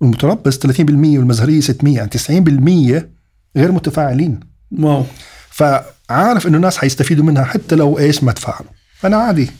والمتربص 0.00 0.58
30% 0.58 1.18
والمزهرية 1.18 1.60
600 1.60 1.96
يعني 1.96 2.10
90% 2.10 3.08
غير 3.56 3.72
متفاعلين. 3.72 4.40
واو. 4.78 5.04
فعارف 5.50 6.46
إنه 6.46 6.56
الناس 6.56 6.76
حيستفيدوا 6.76 7.24
منها 7.24 7.44
حتى 7.44 7.74
لو 7.74 7.98
إيش 7.98 8.24
ما 8.24 8.32
تفاعلوا. 8.32 8.70
فأنا 8.98 9.16
عادي 9.16 9.50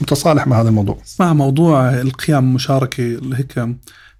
متصالح 0.00 0.46
مع 0.46 0.60
هذا 0.60 0.68
الموضوع. 0.68 0.98
مع 1.20 1.32
موضوع 1.32 1.90
القيم 1.90 2.54
مشاركة 2.54 3.02
اللي 3.02 3.36
هيك 3.36 3.68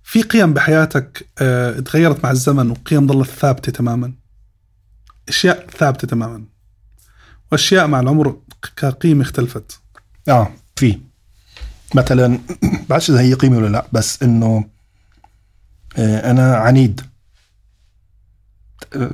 في 0.05 0.23
قيم 0.23 0.53
بحياتك 0.55 1.29
آه، 1.39 1.81
تغيرت 1.81 2.25
مع 2.25 2.31
الزمن 2.31 2.71
وقيم 2.71 3.09
ظلت 3.09 3.29
ثابتة 3.31 3.73
تماما. 3.73 4.13
أشياء 5.29 5.67
ثابتة 5.71 6.09
تماما. 6.09 6.45
وأشياء 7.53 7.87
مع 7.87 8.01
العمر 8.01 8.39
كقيمة 8.77 9.23
اختلفت. 9.23 9.81
آه 10.29 10.53
في. 10.77 11.01
مثلا 11.95 12.39
بعرفش 12.89 13.11
إذا 13.11 13.21
هي 13.21 13.35
قيمة 13.35 13.57
ولا 13.57 13.69
لا 13.69 13.87
بس 13.93 14.23
إنه 14.23 14.65
آه، 15.99 16.31
أنا 16.31 16.57
عنيد. 16.57 17.01
آه، 18.97 19.11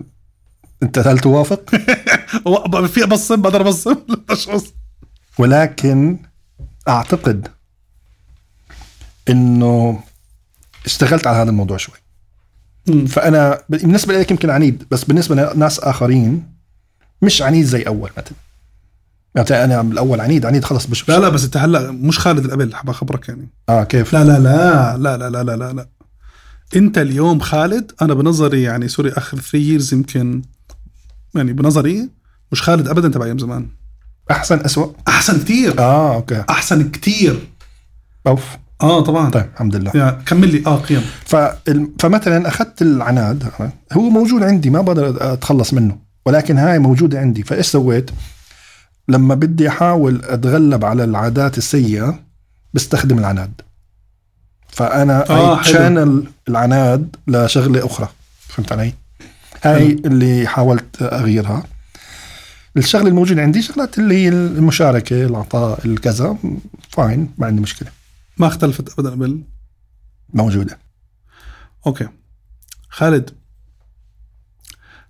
أنت 0.83 0.99
هل 0.99 1.19
توافق؟ 1.19 1.71
في 2.95 3.05
أبصم؟ 3.05 3.43
بقدر 3.43 3.61
أبصم. 3.61 3.97
ولكن 5.39 6.19
أعتقد 6.89 7.49
إنه 9.29 10.03
اشتغلت 10.87 11.27
على 11.27 11.37
هذا 11.37 11.51
الموضوع 11.51 11.77
شوي. 11.77 11.95
فأنا 13.09 13.63
بالنسبة 13.69 14.19
لك 14.19 14.31
يمكن 14.31 14.51
عنيد 14.51 14.85
بس 14.91 15.05
بالنسبة 15.05 15.35
لناس 15.55 15.81
آخرين 15.81 16.53
مش 17.23 17.43
عنيد 17.43 17.65
زي 17.65 17.83
أول 17.83 18.11
مثلا. 18.19 18.35
يعني 19.51 19.65
أنا 19.65 19.83
بالاول 19.83 20.21
عنيد 20.21 20.47
عنيد 20.47 20.65
خلص 20.65 20.87
بشوف 20.87 21.09
لا 21.09 21.19
لا 21.19 21.29
بس 21.29 21.45
أنت 21.45 21.57
هلأ 21.57 21.91
مش 21.91 22.19
خالد 22.19 22.45
القبل 22.45 22.75
حاب 22.75 22.91
أخبرك 22.91 23.29
يعني. 23.29 23.49
آه 23.69 23.85
كيف؟ 23.85 24.13
لا 24.13 24.25
لا 24.25 24.39
لا 24.39 24.97
لا 24.97 25.17
لا 25.17 25.31
لا 25.31 25.43
لا 25.43 25.57
لا, 25.57 25.73
لا. 25.73 25.89
أنت 26.77 26.99
اليوم 26.99 27.41
خالد 27.41 27.93
أنا 28.03 28.15
بنظري 28.15 28.63
يعني 28.63 28.89
sorry 28.89 29.13
آخر 29.13 29.37
3 29.39 29.59
years 29.59 29.95
يمكن 29.95 30.43
يعني 31.35 31.53
بنظري 31.53 32.11
مش 32.53 32.63
خالد 32.63 32.89
ابدا 32.89 33.09
تبع 33.09 33.25
أيام 33.27 33.39
زمان. 33.39 33.69
أحسن 34.31 34.61
اسوء 34.61 34.97
أحسن 35.09 35.41
كتير. 35.41 35.79
آه 35.79 36.15
okay. 36.15 36.45
أحسن 36.51 36.91
كتير. 36.91 37.49
أوف. 38.27 38.57
آه 38.83 39.01
طبعا. 39.01 39.31
طيب 39.31 39.47
الحمد 39.55 39.77
لله. 39.77 39.91
يعني 39.95 40.17
كمل 40.27 40.53
لي. 40.53 40.63
آه 40.67 40.77
قيم. 40.77 41.03
فال- 41.25 41.91
فمثلا 41.99 42.49
أخذت 42.49 42.83
العناد 42.83 43.45
هو 43.93 44.03
موجود 44.11 44.43
عندي 44.43 44.71
ما 44.71 44.81
بقدر 44.81 45.33
أتخلص 45.33 45.75
منه 45.75 45.97
ولكن 46.27 46.59
هاي 46.59 46.79
موجودة 46.79 47.21
عندي. 47.21 47.43
فإيش 47.43 47.67
سويت؟ 47.67 48.11
لما 49.09 49.35
بدي 49.35 49.69
أحاول 49.69 50.21
أتغلب 50.25 50.85
على 50.85 51.05
العادات 51.05 51.59
السيئة 51.59 52.19
بستخدم 52.75 53.19
العناد. 53.19 53.53
فأنا 54.69 55.31
آه، 55.31 55.57
حلو. 55.57 55.73
channel 55.73 56.25
العناد 56.49 57.17
لشغلة 57.29 57.87
أخرى. 57.87 58.09
فهمت 58.49 58.73
علي؟ 58.73 58.93
هاي 59.63 59.93
اللي 59.93 60.47
حاولت 60.47 61.03
أغيرها. 61.03 61.63
الشغلة 62.77 63.09
الموجودة 63.09 63.43
عندي 63.43 63.63
شغلات 63.63 63.99
اللي 63.99 64.15
هي 64.15 64.29
المشاركة 64.29 65.25
العطاء 65.25 65.81
الكذا. 65.87 66.37
fine 66.91 67.29
ما 67.39 67.47
عندي 67.47 67.63
مشكلة. 67.63 67.89
ما 68.41 68.47
اختلفت 68.47 68.99
ابدا 68.99 69.11
قبل 69.11 69.45
موجودة. 70.35 70.79
okay. 71.87 72.09
خالد 72.89 73.31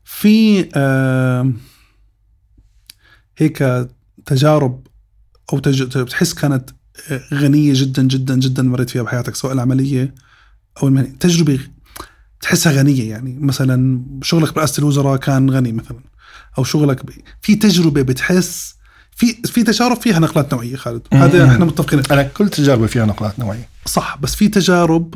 في 0.04 0.68
آه 0.74 1.52
هيك 3.36 3.88
تجارب 4.26 4.86
أو 5.52 5.58
تج... 5.58 5.98
بتحس 5.98 6.34
كانت 6.34 6.70
آه، 7.10 7.20
غنية 7.34 7.72
جدا 7.76 8.02
جدا 8.02 8.38
جدا 8.38 8.62
مريت 8.62 8.90
فيها 8.90 9.02
بحياتك؟ 9.02 9.34
سواء 9.34 9.52
العملية 9.52 10.14
أو 10.82 10.88
المهنية. 10.88 11.10
تجربة 11.10 11.60
تحسها 12.40 12.72
غنية 12.72 13.10
يعني. 13.10 13.38
مثلا 13.38 14.04
شغلك 14.22 14.54
برئاسة 14.54 14.80
الوزراء 14.80 15.16
كان 15.16 15.50
غني 15.50 15.72
مثلا 15.72 16.00
أو 16.58 16.64
شغلك 16.64 17.06
ب... 17.06 17.10
في 17.40 17.56
تجربة 17.56 18.02
بتحس 18.02 18.79
في 19.20 19.32
في 19.32 19.62
تجارب 19.62 19.96
فيها 19.96 20.18
نقلات 20.18 20.54
نوعية 20.54 20.76
خالد. 20.76 21.02
هذا. 21.12 21.50
إحنا 21.52 21.64
متفقين. 21.64 22.02
أنا 22.10 22.22
كل 22.22 22.48
تجاربي 22.48 22.88
فيها 22.88 23.04
نقلات 23.04 23.38
نوعية. 23.38 23.68
صح 23.86 24.18
بس 24.22 24.34
في 24.34 24.48
تجارب 24.48 25.14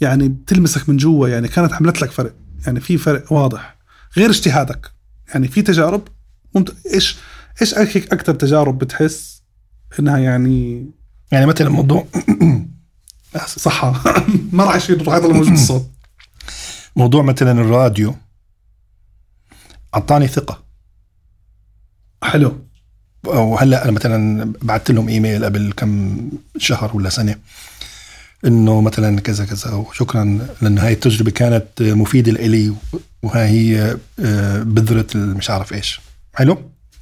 يعني 0.00 0.28
بتلمسك 0.28 0.88
من 0.88 0.96
جوا 0.96 1.28
يعني 1.28 1.48
كانت 1.48 1.72
عملت 1.72 2.02
لك 2.02 2.10
فرق. 2.10 2.34
يعني 2.66 2.80
في 2.80 2.98
فرق 2.98 3.32
واضح. 3.32 3.76
غير 4.16 4.30
اجتهادك. 4.30 4.90
يعني 5.28 5.48
في 5.48 5.62
تجارب 5.62 6.08
ممت... 6.54 6.74
إيش 6.94 7.16
إيش 7.62 7.74
أكثر 7.74 8.34
تجارب 8.34 8.78
بتحس 8.78 9.42
إنها 9.98 10.18
يعني 10.18 10.86
يعني 11.32 11.46
مثلا 11.46 11.68
موضوع 11.68 12.06
صح 13.46 13.84
ما 14.52 14.64
راح 14.64 14.76
يصير 14.76 15.08
راح 15.08 15.16
يضل 15.16 15.34
موجود 15.34 15.52
الصوت 15.52 15.90
موضوع 16.96 17.22
مثلا 17.22 17.52
الراديو. 17.60 18.14
أعطاني 19.94 20.28
ثقة. 20.28 20.69
حلو. 22.22 22.58
وهلا 23.26 23.84
أنا 23.84 23.92
مثلا 23.92 24.52
بعثت 24.62 24.90
لهم 24.90 25.08
إيميل 25.08 25.44
قبل 25.44 25.72
كم 25.76 26.20
شهر 26.56 26.96
ولا 26.96 27.10
سنة 27.10 27.36
إنه 28.46 28.80
مثلا 28.80 29.20
كذا 29.20 29.44
كذا 29.44 29.72
وشكرا 29.72 30.38
لأن 30.62 30.78
هاي 30.78 30.92
التجربة 30.92 31.30
كانت 31.30 31.66
مفيدة 31.80 32.32
لإلي 32.32 32.72
وهاي 33.22 33.48
هي 33.48 33.96
آه، 34.20 34.62
بذرة 34.62 35.06
مش 35.14 35.50
عارف 35.50 35.72
إيش. 35.72 36.00
حلو؟ 36.34 36.58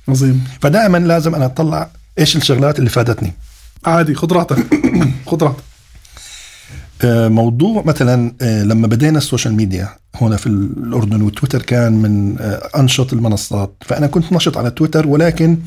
عظيم. 0.08 0.44
فدائما 0.62 0.98
لازم 0.98 1.34
أنا 1.34 1.46
أطلع 1.46 1.90
إيش 2.18 2.36
الشغلات 2.36 2.78
اللي 2.78 2.90
فادتني. 2.90 3.32
عادي 3.84 4.14
خذ 4.14 4.32
راحتك. 4.32 4.56
خذ 5.30 5.42
راحتك. 5.42 5.62
موضوع 7.04 7.82
مثلا 7.86 8.32
آه، 8.42 8.62
لما 8.62 8.86
بدينا 8.86 9.18
ال 9.18 9.23
social 9.23 9.54
media 9.54 9.88
هنا 10.14 10.36
في 10.36 10.46
الأردن 10.46 11.22
وتويتر 11.22 11.62
كان 11.62 11.92
من 11.92 12.36
آه، 12.40 12.80
أنشط 12.80 13.12
المنصات 13.12 13.74
فأنا 13.80 14.06
كنت 14.06 14.32
نشط 14.32 14.56
على 14.56 14.70
تويتر 14.70 15.06
ولكن 15.06 15.58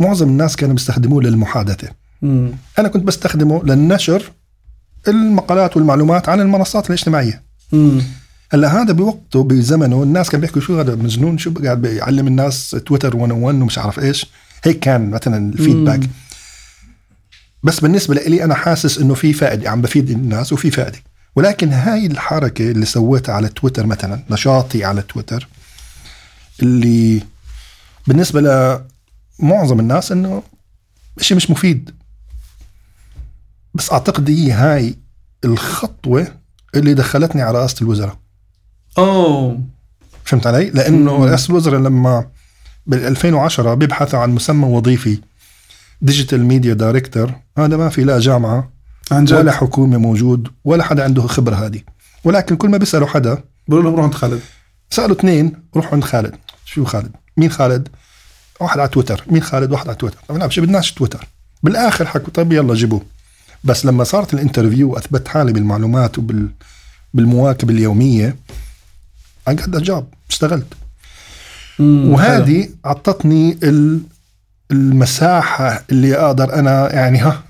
معظم 0.00 0.28
الناس 0.28 0.56
كانوا 0.56 0.74
بيستخدموه 0.74 1.22
للمحادثة 1.22 1.88
مم. 2.22 2.50
أنا 2.78 2.88
كنت 2.88 3.04
بستخدمه 3.04 3.64
للنشر 3.64 4.22
المقالات 5.08 5.76
والمعلومات 5.76 6.28
عن 6.28 6.40
المنصات 6.40 6.86
الاجتماعية. 6.86 7.42
هلأ 8.52 8.82
هذا 8.82 8.92
بوقته 8.92 9.44
بزمنه 9.44 10.02
الناس 10.02 10.30
كانوا 10.30 10.40
بيحكوا 10.40 10.60
شو 10.60 10.80
هذا 10.80 10.94
مجنون 10.94 11.38
شو 11.38 11.54
قاعد 11.64 11.82
بيعلم 11.82 12.26
الناس 12.26 12.70
تويتر 12.86 13.16
101 13.16 13.62
ومش 13.62 13.78
عارف 13.78 13.98
إيش 13.98 14.26
هيك 14.64 14.78
كان 14.78 15.10
مثلا 15.10 15.52
الفيدباك 15.52 16.00
مم. 16.00 16.08
بس 17.62 17.80
بالنسبة 17.80 18.14
لي 18.14 18.44
أنا 18.44 18.54
حاسس 18.54 18.98
إنه 18.98 19.14
في 19.14 19.32
فائدة 19.32 19.70
عم 19.70 19.82
بفيد 19.82 20.10
الناس 20.10 20.52
وفي 20.52 20.70
فائدة 20.70 20.98
ولكن 21.36 21.72
هاي 21.72 22.06
الحركة 22.06 22.70
اللي 22.70 22.86
سويتها 22.86 23.34
على 23.34 23.48
تويتر 23.48 23.86
مثلا 23.86 24.22
نشاطي 24.30 24.84
على 24.84 25.02
تويتر 25.02 25.48
اللي 26.62 27.22
بالنسبة 28.06 28.40
لمعظم 29.40 29.80
الناس 29.80 30.12
إنه 30.12 30.42
شيء 31.20 31.36
مش 31.36 31.50
مفيد 31.50 31.90
بس 33.74 33.92
أعتقد 33.92 34.30
هي 34.30 34.52
هاي 34.52 34.96
الخطوة 35.44 36.26
اللي 36.74 36.94
دخلتني 36.94 37.42
على 37.42 37.58
رئاسة 37.58 37.76
الوزراء 37.82 38.16
أوه 38.98 39.60
فهمت 40.24 40.46
علي؟ 40.46 40.70
لأنه. 40.70 41.24
رئاسة 41.24 41.50
الوزراء 41.50 41.80
لما 41.80 42.26
بال 42.86 43.06
2010 43.06 43.74
بيبحثوا 43.74 44.18
عن 44.18 44.30
مسمى 44.30 44.66
وظيفي 44.66 45.18
digital 46.00 46.44
media 46.44 46.74
director 46.74 47.32
هذا 47.58 47.76
ما 47.76 47.88
في 47.88 48.04
لا 48.04 48.18
جامعة 48.20 48.72
عن 49.10 49.24
جد؟ 49.24 49.32
ولا 49.36 49.52
حكومة 49.52 49.98
موجود 49.98 50.48
ولا 50.64 50.84
حدا 50.84 51.04
عنده 51.04 51.22
خبرة 51.22 51.54
هذه. 51.54 51.80
ولكن 52.24 52.56
كل 52.56 52.68
ما 52.68 52.76
بيسألوا 52.78 53.06
حدا 53.06 53.38
بقول 53.68 53.84
لهم 53.84 53.94
روح 53.94 54.04
عند 54.04 54.14
خالد. 54.14 54.40
سألوا 54.90 55.16
اثنين 55.16 55.52
روحوا 55.76 55.92
عند 55.92 56.04
خالد. 56.04 56.34
شو 56.64 56.84
خالد؟ 56.84 57.10
مين 57.36 57.50
خالد؟ 57.50 57.88
واحد 58.60 58.78
على 58.78 58.88
تويتر. 58.88 59.24
مين 59.30 59.42
خالد؟ 59.42 59.72
واحد 59.72 59.88
على 59.88 59.96
تويتر. 59.96 60.16
طبعا 60.28 60.46
مش 60.46 60.58
بدناش 60.60 60.92
تويتر؟ 60.92 61.26
بالآخر 61.62 62.06
حكوا 62.06 62.32
طيب 62.32 62.52
يلا 62.52 62.74
جيبوه. 62.74 63.02
بس 63.64 63.86
لما 63.86 64.04
صارت 64.04 64.34
ال 64.34 64.40
interview 64.40 64.90
وأثبت 64.92 65.28
حالي 65.28 65.52
بالمعلومات 65.52 66.18
وبال 66.18 66.48
بالمواكبه 67.14 67.72
اليومية 67.74 68.36
got 69.50 69.52
the 69.76 69.80
job. 69.84 70.02
اشتغلت. 70.30 70.66
وهذه 71.80 72.68
اعطتني 72.86 73.58
ال- 73.62 74.00
المساحة 74.70 75.84
اللي 75.90 76.16
أقدر 76.16 76.54
أنا 76.54 76.94
يعني 76.94 77.18
ها 77.18 77.42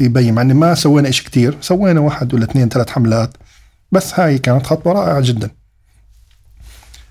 يبين 0.00 0.34
مع 0.34 0.42
اني 0.42 0.54
ما 0.54 0.74
سوينا 0.74 1.10
شيء 1.10 1.26
كتير. 1.26 1.56
سوينا 1.60 2.00
واحد 2.00 2.34
ولا 2.34 2.44
اثنين 2.44 2.68
ثلاث 2.68 2.90
حملات. 2.90 3.36
بس 3.92 4.20
هاي 4.20 4.38
كانت 4.38 4.66
خطوة 4.66 4.92
رائعة 4.92 5.20
جدا. 5.20 5.50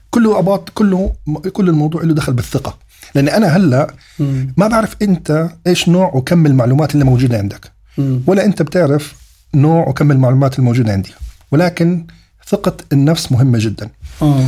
كله 0.10 0.40
أباط 0.40 0.70
كله 0.70 1.14
كل 1.54 1.70
الموضوع 1.70 2.04
له 2.04 2.14
دخل 2.14 2.34
بالثقة. 2.34 2.78
لأن 3.16 3.30
أنا 3.30 3.48
هلأ. 3.48 3.94
ما 4.58 4.68
بعرف 4.68 4.96
أنت 5.02 5.50
إيش 5.68 5.90
نوع 5.90 6.12
وكم 6.16 6.46
المعلومات 6.46 6.94
اللي 6.94 7.06
موجودة 7.06 7.38
عندك. 7.38 7.72
ولا 8.28 8.46
أنت 8.46 8.62
بتعرف 8.62 9.16
نوع 9.56 9.88
وكم 9.88 10.12
المعلومات 10.12 10.60
الموجودة 10.60 10.92
عندي. 10.92 11.10
ولكن 11.52 12.08
ثقة 12.48 12.78
النفس 12.94 13.32
مهمة 13.32 13.58
جدا. 13.62 13.90
آه. 14.22 14.46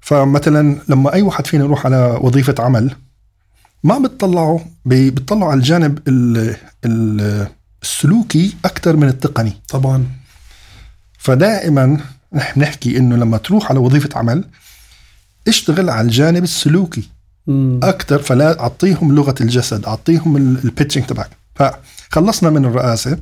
فمثلا 0.00 0.76
لما 0.88 1.12
أي 1.12 1.22
واحد 1.22 1.46
فينا 1.46 1.64
يروح 1.64 1.86
على 1.86 2.18
وظيفة 2.20 2.54
عمل 2.58 2.94
ما 3.86 3.98
بتطلعوا 3.98 4.58
بتطلعوا 4.86 5.50
على 5.50 5.58
الجانب 5.58 5.98
ال- 6.08 6.56
ال- 6.84 7.48
السلوكي 7.82 8.54
أكثر 8.64 8.96
من 8.96 9.08
التقني. 9.08 9.52
طبعا. 9.68 10.06
فدائما 11.18 11.98
نحن 12.32 12.60
بنحكي 12.60 12.96
إنه 12.98 13.16
لما 13.16 13.38
تروح 13.38 13.70
على 13.70 13.78
وظيفة 13.78 14.18
عمل 14.18 14.44
اشتغل 15.48 15.90
على 15.90 16.06
الجانب 16.06 16.42
السلوكي. 16.42 17.08
أكثر 17.82 18.22
فلا 18.22 18.60
أعطيهم 18.60 19.14
لغة 19.14 19.34
الجسد 19.40 19.84
أعطيهم 19.84 20.36
ال 20.36 20.44
pitching 20.44 21.04
تبعك. 21.06 21.30
فخلصنا 21.54 22.50
من 22.50 22.64
الرئاسة 22.64 23.18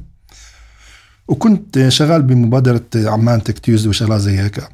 وكنت 1.29 1.89
شغال 1.89 2.23
بمبادرة 2.23 2.85
عمان 2.95 3.43
Tech 3.43 3.59
Tuesday 3.59 3.89
وشغلات 3.89 4.21
زي 4.21 4.39
هيك. 4.39 4.69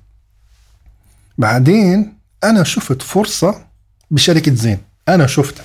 بعدين 1.39 2.13
أنا 2.45 2.63
شفت 2.65 3.03
فرصة 3.03 3.65
بشركة 4.11 4.55
زين. 4.55 4.79
أنا 5.09 5.27
شفتها. 5.27 5.65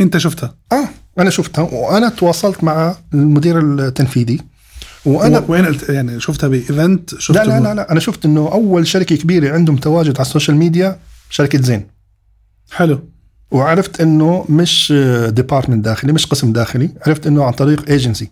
انت 0.00 0.18
شفتها؟ 0.18 0.54
آه 0.72 0.88
أنا 1.18 1.30
شفتها 1.30 1.62
وأنا 1.62 2.08
تواصلت 2.08 2.64
مع 2.64 2.96
المدير 3.14 3.58
التنفيذي 3.60 4.40
وأنا 5.04 5.38
و- 5.38 5.44
وين 5.52 5.66
قلت 5.66 5.88
يعني 5.88 6.20
شفتها 6.20 6.48
ب 6.48 6.57
event؟ 6.57 7.14
شفت 7.18 7.36
لا 7.36 7.44
لا 7.44 7.60
لا 7.60 7.74
لا 7.74 7.92
أنا 7.92 8.00
شفت 8.00 8.24
إنه 8.24 8.40
أول 8.52 8.86
شركة 8.86 9.16
كبيرة 9.16 9.54
عندهم 9.54 9.76
تواجد 9.76 10.14
على 10.16 10.26
ال 10.26 10.30
social 10.30 10.56
media 10.56 10.98
شركة 11.30 11.62
زين. 11.62 11.86
حلو. 12.72 13.08
وعرفت 13.50 14.00
إنه 14.00 14.46
مش 14.48 14.92
department 15.28 15.84
داخلي 15.84 16.12
مش 16.12 16.26
قسم 16.26 16.52
داخلي 16.52 16.90
عرفت 17.06 17.26
إنه 17.26 17.44
عن 17.44 17.52
طريق 17.52 17.88
ايجنسي 17.90 18.30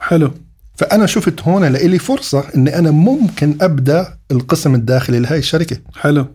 حلو. 0.00 0.30
فأنا 0.76 1.06
شفت 1.06 1.42
هون 1.42 1.64
لإلي 1.64 1.98
فرصة 1.98 2.44
إني 2.56 2.78
أنا 2.78 2.90
ممكن 2.90 3.56
أبدأ 3.60 4.18
القسم 4.30 4.74
الداخلي 4.74 5.18
لهي 5.18 5.38
الشركة. 5.38 5.76
حلو. 5.96 6.26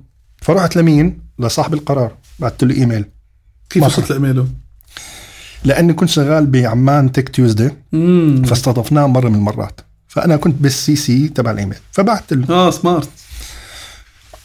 فرحت 0.41 0.75
لمين؟ 0.75 1.19
لصاحب 1.39 1.73
القرار 1.73 2.15
بعثت 2.39 2.63
له 2.63 2.75
إيميل. 2.75 3.05
كيف 3.73 3.83
وصلت 3.83 4.09
لايميله؟ 4.09 4.47
لأني 5.63 5.93
كنت 5.93 6.09
شغال 6.09 6.45
بعمان 6.45 7.11
Tech 7.11 7.29
Tuesday 7.29 7.71
فاستضفناه 8.45 9.07
مرة 9.07 9.29
من 9.29 9.35
المرات. 9.35 9.81
فأنا 10.07 10.35
كنت 10.35 10.55
بال 10.61 10.95
CC 10.95 11.27
تبع 11.27 11.51
الإيميل. 11.51 11.77
فبعت 11.91 12.33
له. 12.33 12.49
آه 12.49 12.71
smart 12.71 13.09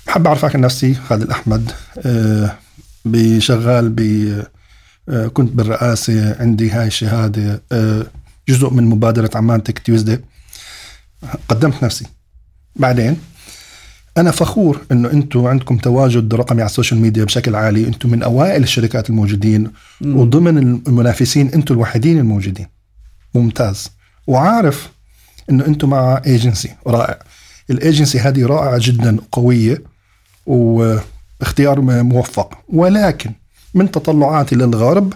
حاب 0.09 0.27
أعرفك 0.27 0.55
عن 0.55 0.61
نفسي 0.61 0.95
خالد 0.95 1.23
الاحمد 1.23 1.71
آه، 1.99 2.57
بشغال 3.05 3.89
ب 3.89 4.01
آه، 5.09 5.27
كنت 5.27 5.53
بالرئاسة 5.53 6.37
عندي 6.41 6.71
هاي 6.71 6.87
الشهادة. 6.87 7.63
آه، 7.73 8.07
جزء 8.49 8.71
من 8.71 8.85
مبادرة 8.85 9.31
عمان 9.35 9.63
Tech 9.63 9.79
Tuesday 9.79 10.21
قدمت 11.49 11.85
نفسي. 11.85 12.07
بعدين 12.77 13.17
أنا 14.19 14.31
فخور 14.31 14.81
إنه 14.93 15.11
أنتم 15.11 15.47
عندكم 15.47 15.77
تواجد 15.77 16.35
رقمي 16.35 16.61
على 16.61 16.69
ال 16.69 16.73
social 16.73 17.01
media 17.01 17.25
بشكل 17.25 17.55
عالي. 17.55 17.87
أنتم 17.87 18.11
من 18.11 18.23
أوائل 18.23 18.63
الشركات 18.63 19.11
الموجودين 19.11 19.71
وضمن 20.05 20.59
المنافسين 20.59 21.49
أنتم 21.49 21.75
الوحيدين 21.75 22.19
الموجودين. 22.19 22.67
ممتاز. 23.35 23.91
وعارف 24.27 24.91
إنه 25.51 25.67
أنتم 25.67 25.91
مع 25.91 26.23
ايجنسي 26.27 26.71
رائع. 26.87 27.19
الايجنسي 27.71 28.19
هذه 28.19 28.47
رائعة 28.47 28.79
جدا 28.83 29.17
وقويه 29.21 29.83
واختيار 30.47 31.81
موفق. 31.81 32.59
ولكن 32.69 33.31
من 33.75 33.91
تطلعاتي 33.91 34.57
للغرب 34.57 35.13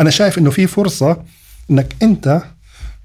أنا 0.00 0.10
شايف 0.10 0.38
إنه 0.38 0.50
في 0.50 0.66
فرصة 0.66 1.22
إنك 1.70 1.96
أنت 2.02 2.42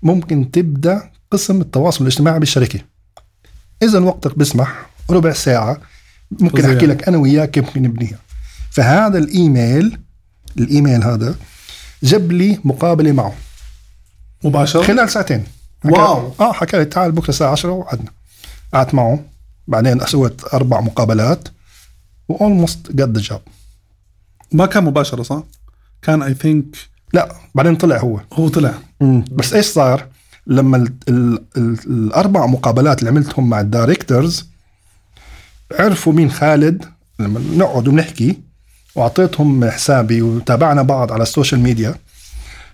ممكن 0.03 0.51
تبدأ 0.51 1.09
قسم 1.31 1.61
التواصل 1.61 2.01
الاجتماعي 2.01 2.39
بالشركة. 2.39 2.79
اذا 3.83 3.99
وقتك 3.99 4.37
بيسمح. 4.37 4.88
ربع 5.11 5.33
ساعة 5.33 5.77
ممكن. 6.31 6.65
أحكي 6.65 6.85
لك 6.85 7.07
أنا 7.07 7.17
وياك 7.17 7.51
كيف 7.51 7.77
نبنيها. 7.77 8.19
فهذا 8.71 9.17
الإيميل 9.17 9.99
الإيميل 10.57 11.03
هذا 11.03 11.35
جاب 12.03 12.31
لي 12.31 12.59
مقابلة 12.63 13.11
معه. 13.11 13.33
مباشرة؟ 14.43 14.83
خلال 14.83 15.09
ساعتين. 15.09 15.43
wow. 15.85 16.33
آه 16.39 16.53
حكى 16.53 16.77
لي 16.77 16.85
تعال 16.85 17.11
بكرة 17.11 17.29
الساعة 17.29 17.51
10 17.51 17.69
وقعدنا 17.71 18.11
قعدت 18.73 18.93
معه. 18.93 19.23
بعدين 19.67 19.99
سويت 19.99 20.53
أربع 20.53 20.81
مقابلات. 20.81 21.47
و 22.29 22.38
almost 22.38 22.91
got 22.91 23.09
the 23.09 23.21
job 23.21 23.41
ما 24.51 24.65
كان 24.65 24.83
مباشرة 24.83 25.23
صح؟ 25.23 25.43
كان 26.01 26.21
I 26.23 26.33
think 26.33 26.75
لا 27.13 27.35
بعدين 27.55 27.75
طلع 27.75 27.97
هو. 27.97 28.19
هو 28.33 28.47
طلع. 28.47 28.73
بس 29.31 29.53
إيش 29.53 29.65
صار؟ 29.65 30.07
لما 30.47 30.77
ال 30.77 30.93
ال 31.09 31.43
ال 31.57 31.77
الأربع 31.87 32.45
مقابلات 32.45 32.99
اللي 32.99 33.09
عملتهم 33.09 33.49
مع 33.49 33.59
ال 33.61 33.70
directors 33.70 34.48
عرفوا 35.71 36.13
مين 36.13 36.31
خالد. 36.31 36.85
لما 37.19 37.39
نقعد 37.39 37.87
ونحكي 37.87 38.37
وأعطيتهم 38.95 39.69
حسابي 39.69 40.21
وتابعنا 40.21 40.81
بعض 40.81 41.11
على 41.11 41.23
ال 41.23 41.29
social 41.29 41.61
media 41.61 41.95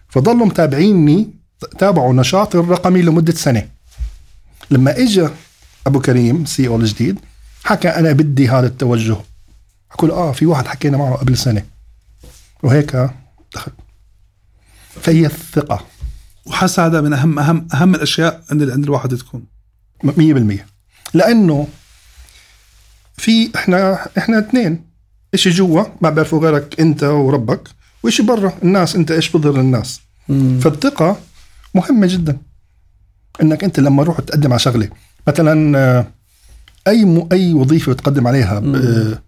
فضلوا 0.10 0.46
متابعيني 0.46 1.30
تابعوا 1.78 2.14
نشاطي 2.14 2.58
الرقمي 2.58 3.02
لمدة 3.02 3.34
سنة. 3.34 3.70
لما 4.72 4.98
اجى 4.98 5.30
أبو 5.88 6.02
كريم 6.02 6.46
CEO 6.46 6.76
الجديد 6.76 7.20
حكى 7.64 7.90
أنا 7.90 8.12
بدي 8.12 8.50
هذا 8.50 8.68
التوجه. 8.68 9.18
أقول 9.92 10.12
آه 10.12 10.32
في 10.32 10.46
واحد 10.46 10.68
حكينا 10.68 10.98
معه 10.98 11.16
قبل 11.16 11.38
سنة. 11.38 11.64
وهيك 12.64 13.10
دخل. 13.56 13.72
فهي 15.02 15.26
الثقة. 15.26 15.86
وحس 16.46 16.80
هذا 16.80 17.02
من 17.02 17.14
أهم 17.14 17.40
أهم 17.40 17.68
أهم 17.74 17.96
الأشياء 17.96 18.44
عند 18.52 18.70
عند 18.70 18.84
الواحد 18.84 19.18
تكون. 19.18 19.44
مية 20.04 20.34
بالمية. 20.34 20.66
لأنه 21.14 21.68
في 23.18 23.50
إحنا 23.56 24.08
إحنا 24.18 24.40
اثنين. 24.40 24.82
إشي 25.34 25.50
جوا 25.50 25.84
ما 26.02 26.10
بيعرفوا 26.10 26.40
غيرك 26.40 26.80
أنت 26.80 27.04
وربك 27.04 27.70
وإشي 28.04 28.24
برا 28.24 28.54
الناس 28.64 28.96
أنت 28.96 29.12
إيش 29.12 29.30
بتضر 29.30 29.60
الناس. 29.60 30.02
فالثقة 30.62 31.18
مهمة 31.76 32.08
جدا. 32.08 32.38
إنك 33.42 33.64
أنت 33.64 33.80
لما 33.80 34.04
روح 34.04 34.20
تقدم 34.20 34.52
على 34.52 34.60
شغلة 34.60 34.90
مثلا 35.28 35.78
آه، 35.80 36.08
أي 36.88 37.06
م... 37.06 37.28
أي 37.32 37.54
وظيفة 37.54 37.92
بتقدم 37.94 38.28
عليها 38.28 38.58
آه، 38.58 39.20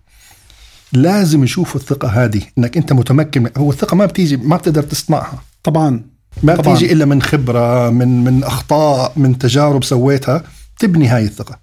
لازم 0.94 1.44
يشوفوا 1.44 1.82
الثقة 1.82 2.08
هذه. 2.08 2.42
إنك 2.58 2.78
أنت 2.78 2.94
متمكن 2.94 3.50
هو 3.58 3.72
الثقة 3.72 3.96
ما 3.96 4.06
بتيجي 4.06 4.38
ما 4.38 4.58
بتقدر 4.58 4.84
تصنعها 4.84 5.44
طبعا. 5.64 6.02
ما 6.44 6.56
طبعاً. 6.56 6.76
بتيجي 6.76 6.94
إلا 6.94 7.06
من 7.06 7.22
خبرة 7.22 7.90
من 7.90 8.24
من 8.24 8.44
أخطاء 8.44 9.14
من 9.16 9.38
تجارب 9.38 9.84
سويتها 9.84 10.44
تبني 10.80 11.08
هاي 11.08 11.26
الثقة. 11.26 11.60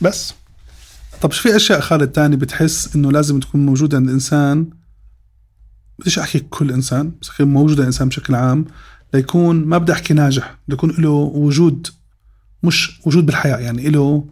بس. 0.00 0.34
طب 1.20 1.32
شو 1.32 1.42
في 1.42 1.56
أشياء 1.56 1.80
خالد 1.80 2.08
تاني 2.08 2.36
بتحس 2.36 2.96
إنه 2.96 3.12
لازم 3.12 3.40
تكون 3.40 3.66
موجودة 3.66 3.96
عند 3.96 4.06
الإنسان؟ 4.08 4.66
بديش 5.98 6.18
أحكي 6.18 6.38
كل 6.38 6.72
إنسان 6.72 7.12
بس 7.22 7.40
موجودة 7.40 7.80
الإنسان 7.80 8.08
بشكل 8.08 8.34
عام 8.34 8.64
ليكون 9.14 9.64
ما 9.64 9.78
بدي 9.78 9.92
أحكي 9.92 10.14
ناجح 10.14 10.56
ليكون 10.68 10.90
له 10.98 11.10
وجود 11.10 11.86
مش 12.62 13.00
وجود 13.06 13.26
بالحياة 13.26 13.56
يعني 13.56 13.88
له 13.90 14.24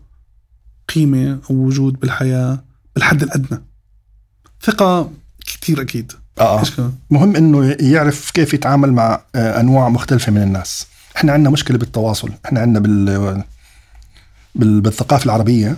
قيمة 0.95 1.39
أو 1.51 1.55
وجود 1.55 2.01
بالحياة 2.01 2.65
بالحد 2.95 3.23
الأدنى. 3.23 3.61
ثقة 4.63 5.11
كثير 5.47 5.81
أكيد. 5.81 6.13
آه. 6.41 6.61
إيش 6.61 6.71
كمان؟ 6.71 6.93
مهم 7.11 7.37
إنه 7.37 7.77
يعرف 7.81 8.31
كيف 8.31 8.55
يتعامل 8.55 8.93
مع 8.93 9.21
آه، 9.35 9.61
أنواع 9.61 9.89
مختلفة 9.89 10.33
من 10.33 10.43
الناس. 10.43 10.87
إحنا 11.17 11.33
عندنا 11.33 11.51
مشكلة 11.51 11.79
بالتواصل 11.79 12.31
إحنا 12.47 12.61
عندنا 12.61 12.79
بال 12.81 13.43
بال- 14.55 14.81
بالثقافة 14.81 15.25
العربية 15.25 15.77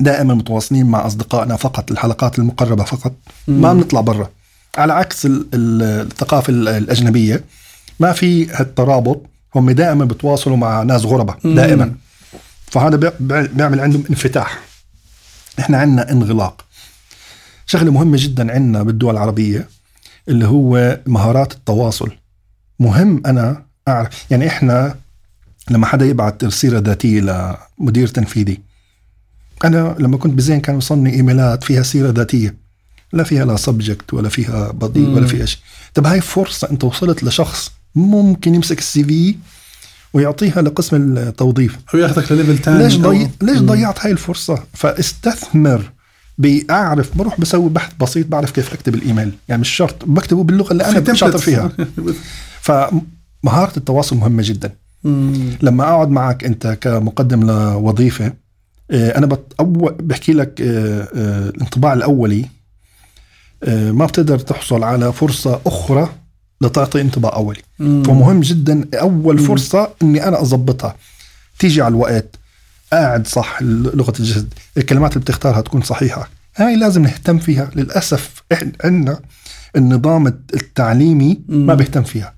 دائما 0.00 0.34
متواصلين 0.34 0.86
مع 0.86 1.06
أصدقائنا 1.06 1.56
فقط 1.56 1.90
الحلقات 1.90 2.38
المقربة 2.38 2.84
فقط. 2.84 3.12
ما 3.48 3.72
بنطلع 3.74 4.00
برا. 4.00 4.28
على 4.78 4.92
عكس 4.92 5.26
ال- 5.26 5.46
ال- 5.54 5.82
الثقافة 5.82 6.50
ال- 6.50 6.68
الأجنبية 6.68 7.44
ما 8.00 8.12
في 8.12 8.50
هالترابط. 8.50 9.22
هم 9.54 9.70
دائما 9.70 10.04
بتواصلوا 10.04 10.56
مع 10.56 10.82
ناس 10.82 11.04
غرباء 11.04 11.38
دائما. 11.44 11.94
فهذا 12.66 12.96
بي- 12.96 13.10
بي- 13.20 13.48
بيعمل 13.48 13.80
عندهم 13.80 14.04
انفتاح. 14.10 14.58
إحنا 15.58 15.78
عندنا 15.78 16.10
انغلاق. 16.12 16.64
شغلة 17.66 17.90
مهمة 17.90 18.16
جدا 18.20 18.52
عندنا 18.52 18.82
بالدول 18.82 19.14
العربية 19.14 19.68
اللي 20.28 20.46
هو 20.46 21.00
مهارات 21.06 21.52
التواصل. 21.52 22.10
مهم 22.80 23.22
أنا 23.26 23.62
أعرف 23.88 24.08
يعني 24.30 24.46
إحنا 24.46 24.94
لما 25.70 25.86
حدا 25.86 26.06
يبعت 26.06 26.44
سيره 26.44 26.78
ذاتية 26.78 27.20
لمدير 27.80 28.06
تنفيذي 28.08 28.60
أنا 29.64 29.96
لما 29.98 30.16
كنت 30.16 30.34
بزين 30.34 30.60
كان 30.60 30.74
يوصلني 30.74 31.14
إيميلات 31.14 31.64
فيها 31.64 31.82
سيرة 31.82 32.10
ذاتية. 32.10 32.56
لا 33.12 33.24
فيها 33.24 33.44
لا 33.44 33.56
subject 33.56 34.14
ولا 34.14 34.28
فيها 34.28 34.70
body 34.70 35.06
ولا 35.06 35.26
فيها 35.26 35.46
شيء. 35.46 35.60
طب 35.94 36.06
هاي 36.06 36.20
فرصة 36.20 36.70
أنت 36.70 36.84
وصلت 36.84 37.24
لشخص 37.24 37.72
ممكن 37.94 38.54
يمسك 38.54 38.78
ال 38.78 39.04
CV 39.04 39.34
ويعطيها 40.12 40.62
لقسم 40.62 41.16
التوظيف. 41.18 41.78
أو 41.94 41.98
ياخذك 41.98 42.32
لل 42.32 42.39
level 42.39 42.58
ثاني 42.58 42.82
ليش 42.82 42.96
ضي... 42.96 43.30
ليش 43.42 43.58
ضيعت 43.58 44.04
هاي 44.04 44.12
الفرصة؟ 44.12 44.64
فاستثمر 44.74 45.92
بعرف 46.38 47.16
بروح 47.16 47.40
بسوي 47.40 47.70
بحث 47.70 47.92
بسيط 48.00 48.26
بعرف 48.26 48.50
كيف 48.50 48.74
أكتب 48.74 48.94
الإيميل. 48.94 49.32
يعني 49.48 49.60
مش 49.60 49.68
شرط 49.68 50.04
بكتبه 50.04 50.44
باللغة 50.44 50.72
اللي 50.72 50.84
أنا 50.84 51.14
شاطر 51.14 51.38
فيها. 51.38 51.72
فمهارة 52.66 53.76
التواصل 53.76 54.16
مهمة 54.16 54.42
جدا. 54.46 54.72
لما 55.62 55.84
أقعد 55.84 56.10
معك 56.10 56.44
أنت 56.44 56.78
كمقدم 56.80 57.46
لوظيفة 57.46 58.32
أنا 58.90 59.26
بت... 59.26 59.52
أول... 59.60 59.92
بحكي 59.92 60.32
لك 60.32 60.60
آه، 60.60 61.08
آه، 61.14 61.48
الانطباع 61.48 61.92
الأولي 61.92 62.46
آه، 63.64 63.90
ما 63.90 64.06
بتقدر 64.06 64.38
تحصل 64.38 64.84
على 64.84 65.12
فرصة 65.12 65.60
أخرى 65.66 66.08
لتعطي 66.60 67.00
انطباع 67.00 67.36
أولي. 67.36 67.60
فمهم 67.78 68.40
جدا 68.40 68.88
أول 68.94 69.38
فرصة 69.38 69.88
إني 70.02 70.28
أنا 70.28 70.40
اضبطها 70.40 70.96
تيجي 71.58 71.82
على 71.82 71.92
الوقت 71.92 72.36
قاعد 72.92 73.26
صح 73.26 73.62
لغة 73.62 74.12
الجسد 74.20 74.54
الكلمات 74.76 75.12
اللي 75.12 75.22
بتختارها 75.24 75.60
تكون 75.60 75.82
صحيحة. 75.82 76.28
هاي 76.56 76.76
لازم 76.76 77.02
نهتم 77.02 77.38
فيها. 77.38 77.70
للأسف 77.74 78.42
إحنا 78.52 78.72
عندنا 78.84 79.20
النظام 79.76 80.26
التعليمي 80.26 81.40
ما 81.48 81.74
بيهتم 81.74 82.02
فيها. 82.02 82.34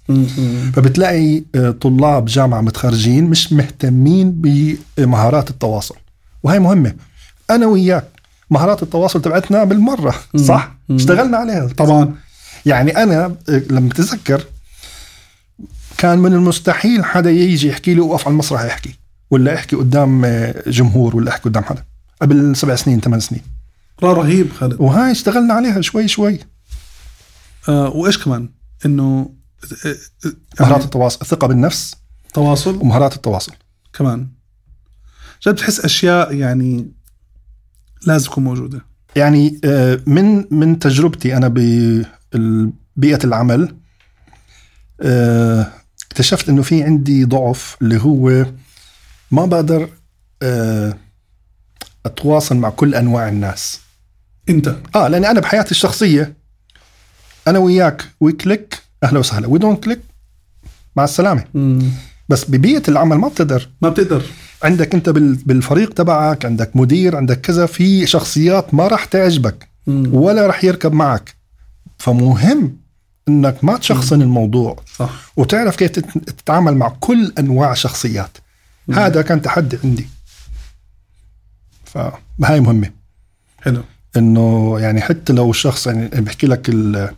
فبتلاقي 0.73 1.43
آه، 1.55 1.71
طلاب 1.71 2.25
جامعة 2.25 2.61
متخرجين 2.61 3.25
مش 3.25 3.53
مهتمين 3.53 4.33
بمهارات 4.97 5.51
التواصل. 5.51 5.95
وهي 6.43 6.59
مهمة. 6.59 6.95
أنا 7.51 7.67
وياك 7.67 8.05
مهارات 8.51 8.83
التواصل 8.83 9.23
تبعتنا 9.23 9.65
بالمرة 9.65 10.15
صح؟ 10.37 10.77
اشتغلنا 10.91 11.37
عليها. 11.37 11.67
طبعا. 11.67 12.15
يعني 12.67 13.03
أنا 13.03 13.37
آه، 13.49 13.63
لما 13.71 13.89
تذكر 13.89 14.45
كان 15.99 16.19
من 16.19 16.33
المستحيل 16.33 17.05
حدا 17.05 17.31
يجي 17.31 17.69
يحكي 17.69 17.95
لي 17.95 18.01
اوقف 18.01 18.27
على 18.27 18.33
المسرح 18.33 18.63
يحكي 18.65 18.99
ولا 19.31 19.55
أحكي 19.55 19.77
قدام 19.77 20.25
آه، 20.25 20.63
جمهور 20.67 21.17
ولا 21.17 21.31
أحكي 21.31 21.43
قدام 21.43 21.65
حدا. 21.65 21.85
قبل 22.23 22.57
سبع 22.57 22.75
سنين 22.75 23.01
ثمان 23.01 23.21
سنين. 23.21 23.43
لا 24.03 24.13
رهيب 24.13 24.53
خالد. 24.53 24.81
وهاي 24.81 25.11
اشتغلنا 25.13 25.55
عليها 25.55 25.81
شوي 25.81 26.09
شوي. 26.09 26.39
آه 27.69 27.89
وإيش 27.89 28.25
كمان؟ 28.25 28.49
إنه 28.87 29.31
آه، 29.87 29.95
مهارات 30.61 30.73
يعني 30.77 30.85
التواصل 30.85 31.19
الثقة 31.23 31.47
بالنفس 31.47 31.95
تواصل. 32.35 32.77
ومهارات 32.77 33.17
التواصل. 33.17 33.53
كمان. 33.93 34.29
جد 35.47 35.53
بتحس 35.55 35.81
أشياء 35.81 36.35
يعني 36.35 36.91
لازم 38.07 38.31
تكون 38.31 38.45
موجودة. 38.45 38.85
يعني 39.17 39.61
آه، 39.65 40.01
من 40.07 40.55
من 40.55 40.79
تجربتي 40.79 41.37
أنا 41.37 41.49
بيئة 42.97 43.25
العمل 43.25 43.77
آه، 45.01 45.67
اكتشفت 46.07 46.49
إنه 46.49 46.63
في 46.63 46.83
عندي 46.83 47.25
ضعف 47.25 47.77
اللي 47.83 48.03
هو 48.03 48.47
ما 49.31 49.45
بقدر 49.47 49.89
آه، 50.43 50.99
أتواصل 52.07 52.57
مع 52.57 52.71
كل 52.71 52.95
أنواع 52.95 53.29
الناس. 53.29 53.81
أنت؟ 54.49 54.77
آه 54.97 55.09
لأني 55.09 55.31
أنا 55.31 55.41
بحياتي 55.41 55.71
الشخصية 55.71 56.37
أنا 57.49 57.59
وياك 57.59 58.09
we 58.21 58.33
click 58.33 58.83
أهلا 59.03 59.19
وسهلا. 59.19 59.47
we 59.49 59.59
don't 59.59 59.85
click 59.85 60.01
مع 60.97 61.05
السلامة. 61.05 61.45
مم. 61.55 61.91
بس 62.29 62.45
ببيئة 62.45 62.83
العمل 62.89 63.17
ما 63.17 63.29
بتقدر. 63.29 63.69
ما 63.83 63.89
بتقدر. 63.89 64.23
عندك 64.63 64.95
انت 64.95 65.09
بال- 65.09 65.35
بالفريق 65.35 65.93
تبعك 65.95 66.45
عندك 66.45 66.77
مدير 66.77 67.17
عندك 67.17 67.41
كذا 67.41 67.67
في 67.67 68.07
شخصيات 68.07 68.75
ما 68.75 68.89
راح 68.89 69.05
تعجبك 69.05 69.69
مم. 69.87 70.15
ولا 70.15 70.47
راح 70.47 70.65
يركب 70.65 70.93
معك. 70.93 71.35
فمهم 71.99 72.77
انك 73.29 73.65
ما 73.65 73.77
تشخصن 73.79 74.23
الموضوع 74.23 74.77
صح. 74.97 75.33
وتعرف 75.37 75.77
كيف 75.77 75.91
تت- 75.91 76.19
تتعامل 76.31 76.77
مع 76.77 76.89
كل 77.01 77.33
انواع 77.39 77.75
شخصيات. 77.75 78.39
هذا 78.93 79.23
كان 79.23 79.43
تحدي 79.43 79.79
عندي. 79.85 80.07
فهاي 81.85 82.61
مهمة. 82.61 82.91
حلو. 83.63 83.83
إنه 84.17 84.77
يعني 84.81 85.01
حتى 85.01 85.33
لو 85.33 85.51
الشخص 85.51 85.87
يعني 85.87 86.09
بحكي 86.09 86.47
لك 86.47 86.69
ال- 86.69 87.11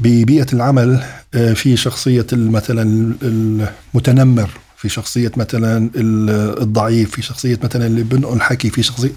ببيئة 0.00 0.46
العمل 0.52 1.04
آه، 1.34 1.52
في 1.52 1.76
شخصية 1.76 2.26
مثلا 2.32 2.82
المتنمر. 3.22 4.50
في 4.84 4.90
شخصية 4.90 5.32
مثلا 5.36 5.90
ال- 5.96 6.62
الضعيف 6.62 7.10
في 7.10 7.22
شخصية 7.22 7.58
مثلا 7.62 7.86
اللي 7.86 8.02
بنقل 8.02 8.40
حكي 8.40 8.70
في 8.70 8.82
شخصية 8.82 9.12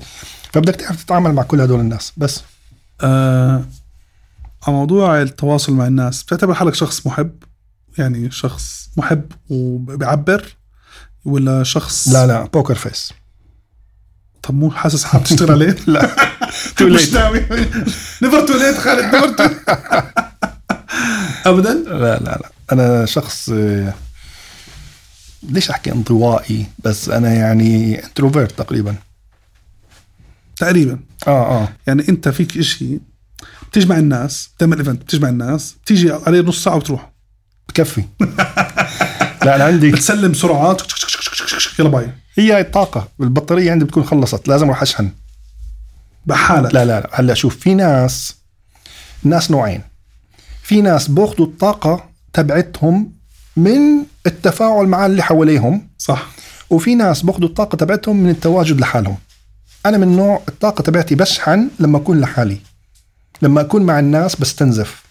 فبدك 0.53 0.75
تعرف 0.75 1.03
تتعامل 1.03 1.33
مع 1.33 1.43
كل 1.43 1.61
هدول 1.61 1.79
الناس. 1.79 2.13
بس 2.17 2.41
آه 3.01 3.65
على 4.67 4.75
موضوع 4.75 5.21
التواصل 5.21 5.73
مع 5.73 5.87
الناس 5.87 6.23
بتعتبر 6.23 6.53
حالك 6.53 6.73
شخص 6.75 7.07
محب؟ 7.07 7.31
يعني 7.97 8.31
شخص 8.31 8.89
محب 8.97 9.31
وبيعبر؟ 9.49 10.55
ولا 11.25 11.63
شخص 11.63 12.07
لا 12.07 12.27
لا 12.27 12.45
poker 12.45 12.75
face 12.75 13.13
طب 14.43 14.53
مو 14.55 14.71
حاسس 14.71 15.03
حابب 15.03 15.23
تشتغل 15.23 15.51
عليه؟ 15.51 15.75
لا. 15.87 16.15
Late. 16.79 17.13
ناوي. 17.13 17.39
never 18.23 18.47
too 18.47 18.53
late 18.53 18.77
خالد 18.77 19.15
never 19.15 19.29
too 19.29 19.43
ابدا؟ 21.49 21.73
لا 21.73 22.19
لا 22.19 22.19
لا. 22.19 22.49
أنا 22.71 23.05
شخص 23.05 23.49
آه، 23.49 23.93
ليش 25.43 25.69
أحكي 25.69 25.91
انطوائي؟ 25.91 26.65
بس 26.83 27.09
أنا 27.09 27.33
يعني 27.33 28.03
introvert 28.03 28.51
تقريبا. 28.51 28.95
تقريبا. 30.57 30.99
آه 31.27 31.61
آه. 31.61 31.69
يعني 31.87 32.09
أنت 32.09 32.29
فيك 32.29 32.61
شيء 32.61 32.99
بتجمع 33.69 33.97
الناس 33.97 34.49
بتعمل 34.57 34.77
event 34.77 35.01
بتجمع 35.01 35.29
الناس 35.29 35.75
بتيجي 35.83 36.11
عليه 36.11 36.41
نص 36.41 36.63
ساعة 36.63 36.75
وتروح 36.75 37.11
بكفي. 37.69 38.03
لا 39.45 39.55
أنا 39.55 39.63
عندي 39.63 39.91
بتسلم 39.91 40.33
سرعات. 40.33 40.81
يلا 41.79 41.89
bye. 41.89 42.11
هي 42.35 42.53
هاي 42.53 42.61
الطاقة. 42.61 43.07
البطارية 43.21 43.71
عندي 43.71 43.85
بتكون 43.85 44.03
خلصت 44.03 44.47
لازم 44.47 44.65
أروح 44.65 44.81
أشحن. 44.81 45.11
بحالك. 46.25 46.73
لا 46.73 46.85
لا 46.85 46.99
لا. 46.99 47.09
هلا 47.13 47.33
شوف 47.33 47.57
في 47.57 47.73
ناس 47.73 48.35
ناس 49.23 49.51
نوعين. 49.51 49.81
في 50.63 50.81
ناس 50.81 51.07
بأخذوا 51.07 51.45
الطاقة 51.45 52.09
تبعتهم 52.33 53.13
من 53.57 54.05
التفاعل 54.27 54.85
مع 54.85 55.05
اللي 55.05 55.21
حواليهم 55.23 55.87
صح. 55.97 56.27
وفي 56.69 56.95
ناس 56.95 57.21
بأخذوا 57.21 57.49
الطاقة 57.49 57.75
تبعتهم 57.75 58.17
من 58.23 58.29
التواجد 58.29 58.79
لحالهم. 58.79 59.17
أنا 59.85 59.97
من 59.97 60.15
نوع 60.15 60.41
الطاقة 60.47 60.81
تبعتي 60.81 61.15
بشحن 61.15 61.69
لما 61.79 61.97
أكون 61.97 62.21
لحالي. 62.21 62.57
لما 63.41 63.61
أكون 63.61 63.81
مع 63.83 63.99
الناس 63.99 64.35
بستنزف. 64.35 65.03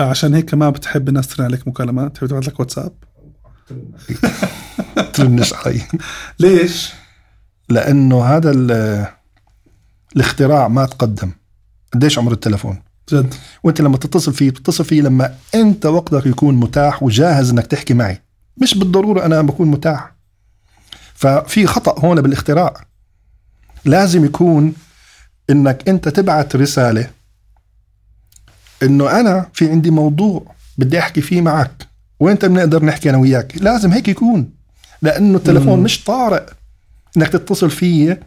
عشان 0.00 0.34
هيك 0.34 0.54
ما 0.54 0.70
بتحب 0.70 1.08
الناس 1.08 1.28
ترن 1.28 1.44
عليك 1.44 1.68
مكالمات 1.68 2.16
تحب 2.16 2.26
تبعت 2.26 2.46
لك 2.46 2.60
واتساب؟ 2.60 2.92
ترنش 5.14 5.52
علي. 5.54 5.82
ليش؟ 6.40 6.92
لأنه 7.68 8.24
هذا 8.24 8.50
ال- 8.50 9.06
الاختراع 10.16 10.68
ما 10.68 10.86
تقدم. 10.86 11.32
قديش 11.94 12.18
عمر 12.18 12.32
التلفون؟ 12.32 12.82
جد. 13.12 13.34
وانت 13.64 13.80
لما 13.80 13.96
تتصل 13.96 14.32
فيه 14.32 14.50
بتتصل 14.50 14.84
فيه 14.84 15.00
لما 15.02 15.34
انت 15.54 15.86
وقتك 15.86 16.26
يكون 16.26 16.54
متاح 16.54 17.02
وجاهز 17.02 17.50
انك 17.50 17.66
تحكي 17.66 17.94
معي. 17.94 18.20
مش 18.62 18.78
بالضرورة 18.78 19.24
أنا 19.26 19.42
بكون 19.42 19.68
متاح. 19.68 20.14
ففي 21.14 21.66
خطأ 21.66 22.00
هون 22.00 22.20
بالاختراع. 22.20 22.86
لازم 23.84 24.24
يكون 24.24 24.74
إنك 25.50 25.88
أنت 25.88 26.08
تبعت 26.08 26.56
رسالة 26.56 27.10
إنه 28.82 29.20
أنا 29.20 29.48
في 29.52 29.70
عندي 29.70 29.90
موضوع 29.90 30.54
بدي 30.78 30.98
أحكي 30.98 31.20
فيه 31.20 31.40
معك. 31.40 31.86
وانت 32.20 32.44
بنقدر 32.44 32.84
نحكي 32.84 33.10
أنا 33.10 33.18
وياك؟ 33.18 33.52
لازم 33.56 33.92
هيك 33.92 34.08
يكون. 34.08 34.50
لأنه 35.02 35.36
التلفون 35.36 35.78
مم. 35.78 35.84
مش 35.84 36.04
طارئ 36.04 36.42
إنك 37.16 37.28
تتصل 37.28 37.70
فيه 37.70 38.20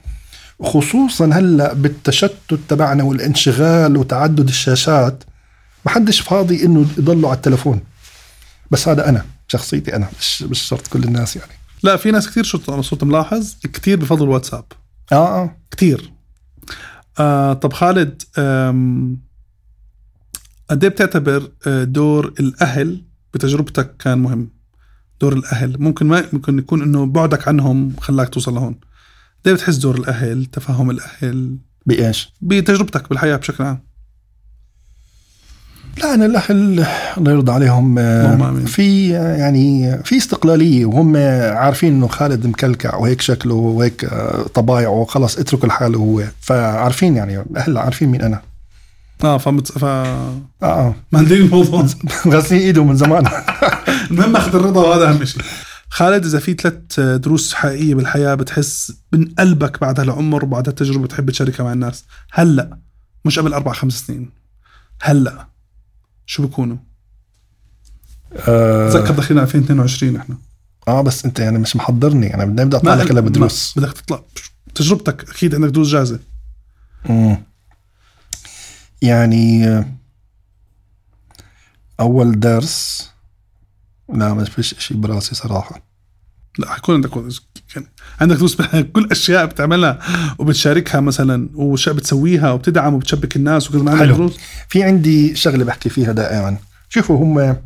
خصوصا 0.64 1.26
هلأ 1.26 1.74
بالتشتت 1.74 2.60
تبعنا 2.68 3.04
والانشغال 3.04 3.98
وتعدد 3.98 4.48
الشاشات 4.48 5.24
ما 5.86 5.92
حدش 5.92 6.20
فاضي 6.20 6.66
إنه 6.66 6.86
يضلوا 6.98 7.30
على 7.30 7.38
التلفون. 7.38 7.82
بس 8.72 8.88
هذا 8.88 9.10
أنا 9.10 9.26
شخصيتي 9.48 9.96
أنا 9.96 10.10
مش 10.20 10.42
مش 10.42 10.62
شرط 10.62 10.88
كل 10.88 11.04
الناس 11.04 11.36
يعني. 11.36 11.52
لا 11.84 11.98
في 11.98 12.12
ناس 12.12 12.30
كثير 12.30 12.44
شو 12.44 12.60
أنا 12.70 12.82
صرت 12.82 13.04
ملاحظ 13.04 13.56
كثير 13.74 14.00
بفضل 14.00 14.24
الواتساب 14.24 14.64
آه 15.12 15.44
آه. 15.44 15.58
كثير 15.72 16.12
آه 17.20 17.54
طب 17.54 17.74
خالد 17.74 18.22
قد 20.70 20.84
إيه 20.84 20.90
بتعتبر 20.90 21.52
آه، 21.68 21.84
دور 21.84 22.34
الأهل 22.40 23.02
بتجربتك 23.34 23.98
كان 23.98 24.18
مهم؟ 24.18 24.50
دور 25.22 25.34
الأهل. 25.34 25.76
ممكن 25.80 26.08
ما 26.08 26.26
ممكن 26.34 26.60
يكون 26.60 26.82
إنه 26.82 27.06
بعدك 27.06 27.48
عنهم 27.48 27.96
خلاك 28.00 28.30
توصل 28.30 28.54
لهون. 28.54 28.76
قد 29.42 29.48
إيه 29.48 29.54
بتحس 29.54 29.76
دور 29.76 29.96
الأهل 29.96 30.46
تفهم 30.46 30.90
الأهل. 30.90 31.58
بإيش؟ 31.86 32.34
بتجربتك 32.42 33.10
بالحياة 33.10 33.36
بشكل 33.36 33.64
عام. 33.64 33.90
لا 35.98 36.14
أنا 36.14 36.26
الاهل 36.26 36.86
الله 37.18 37.32
يرضى 37.32 37.52
عليهم 37.52 38.00
آه،. 38.00 38.54
في 38.66 39.10
يعني 39.10 39.98
في 40.04 40.18
استقلالية 40.18 40.86
وهم 40.86 41.18
عارفين 41.58 41.94
إنه 41.94 42.08
خالد 42.08 42.48
مكلكع 42.48 42.96
وهيك 42.96 43.22
شكله 43.22 43.54
وهيك 43.54 44.06
آه، 44.06 44.46
طبايعه 44.54 45.06
خلص 45.10 45.38
اتركوا 45.38 45.68
لحاله 45.68 46.00
هو. 46.00 46.24
فعارفين 46.42 47.16
يعني 47.16 47.40
الاهل 47.40 47.78
عارفين 47.78 48.10
مين 48.10 48.22
أنا. 48.22 48.42
آه 49.24 49.38
فمت 49.38 49.72
ف 49.72 49.86
آه 49.86 50.38
آه. 50.64 50.96
عندي 51.14 51.34
الموضوع. 51.34 51.86
غاسلين 52.28 52.62
إيده 52.62 52.84
من 52.84 52.96
زمان. 52.96 53.28
المهم 54.12 54.36
أخذ 54.36 54.56
الرضا 54.56 54.82
وهذا 54.82 55.10
أهم 55.10 55.26
شيء. 55.26 55.42
خالد 55.90 56.26
إذا 56.26 56.40
في 56.40 56.54
ثلاث 56.54 57.00
دروس 57.00 57.54
حقيقية 57.54 57.96
بالحياة 57.96 58.36
بتحس 58.36 58.94
من 59.14 59.26
قلبك 59.26 59.82
بعد 59.82 60.00
هالعمر 60.00 60.46
وبعد 60.46 60.68
هالتجربة 60.68 61.04
بتحب 61.04 61.32
تشاركها 61.32 61.64
مع 61.64 61.74
الناس؟ 61.74 62.06
هلأ 62.32 62.80
مش 63.26 63.40
قبل 63.40 63.54
أربع 63.54 63.74
خمس 63.74 63.94
سنين 64.08 64.32
هلأ 65.02 65.48
شو 66.26 66.48
بكونوا؟ 66.48 66.78
آه, 68.48 68.90
تذكر 68.90 69.14
داخلين 69.14 69.40
2022 69.44 70.16
إحنا. 70.16 70.38
آه 70.88 71.02
بس 71.02 71.26
أنت 71.26 71.40
يعني 71.40 71.60
مش 71.60 71.76
محضرني 71.76 72.34
أنا 72.34 72.46
بدي 72.46 72.62
أبدأ 72.62 72.78
أطلع 72.78 72.94
لك 72.94 73.12
هلا 73.12 73.22
بدروس. 73.22 73.74
بدك 73.78 73.94
تطلع. 73.94 74.24
تجربتك 74.76 75.30
أكيد 75.30 75.56
عندك 75.56 75.70
دروس 75.70 75.88
جاهزة. 75.88 76.20
مم. 77.10 77.38
يعني 79.02 79.68
آه، 79.68 79.86
أول 82.00 82.40
درس 82.40 83.10
لا 84.14 84.34
ما 84.34 84.44
فيش 84.44 84.76
شيء 84.80 84.98
براسي 84.98 85.36
صراحة. 85.36 85.90
لا 86.58 86.74
حيكون 86.74 86.96
عندك 86.96 87.10
يعني 87.76 87.88
عندك 88.22 88.36
دروس 88.36 88.62
كل 88.94 89.08
أشياء 89.12 89.46
بتعملها 89.46 90.00
وبتشاركها 90.40 91.02
مثلا 91.02 91.50
وأشياء 91.56 91.96
بتسويها 91.96 92.52
وبتدعم 92.52 92.94
وبتشبك 92.94 93.36
الناس 93.36 93.70
وكذا 93.70 93.82
ما 93.84 93.92
عندك. 93.92 94.16
دروس؟ 94.16 94.38
في 94.70 94.84
عندي 94.84 95.36
شغلة 95.36 95.66
بحكي 95.66 95.90
فيها 95.90 96.12
دائما. 96.12 96.58
شوفوا 96.90 97.18
هم 97.24 97.58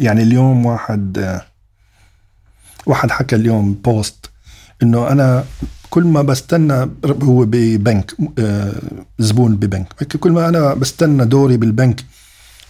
يعني 0.00 0.22
اليوم 0.22 0.66
واحد 0.66 1.40
واحد 2.86 3.10
حكى 3.10 3.36
اليوم 3.36 3.74
بوست 3.74 4.30
إنه 4.82 5.08
أنا 5.08 5.44
كل 5.90 6.04
ما 6.04 6.22
بستنى 6.22 6.90
هو 7.04 7.44
ببنك 7.44 8.14
آه، 8.38 8.72
زبون 9.18 9.56
ببنك. 9.56 10.04
كل 10.04 10.32
ما 10.32 10.48
أنا 10.48 10.74
بستنى 10.74 11.24
دوري 11.24 11.56
بالبنك 11.56 12.04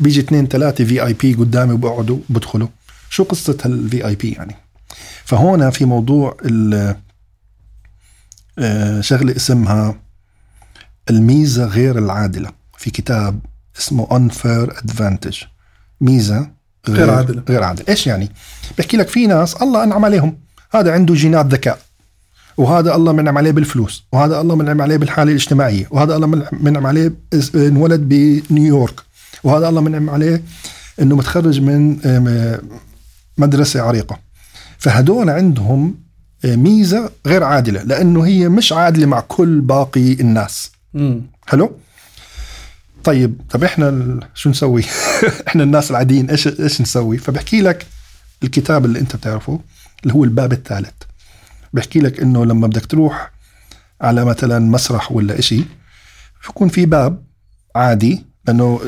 بيجي 0.01 0.21
اثنين 0.21 0.47
ثلاثة 0.47 0.85
VIP 0.85 1.35
قدامي 1.35 1.73
وبقعدوا 1.73 2.19
بدخلوا. 2.29 2.69
شو 3.11 3.25
قصة 3.25 3.59
هالفي 3.65 4.07
اي 4.07 4.15
بي 4.15 4.31
يعني؟ 4.33 4.57
فهون 5.25 5.71
في 5.71 5.85
موضوع 5.85 6.37
ال- 6.45 6.97
آه، 8.59 9.01
شغلة 9.01 9.37
اسمها 9.37 9.95
الميزة 11.11 11.65
غير 11.65 11.99
العادلة. 11.99 12.51
في 12.79 12.91
كتاب 12.91 13.41
اسمه 13.79 14.07
unfair 14.07 14.71
advantage. 14.73 15.45
ميزة 16.01 16.51
غير 16.89 17.11
عادلة. 17.11 17.43
غير 17.49 17.63
عادلة. 17.63 17.85
إيش 17.89 18.07
يعني؟ 18.07 18.31
بحكي 18.79 18.97
لك 18.97 19.09
في 19.09 19.27
ناس 19.27 19.55
الله 19.63 19.85
أنعم 19.85 20.05
عليهم. 20.05 20.39
هذا 20.75 20.93
عنده 20.93 21.15
جينات 21.15 21.47
ذكاء. 21.47 21.79
وهذا 22.57 22.95
الله 22.95 23.13
منعم 23.13 23.39
عليه 23.39 23.51
بالفلوس. 23.51 24.05
وهذا 24.13 24.41
الله 24.41 24.55
منعم 24.57 24.83
عليه 24.83 24.97
بالحالة 24.97 25.31
الاجتماعية. 25.31 25.87
وهذا 25.91 26.17
الله 26.17 26.27
منعم- 26.53 26.87
عليه 26.87 27.13
إنولد 27.55 28.01
بنيويورك. 28.01 29.01
وهذا 29.45 29.69
الله 29.69 29.81
منعم 29.81 30.11
عليه 30.11 30.43
إنه 31.01 31.17
متخرج 31.17 31.61
من 31.61 31.99
مدرسة 33.39 33.83
عريقة. 33.83 34.19
فهدول 34.79 35.31
عندهم 35.31 35.95
آه، 36.45 36.57
ميزة 36.57 37.11
غير 37.27 37.45
عادلة 37.45 37.83
لأنه 37.83 38.27
هي 38.27 38.49
مش 38.49 38.73
عادلة 38.73 39.07
مع 39.07 39.21
كل 39.21 39.61
باقي 39.61 40.13
الناس. 40.13 40.71
مم. 40.95 41.23
حلو؟ 41.47 41.77
طيب 43.05 43.41
طب 43.51 43.65
إحنا 43.65 43.89
ال- 43.89 44.21
شو 44.35 44.51
نسوي؟ 44.51 44.83
إحنا 45.49 45.63
الناس 45.63 45.91
العاديين 45.91 46.31
إيش 46.31 46.47
إيش 46.49 46.81
نسوي؟ 46.81 47.19
فبحكي 47.19 47.61
لك 47.61 47.87
الكتاب 48.43 48.85
اللي 48.85 48.99
أنت 48.99 49.17
بتعرفه 49.17 49.61
اللي 50.03 50.15
هو 50.15 50.25
الباب 50.25 50.53
الثالث. 50.53 50.93
بحكي 51.73 51.99
لك 52.01 52.21
إنه 52.21 52.45
لما 52.45 52.67
بدك 52.67 52.87
تروح 52.87 53.31
على 54.01 54.25
مثلا 54.25 54.59
مسرح 54.59 55.13
ولا 55.13 55.39
إشي 55.39 55.65
بكون 56.49 56.69
في 56.69 56.87
باب 56.87 57.23
عادي 57.77 58.25
لأنه 58.47 58.81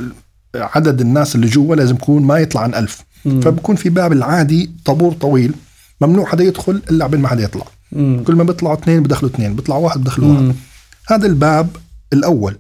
عدد 0.55 1.01
الناس 1.01 1.35
اللي 1.35 1.47
جوا 1.47 1.77
لازم 1.77 1.95
يكون 1.95 2.23
ما 2.23 2.39
يطلع 2.39 2.61
عن 2.61 2.75
ألف. 2.75 3.05
مم. 3.25 3.41
فبكون 3.41 3.77
في 3.77 3.89
باب 3.89 4.13
العادي 4.13 4.71
طابور 4.85 5.13
طويل 5.13 5.55
ممنوع 6.01 6.27
حدا 6.27 6.45
يدخل 6.45 6.83
إلا 6.91 7.05
قبل 7.05 7.19
ما 7.19 7.29
حدا 7.29 7.43
يطلع. 7.43 7.65
مم. 7.93 8.25
كل 8.27 8.35
ما 8.35 8.45
بيطلعوا 8.45 8.75
اثنين 8.75 9.03
بدخلوا 9.03 9.31
اثنين 9.31 9.57
بيطلع 9.57 9.77
واحد 9.77 10.01
بدخلوا 10.01 10.29
واحد. 10.29 10.55
هذا 11.09 11.27
الباب 11.27 11.77
الأول. 12.13 12.59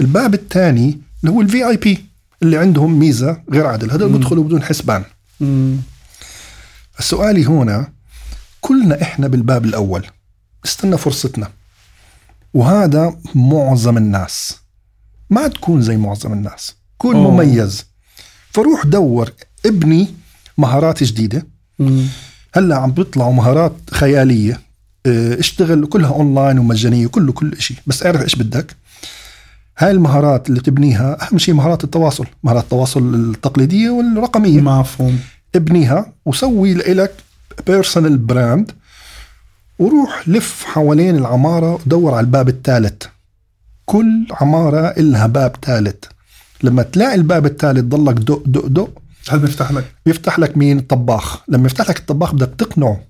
الباب 0.00 0.34
الثاني 0.34 1.00
اللي 1.20 1.34
هو 1.34 1.40
الفي 1.40 1.68
اي 1.68 1.76
بي 1.76 2.04
اللي 2.42 2.58
عندهم 2.58 2.98
ميزة 2.98 3.42
غير 3.52 3.66
عادل 3.66 3.90
هذول 3.90 4.12
بيدخلوا 4.12 4.44
بدون 4.44 4.62
حسبان. 4.62 5.04
مم. 5.40 5.76
سؤالي 6.98 7.44
هنا 7.46 7.92
كلنا 8.60 9.02
إحنا 9.02 9.28
بالباب 9.28 9.64
الأول. 9.64 10.06
استنى 10.64 10.96
فرصتنا. 10.96 11.48
وهذا 12.54 13.16
معظم 13.34 13.96
الناس. 13.96 14.56
ما 15.30 15.48
تكون 15.48 15.82
زي 15.82 15.96
معظم 15.96 16.32
الناس. 16.32 16.74
كون 16.98 17.16
أوه. 17.16 17.30
مميز. 17.30 17.84
فروح 18.50 18.86
دور 18.86 19.32
ابني 19.66 20.08
مهارات 20.58 21.04
جديدة. 21.04 21.46
مم. 21.78 22.06
هلأ 22.54 22.76
عم 22.76 22.92
بيطلعوا 22.92 23.32
مهارات 23.32 23.76
خيالية. 23.90 24.60
آه، 25.06 25.38
اشتغل 25.38 25.86
كلها 25.86 26.10
اونلاين 26.10 26.58
ومجانية 26.58 27.06
كله 27.06 27.32
كل 27.32 27.60
شيء 27.60 27.76
بس 27.86 28.06
اعرف 28.06 28.22
إيش 28.22 28.34
بدك. 28.34 28.76
هاي 29.78 29.90
المهارات 29.90 30.48
اللي 30.48 30.60
تبنيها 30.60 31.18
أهم 31.22 31.38
شيء 31.38 31.54
مهارات 31.54 31.84
التواصل 31.84 32.26
مهارات 32.42 32.64
التواصل 32.64 33.14
التقليدية 33.14 33.90
والرقمية. 33.90 34.60
مفهوم. 34.60 35.20
ابنيها 35.54 36.12
وسوي 36.24 36.74
لك 36.74 37.14
personal 37.66 38.18
brand 38.18 38.72
وروح 39.78 40.28
لف 40.28 40.64
حوالين 40.64 41.16
العمارة 41.16 41.74
ودور 41.74 42.14
على 42.14 42.24
الباب 42.24 42.48
الثالث. 42.48 43.02
كل 43.84 44.26
عمارة 44.30 44.86
إلها 44.86 45.26
باب 45.26 45.56
ثالث. 45.62 46.04
لما 46.62 46.82
تلاقي 46.82 47.14
الباب 47.14 47.46
الثالث 47.46 47.84
ضلك 47.84 48.14
دق 48.14 48.42
دق 48.46 48.66
دق 48.66 48.90
هل 49.28 49.38
بيفتح 49.38 49.72
لك؟ 49.72 49.84
بيفتح 50.06 50.38
لك 50.38 50.56
مين؟ 50.56 50.78
الطباخ. 50.78 51.42
لما 51.48 51.66
يفتح 51.66 51.90
لك 51.90 51.98
الطباخ 51.98 52.34
بدك 52.34 52.50
تقنعه. 52.58 53.00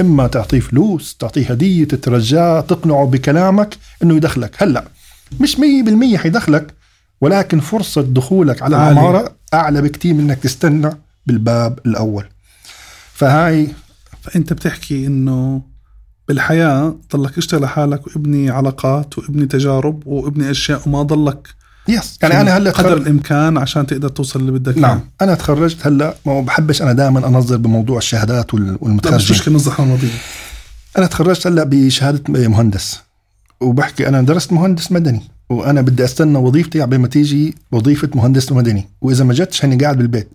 إما 0.00 0.26
تعطيه 0.26 0.60
فلوس 0.60 1.16
تعطيه 1.16 1.46
هدية 1.50 1.84
تترجاه 1.84 2.60
تقنعه 2.60 3.06
بكلامك 3.06 3.76
إنه 4.02 4.16
يدخلك. 4.16 4.62
هلأ 4.62 4.84
مش 5.40 5.56
100% 5.56 6.16
حيدخلك 6.16 6.74
ولكن 7.20 7.60
فرصة 7.60 8.02
دخولك 8.02 8.62
على. 8.62 8.76
العماره 8.76 9.36
أعلى 9.54 9.82
بكتير 9.82 10.14
من 10.14 10.20
إنك 10.20 10.38
تستنى 10.38 10.90
بالباب 11.26 11.78
الأول. 11.86 12.24
فهاي 13.12 13.68
فأنت 14.22 14.52
بتحكي 14.52 15.06
إنه 15.06 15.62
بالحياة 16.28 16.96
ضلك 17.12 17.38
اشتغل 17.38 17.62
لحالك 17.62 18.06
وابني 18.06 18.50
علاقات 18.50 19.18
وابني 19.18 19.46
تجارب 19.46 20.06
وابني 20.06 20.50
أشياء 20.50 20.82
وما 20.86 21.02
ضلك 21.02 21.48
يس 21.88 22.18
يعني 22.22 22.40
أنا 22.40 22.56
هلأ 22.56 22.70
قدر 22.70 22.96
الإمكان 22.96 23.58
عشان 23.58 23.86
تقدر 23.86 24.08
توصل 24.08 24.40
اللي 24.40 24.52
بدك 24.52 24.78
نعم. 24.78 25.00
أنا 25.22 25.34
تخرجت 25.34 25.86
هلأ 25.86 26.14
ما 26.26 26.40
بحبش 26.40 26.82
أنا 26.82 26.92
دائما 26.92 27.26
أنظر 27.26 27.56
بموضوع 27.56 27.98
الشهادات 27.98 28.54
وال- 28.54 28.66
لا 28.66 28.72
مش 28.72 28.78
والمتخرجين. 28.82 29.36
مشكلة 29.36 29.54
نصح 29.54 29.80
أنا 30.98 31.06
تخرجت 31.06 31.46
هلأ 31.46 31.64
بشهادة 31.64 32.22
مهندس. 32.48 33.00
وبحكي 33.60 34.08
أنا 34.08 34.22
درست 34.22 34.52
مهندس 34.52 34.92
مدني. 34.92 35.22
وأنا 35.50 35.80
بدي 35.80 36.04
أستنى 36.04 36.38
وظيفتي 36.38 36.80
قبل 36.80 36.98
ما 36.98 37.08
تيجي 37.08 37.54
وظيفة 37.72 38.08
مهندس 38.14 38.52
مدني. 38.52 38.88
وإذا 39.00 39.24
ما 39.24 39.34
جتش 39.34 39.64
هاني 39.64 39.76
قاعد 39.84 39.96
بالبيت. 39.98 40.28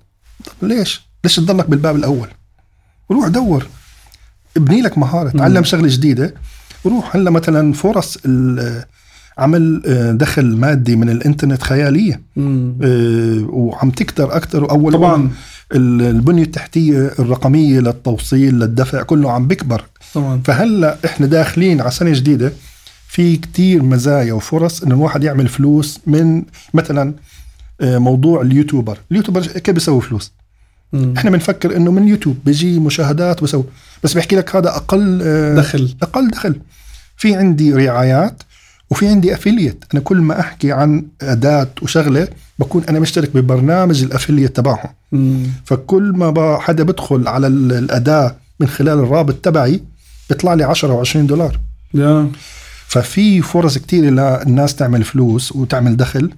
طب 0.45 0.67
ليش؟ 0.67 1.01
ليش 1.23 1.35
تضلك 1.35 1.69
بالباب 1.69 1.95
الأول؟ 1.95 2.27
روح 3.11 3.27
دور. 3.27 3.67
ابني 4.57 4.81
لك 4.81 4.97
مهارة. 4.97 5.29
تعلم 5.29 5.63
شغلة 5.63 5.87
جديدة. 5.87 6.33
وروح 6.83 7.15
هلأ 7.15 7.29
مثلا 7.31 7.73
فرص 7.73 8.17
ال- 8.25 8.83
عمل 9.39 9.81
آه، 9.85 10.11
دخل 10.11 10.45
مادي 10.55 10.95
من 10.95 11.09
الإنترنت 11.09 11.63
خيالية. 11.63 12.21
آه، 12.37 13.45
وعم 13.49 13.89
تكتر 13.91 14.35
أكثر 14.35 14.63
وأول 14.63 14.93
طبعاً. 14.93 15.29
ال- 15.73 16.01
البنية 16.01 16.43
التحتية 16.43 17.11
الرقمية 17.19 17.79
للتوصيل 17.79 18.53
للدفع 18.59 19.03
كله 19.03 19.31
عم 19.31 19.47
بيكبر. 19.47 19.83
طبعا. 20.13 20.41
فهلأ 20.45 20.97
إحنا 21.05 21.27
داخلين 21.27 21.81
على 21.81 21.91
سنة 21.91 22.13
جديدة 22.13 22.51
في 23.07 23.37
كتير 23.37 23.83
مزايا 23.83 24.33
وفرص 24.33 24.83
إنه 24.83 24.95
الواحد 24.95 25.23
يعمل 25.23 25.47
فلوس 25.47 25.99
من 26.07 26.43
مثلا 26.73 27.13
آه، 27.81 27.97
موضوع 27.97 28.41
ال 28.41 28.47
YouTuber. 28.47 28.97
ال 29.11 29.15
YouTuber 29.15 29.41
كيف 29.47 29.73
بيسوي 29.73 30.01
فلوس؟ 30.01 30.31
مم. 30.93 31.13
إحنا 31.17 31.29
بنفكر 31.31 31.75
إنه 31.75 31.91
من 31.91 32.07
يوتيوب 32.07 32.37
بيجي 32.45 32.79
مشاهدات 32.79 33.41
وبسوي 33.41 33.63
بس 34.03 34.13
بحكي 34.13 34.35
لك 34.35 34.55
هذا 34.55 34.69
أقل 34.69 35.19
دخل. 35.55 35.95
أقل 36.01 36.27
دخل. 36.27 36.55
في 37.17 37.35
عندي 37.35 37.73
رعايات 37.73 38.43
وفي 38.89 39.07
عندي 39.07 39.33
affiliate 39.33 39.83
أنا 39.93 40.01
كل 40.01 40.17
ما 40.17 40.39
أحكي 40.39 40.71
عن 40.71 41.05
أداة 41.21 41.67
وشغلة 41.81 42.27
بكون 42.59 42.83
أنا 42.89 42.99
مشترك 42.99 43.29
ببرنامج 43.37 44.03
ال 44.03 44.09
affiliate 44.09 44.55
تبعهم. 44.55 44.89
فكل 45.65 46.03
ما 46.15 46.57
حدا 46.59 46.83
بدخل 46.83 47.27
على 47.27 47.47
ال- 47.47 47.73
الأداة 47.73 48.35
من 48.59 48.67
خلال 48.67 48.99
الرابط 48.99 49.33
تبعي 49.35 49.83
بيطلع 50.29 50.53
لي 50.53 50.63
10 50.63 51.03
و20 51.03 51.17
دولار. 51.17 51.59
يا. 51.93 52.31
ففي 52.87 53.41
فرص 53.41 53.77
كتير 53.77 54.03
للناس 54.03 54.75
تعمل 54.75 55.03
فلوس 55.03 55.51
وتعمل 55.51 55.97
دخل 55.97 56.31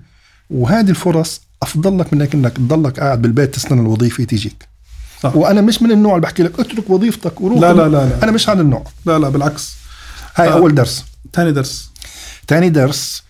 وهذه 0.50 0.90
الفرص 0.90 1.42
أفضل 1.64 2.00
لك 2.00 2.14
من 2.14 2.22
انك 2.22 2.54
تضلك 2.58 3.00
قاعد 3.00 3.22
بالبيت 3.22 3.54
تستنى 3.56 3.82
الوظيفة 3.82 4.24
تيجيك. 4.24 4.68
صح. 5.24 5.36
وأنا 5.36 5.62
مش 5.62 5.82
من 5.82 5.92
النوع 5.92 6.12
اللي 6.16 6.22
بحكي 6.22 6.44
لك 6.44 6.60
اترك 6.60 6.90
وظيفتك 6.90 7.42
وروح 7.42 7.60
لا 7.60 7.74
لا 7.74 7.82
لا 7.90 8.06
لا. 8.06 8.24
أنا 8.24 8.32
مش 8.32 8.50
هذا 8.50 8.62
النوع. 8.62 8.84
لا 9.06 9.20
لا 9.20 9.30
بالعكس. 9.30 9.74
هاي 10.36 10.48
آه. 10.48 10.52
أول 10.54 10.76
درس. 10.76 11.06
ثاني 11.34 11.52
درس. 11.52 11.91
ثاني 12.52 12.70
درس. 12.70 13.24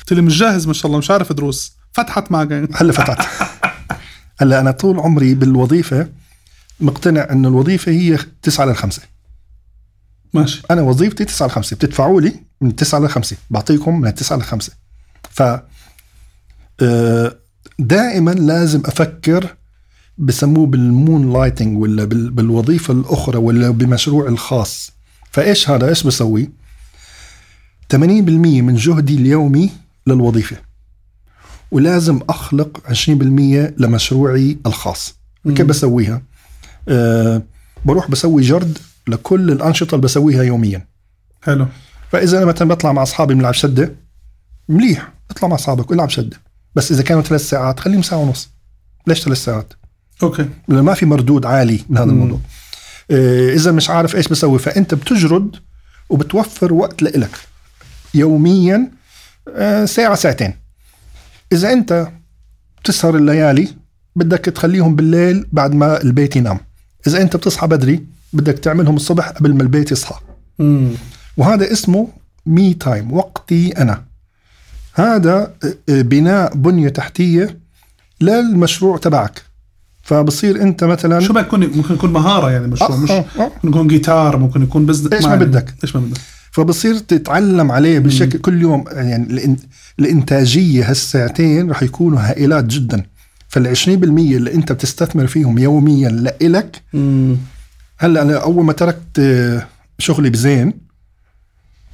قلت 0.00 0.12
لي 0.12 0.22
مش 0.22 0.38
جاهز 0.38 0.66
ما 0.66 0.72
شاء 0.72 0.86
الله 0.86 0.98
مش 0.98 1.10
عارف 1.10 1.32
دروس. 1.32 1.72
فتحت 1.92 2.32
معك 2.32 2.52
هلا 2.74 2.92
فتحت. 2.92 3.28
هلا 4.40 4.60
أنا 4.60 4.70
طول 4.70 5.00
عمري 5.00 5.34
بالوظيفة 5.34 6.08
مقتنع 6.80 7.26
إنه 7.30 7.48
الوظيفة 7.48 7.92
هي 7.92 8.18
9 8.42 8.64
ل 8.66 8.76
5 8.76 9.02
ماشي. 10.34 10.62
أنا 10.70 10.82
وظيفتي 10.82 11.24
9 11.24 11.46
ل 11.46 11.50
5 11.50 11.76
بتدفعوا 11.76 12.20
لي 12.20 12.32
من 12.60 12.76
9 12.76 12.98
ل 13.00 13.08
5 13.08 13.36
بعطيكم 13.50 14.00
من 14.00 14.14
9 14.14 14.36
ل 14.36 14.42
5 14.42 14.72
ف 15.30 15.42
آه، 16.82 17.36
دائما 17.78 18.30
لازم 18.30 18.82
أفكر 18.86 19.56
بسموه 20.18 20.66
بال 20.66 21.32
moonlighting 21.32 21.78
ولا 21.78 22.04
بال- 22.04 22.30
بالوظيفة 22.30 22.94
الأخرى 22.94 23.38
ولا 23.38 23.70
بمشروع 23.70 24.28
الخاص. 24.28 24.90
فإيش 25.30 25.70
هذا؟ 25.70 25.88
إيش 25.88 26.02
بسوي؟ 26.06 26.50
80% 27.92 27.96
من 27.96 28.74
جهدي 28.74 29.14
اليومي 29.14 29.70
للوظيفة. 30.06 30.56
ولازم 31.70 32.20
أخلق 32.28 32.82
20% 32.88 33.74
لمشروعي 33.78 34.58
الخاص. 34.66 35.14
كيف 35.44 35.66
بسويها؟ 35.66 36.22
أه 36.88 37.42
بروح 37.84 38.10
بسوي 38.10 38.42
جرد 38.42 38.78
لكل 39.08 39.52
الأنشطة 39.52 39.94
اللي 39.94 40.04
بسويها 40.04 40.42
يوميا. 40.42 40.86
حلو. 41.42 41.66
فإذا 42.12 42.38
أنا 42.38 42.46
مثلا 42.46 42.68
بطلع 42.68 42.92
مع 42.92 43.02
أصحابي 43.02 43.34
بنلعب 43.34 43.54
شدة 43.54 43.94
مليح. 44.68 45.12
اطلع 45.30 45.48
مع 45.48 45.54
أصحابك 45.54 45.90
والعب 45.90 46.10
شدة. 46.10 46.36
بس 46.74 46.92
إذا 46.92 47.02
كانوا 47.02 47.22
ثلاث 47.22 47.48
ساعات 47.48 47.80
خليهم 47.80 48.02
ساعة 48.02 48.18
ونص. 48.18 48.50
ليش 49.06 49.22
ثلاث 49.22 49.44
ساعات؟ 49.44 49.72
أوكي. 50.22 50.48
لأنه 50.68 50.82
ما 50.82 50.94
في 50.94 51.06
مردود 51.06 51.46
عالي 51.46 51.80
من 51.88 51.98
هذا. 51.98 52.10
الموضوع. 52.10 52.40
آه، 53.10 53.54
إذا 53.54 53.72
مش 53.72 53.90
عارف 53.90 54.16
إيش 54.16 54.28
بسوي 54.28 54.58
فأنت 54.58 54.94
بتجرد 54.94 55.56
وبتوفر 56.08 56.72
وقت 56.72 57.02
لإلك. 57.02 57.47
يوميا 58.18 58.90
آه، 59.48 59.84
ساعة 59.84 60.14
ساعتين. 60.14 60.54
إذا 61.52 61.72
أنت 61.72 62.08
بتسهر 62.82 63.16
الليالي 63.16 63.68
بدك 64.16 64.38
تخليهم 64.38 64.96
بالليل 64.96 65.46
بعد 65.52 65.74
ما 65.74 66.02
البيت 66.02 66.36
ينام. 66.36 66.58
إذا 67.06 67.22
أنت 67.22 67.36
بتصحى 67.36 67.66
بدري 67.66 68.06
بدك 68.32 68.58
تعملهم 68.58 68.96
الصبح 68.96 69.28
قبل 69.28 69.54
ما 69.54 69.62
البيت 69.62 69.92
يصحى. 69.92 70.20
مم. 70.58 70.90
وهذا 71.36 71.72
اسمه 71.72 72.08
me 72.46 72.74
time 72.74 73.12
وقتي 73.12 73.82
أنا. 73.82 74.04
هذا 74.94 75.54
آه، 75.64 76.02
بناء 76.02 76.54
بنية 76.54 76.88
تحتية 76.88 77.58
للمشروع 78.20 78.98
تبعك. 78.98 79.42
فبصير 80.02 80.62
أنت 80.62 80.84
مثلا 80.84 81.20
شو 81.20 81.32
ما 81.32 81.40
يكون 81.40 81.66
ممكن 81.66 81.94
يكون 81.94 82.12
مهارة 82.12 82.50
يعني 82.50 82.66
مشروع 82.66 82.90
آه، 82.90 82.96
مش 82.96 83.10
آه، 83.10 83.24
آه. 83.38 83.50
ممكن 83.54 83.68
يكون 83.68 83.88
جيتار 83.88 84.36
ممكن 84.36 84.62
يكون 84.62 84.86
business 84.86 85.12
إيش 85.12 85.24
ما 85.24 85.36
بدك. 85.36 85.74
إيش 85.84 85.96
ما 85.96 86.02
بدك. 86.02 86.20
فبصير 86.58 86.98
تتعلم 86.98 87.72
عليه 87.72 87.98
بالشكل 87.98 88.38
كل 88.38 88.62
يوم. 88.62 88.84
يعني 88.92 89.56
الإنتاجية 89.98 90.90
هالساعتين 90.90 91.70
رح 91.70 91.82
يكونوا 91.82 92.18
هائلات 92.20 92.64
جدا. 92.64 93.02
فال 93.48 93.76
20% 93.76 93.88
اللي 93.88 94.54
أنت 94.54 94.72
بتستثمر 94.72 95.26
فيهم 95.26 95.58
يوميا 95.58 96.08
لإلك 96.08 96.82
هلأ 97.98 98.22
أنا 98.22 98.36
أول 98.36 98.64
ما 98.64 98.72
تركت 98.72 99.20
شغلي 99.98 100.30
بزين 100.30 100.72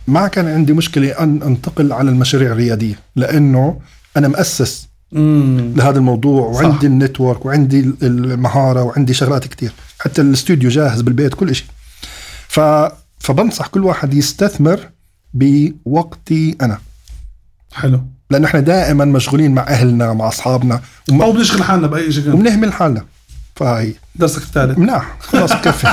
ما 0.06 0.28
كان 0.28 0.48
عندي 0.48 0.72
مشكلة 0.72 1.08
أن 1.08 1.42
أنتقل 1.42 1.92
على 1.92 2.10
المشاريع 2.10 2.52
الريادية 2.52 2.98
لأنه 3.16 3.80
أنا 4.16 4.28
مؤسس 4.28 4.88
لهذا 5.12 5.98
الموضوع 5.98 6.52
صح. 6.52 6.60
وعندي 6.64 6.86
النتورك 6.86 7.46
وعندي 7.46 7.92
المهارة 8.02 8.82
وعندي 8.82 9.14
شغلات 9.14 9.46
كتير. 9.46 9.72
حتى 9.98 10.22
الاستوديو 10.22 10.70
جاهز 10.70 11.00
بالبيت 11.00 11.34
كل 11.34 11.54
شيء 11.54 11.66
ف 12.48 12.60
فبنصح 13.24 13.66
كل 13.66 13.84
واحد 13.84 14.14
يستثمر 14.14 14.80
بوقتي 15.34 16.56
أنا. 16.62 16.78
حلو. 17.74 18.00
لأنه 18.30 18.46
إحنا 18.46 18.60
دائما 18.60 19.04
مشغولين 19.04 19.54
مع 19.54 19.62
أهلنا 19.62 20.12
مع 20.12 20.28
أصحابنا 20.28 20.80
وما- 21.10 21.24
أو 21.24 21.32
بنشغل 21.32 21.62
حالنا 21.62 21.86
بأي 21.86 22.12
شيء. 22.12 22.32
وبنهمل 22.34 22.72
حالنا. 22.72 23.04
فهي. 23.56 23.92
درسك 24.14 24.42
الثالث. 24.42 24.78
مناح 24.78 25.16
خلاص 25.20 25.52
بكفي 25.52 25.86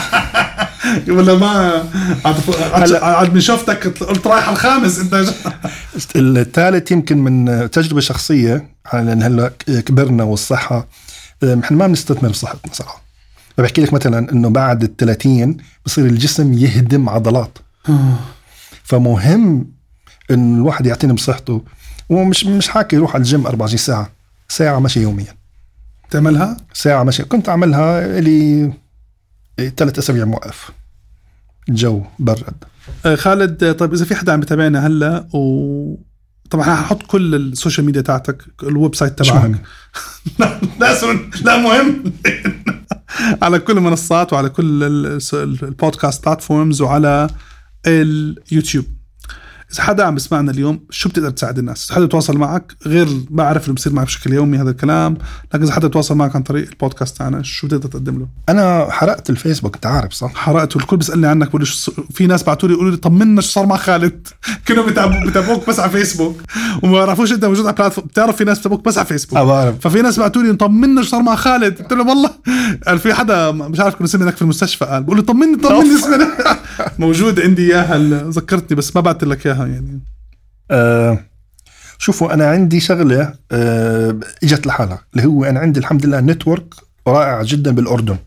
ولا 1.12 1.34
ما 1.36 1.84
عاد 3.04 3.34
من 3.34 3.40
شفتك 3.42 4.04
قلت 4.04 4.28
رايح 4.28 4.44
على 4.48 4.54
الخامس 4.54 5.00
أنت. 5.00 5.26
الثالث 6.16 6.92
يمكن 6.92 7.18
من 7.18 7.70
تجربة 7.72 8.02
شخصية 8.02 8.68
لأن 8.94 9.24
هلا 9.24 9.48
كبرنا 9.68 10.24
والصحة. 10.24 10.88
إحنا 11.44 11.78
ما 11.78 11.88
بنستثمر 11.88 12.30
بصحتنا 12.30 12.74
صراحة. 12.74 13.02
فبحكي 13.62 13.82
لك 13.82 13.93
مثلا 13.93 14.32
إنه 14.32 14.49
بعد 14.49 14.84
ال 14.84 14.97
30 14.97 15.57
بصير 15.86 16.05
الجسم 16.05 16.53
يهدم 16.53 17.09
عضلات. 17.09 17.57
فمهم 18.84 19.72
إن 20.32 20.55
الواحد 20.55 20.86
يعتني 20.86 21.14
بصحته. 21.14 21.62
ومش 22.09 22.45
مش 22.45 22.68
حاكي 22.68 22.95
يروح 22.95 23.14
على 23.14 23.22
الجيم 23.22 23.47
24 23.47 23.78
ساعة. 23.78 24.09
ساعة 24.49 24.80
مشي 24.80 25.01
يوميا. 25.01 25.36
تعملها؟ 26.09 26.57
ساعة 26.74 27.03
مشي. 27.03 27.24
كنت 27.24 27.49
أعملها 27.49 28.20
لي 28.20 28.74
ثلاث 29.78 29.97
أسابيع 29.99 30.26
موقف. 30.26 30.72
الجو 31.70 32.03
برد. 32.20 32.64
آه، 33.05 33.16
خالد 33.16 33.76
طيب 33.76 33.93
إذا 33.93 34.05
في 34.05 34.16
حدا 34.16 34.34
عم 34.34 34.39
بتابعنا 34.39 34.88
هلأ 34.88 35.28
و 35.34 35.95
طبعا 36.52 36.76
ححط 36.76 37.04
كل 37.04 37.36
ال 37.36 37.43
social 37.43 37.86
media 37.86 38.02
تاعتك 38.02 38.43
ال 38.64 38.95
website 38.95 39.20
تبعك 39.20 39.62
لا 40.80 40.93
لا 41.43 41.58
مهم. 41.58 42.04
على 43.43 43.60
كل 43.60 43.78
المنصات 43.78 44.34
وعلى 44.34 44.49
كل 44.49 44.84
ال- 44.84 45.20
ال- 45.34 45.64
ال 45.64 45.71
podcast 45.71 46.26
platforms 46.26 46.82
وعلى 46.82 47.28
اليوتيوب 47.88 48.86
إذا 49.74 49.84
حدا 49.84 50.03
عم 50.03 50.13
بيسمعنا 50.13 50.51
اليوم 50.51 50.80
شو 50.89 51.09
بتقدر 51.09 51.30
تساعد 51.30 51.59
الناس؟ 51.59 51.86
إذا 51.86 51.95
حدا 51.95 52.05
يتواصل 52.05 52.38
معك 52.38 52.76
غير 52.86 53.07
بعرف 53.30 53.63
اللي 53.63 53.76
بصير 53.76 53.93
معك 53.93 54.05
بشكل 54.05 54.34
يومي 54.34 54.57
هذا 54.57 54.69
الكلام 54.69 55.17
لكن 55.53 55.63
إذا 55.63 55.74
حدا 55.74 55.88
يتواصل 55.88 56.15
معك 56.15 56.36
عن 56.36 56.43
طريق 56.43 56.67
البودكاست 56.69 57.17
تاعنا 57.17 57.43
شو 57.43 57.67
بتقدر 57.67 57.89
تقدم 57.89 58.19
له؟ 58.19 58.28
أنا 58.49 58.88
حرقت 58.89 59.30
الفيسبوك 59.30 59.76
أنت 59.76 59.86
عارف 59.86 60.13
صح؟ 60.13 60.34
حرقت 60.36 60.76
والكل 60.76 60.97
بيسألني 60.97 61.28
عنك 61.28 61.47
بقول 61.49 61.65
في 62.13 62.28
ناس 62.28 62.43
بعثوا 62.43 62.69
لي 62.69 62.76
يقولوا 62.76 62.91
لي 62.91 62.97
طمنا 62.97 63.41
شو 63.41 63.49
صار 63.49 63.65
مع 63.65 63.78
خالد؟ 63.78 64.28
كانوا 64.65 64.86
بيتابعوك 65.26 65.69
بس 65.69 65.80
على 65.80 65.91
فيسبوك 65.91 66.41
وما 66.84 66.97
يعرفوش 66.97 67.32
أنت 67.32 67.45
موجود 67.45 67.65
على 67.65 67.76
platform 67.76 68.08
بتعرف 68.07 68.36
في 68.36 68.43
ناس 68.43 68.57
بيتابعوك 68.57 68.86
بس 68.86 68.97
على 68.97 69.07
فيسبوك. 69.07 69.39
أه 69.39 69.43
بعرف. 69.43 69.76
ففي 69.82 70.01
ناس 70.01 70.19
بعتوا 70.19 70.41
لي 70.41 70.53
طمنا 70.53 71.01
شو 71.01 71.09
صار 71.09 71.22
مع 71.22 71.36
خالد؟ 71.36 71.78
قلت 71.82 71.93
لهم 71.93 72.09
والله 72.09 72.30
قال 72.88 72.99
في 72.99 73.13
حدا 73.13 73.51
مش 73.51 73.80
عارف 73.80 73.95
كنا 73.95 74.05
اسمي 74.05 74.24
هناك 74.24 74.36
في 74.36 74.41
المستشفى 74.41 74.86
قال 74.86 75.03
بقول 75.03 75.17
لي 75.17 75.24
طمني 75.24 75.55
طمني 75.57 75.89
موجود 76.99 77.39
عندي 77.39 77.74
إياها 77.74 77.97
ذكرتني 78.30 78.78
بس 78.78 78.95
ما 78.95 79.01
بعت 79.01 79.24
لك 79.24 79.47
إياها. 79.47 79.61
يعني. 79.68 79.99
آه 80.72 81.20
شوفوا 81.97 82.34
أنا 82.34 82.47
عندي 82.49 82.80
شغلة 82.80 83.34
آه 83.51 84.20
إجت 84.43 84.68
لحالها 84.68 84.99
اللي 85.14 85.28
هو 85.28 85.43
أنا 85.43 85.59
عندي 85.59 85.80
الحمد 85.80 86.05
لله 86.05 86.20
network 86.20 86.74
رائع 87.07 87.43
جدا 87.43 87.72
بالأردن. 87.72 88.18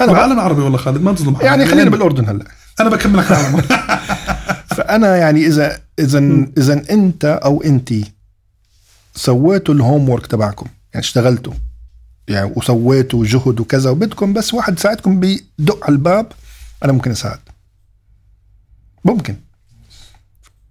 أنا 0.00 0.06
بقى 0.06 0.14
بالعالم 0.14 0.32
العربي 0.32 0.60
والله 0.62 0.78
خالد 0.78 1.02
ما 1.02 1.12
تظلم. 1.12 1.36
يعني 1.40 1.66
خلينا 1.66 1.90
بالأردن 1.90 2.28
هلأ. 2.28 2.44
أنا 2.80 2.90
بكملك 2.90 3.30
العالم 3.30 3.60
فأنا 4.76 5.16
يعني 5.16 5.46
اذا 5.46 5.80
اذا 5.98 6.46
إذا 6.58 6.82
أنت 6.90 7.24
أو 7.24 7.62
أنت 7.62 7.92
سويتوا 9.14 9.74
الهوم 9.74 10.08
ورك 10.08 10.26
تبعكم 10.26 10.66
يعني 10.94 11.04
اشتغلتوا 11.04 11.52
يعني 12.28 12.52
وسويتوا 12.56 13.24
جهد 13.26 13.60
وكذا 13.60 13.90
وبدكم 13.90 14.32
بس 14.32 14.54
واحد 14.54 14.78
يساعدكم 14.78 15.20
بيدق 15.20 15.84
على 15.84 15.92
الباب 15.92 16.32
أنا 16.84 16.92
ممكن 16.92 17.10
أساعد. 17.10 17.38
ممكن. 19.04 19.36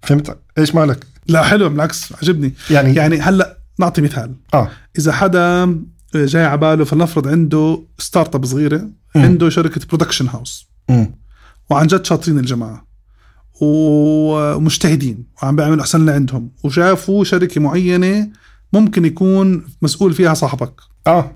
فهمت؟ 0.03 0.37
إيش 0.57 0.75
مالك؟ 0.75 1.07
لا 1.27 1.43
حلو 1.43 1.69
بالعكس 1.69 2.13
عجبني. 2.21 2.53
يعني, 2.69 2.95
يعني 2.95 3.19
هلأ 3.19 3.57
نعطي 3.79 4.01
مثال. 4.01 4.35
آه. 4.53 4.69
إذا 4.99 5.11
حدا 5.11 5.75
جاي 6.15 6.45
على 6.45 6.57
باله 6.57 6.83
فلنفرض 6.85 7.27
عنده 7.27 7.83
startup 7.99 8.45
صغيرة 8.45 8.77
مم. 9.15 9.21
عنده 9.21 9.49
شركة 9.49 9.81
production 9.87 10.27
house. 10.27 10.67
وعن 11.69 11.87
جد 11.87 12.05
شاطرين 12.05 12.39
الجماعة. 12.39 12.87
ومجتهدين 13.61 15.25
وعم 15.43 15.55
بيعملوا 15.55 15.81
أحسن 15.81 16.01
اللي 16.01 16.11
عندهم. 16.11 16.51
وشافوا 16.63 17.23
شركة 17.23 17.61
معينة 17.61 18.29
ممكن 18.73 19.05
يكون 19.05 19.65
مسؤول 19.81 20.13
فيها 20.13 20.33
صاحبك. 20.33 20.73
آه. 21.07 21.35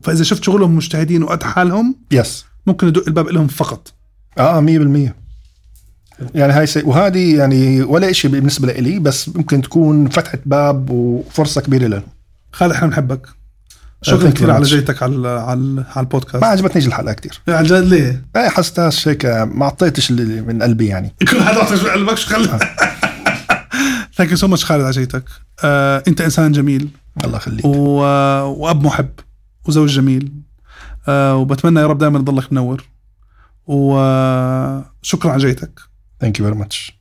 فإذا 0.00 0.24
شفت 0.24 0.44
شغلهم 0.44 0.76
مجتهدين 0.76 1.22
وقد 1.22 1.42
حالهم 1.42 1.96
yes 2.10 2.44
ممكن 2.66 2.88
يدق 2.88 3.04
الباب 3.06 3.28
لهم 3.28 3.46
فقط. 3.46 3.92
آه 4.38 4.60
100% 4.60 5.14
يعني 6.34 6.52
هاي 6.52 6.66
سي... 6.66 6.82
وهذه 6.84 7.36
يعني 7.36 7.82
ولا 7.82 8.12
شيء 8.12 8.30
بالنسبة 8.30 8.72
لي 8.72 8.98
بس 8.98 9.28
ممكن 9.28 9.62
تكون 9.62 10.08
فتحة 10.08 10.38
باب 10.46 10.90
وفرصة 10.90 11.60
كبيرة 11.60 11.86
لهم. 11.86 12.02
خالد 12.52 12.72
إحنا 12.72 12.86
بنحبك. 12.86 13.26
thank 13.26 14.08
شكرا 14.10 14.30
كثير 14.30 14.50
على. 14.50 14.64
جيتك 14.64 15.02
على 15.02 15.28
على 15.28 15.84
على 15.96 16.04
البودكاست. 16.04 16.36
ما 16.36 16.46
عجبتنيش 16.46 16.86
الحلقة 16.86 17.12
كتير. 17.12 17.40
عن 17.48 17.64
جد 17.64 17.72
ليه؟ 17.84 18.24
اي 18.36 18.48
حسيتهاش 18.48 19.08
هيك 19.08 19.26
ما 19.26 19.64
أعطيتش 19.64 20.10
اللي 20.10 20.42
من 20.42 20.62
قلبي 20.62 20.86
يعني. 20.86 21.14
كل 21.30 21.42
حدا 21.42 21.62
عطى 21.62 21.76
شو 21.76 21.88
قلبك 21.88 22.14
شو 22.14 22.28
خلى؟ 22.28 22.58
thank 24.16 24.30
you 24.30 24.36
so 24.36 24.48
much 24.48 24.64
خالد 24.64 24.82
على 24.82 24.90
جيتك. 24.90 25.24
آه، 25.64 26.02
أنت 26.08 26.20
إنسان 26.20 26.52
جميل. 26.52 26.88
الله 27.24 27.36
يخليك. 27.36 27.64
و... 27.64 27.70
وأب 28.42 28.84
محب 28.84 29.10
وزوج 29.64 29.90
جميل. 29.90 30.32
آه، 31.08 31.36
وبتمنى 31.36 31.80
يا 31.80 31.86
رب 31.86 31.98
دائما 31.98 32.18
تضلك 32.18 32.52
منور. 32.52 32.84
وشكرا 33.66 35.32
على 35.32 35.38
جيتك. 35.38 35.80
thank 36.20 36.38
you 36.40 36.46
very 36.46 36.58
much 36.58 36.98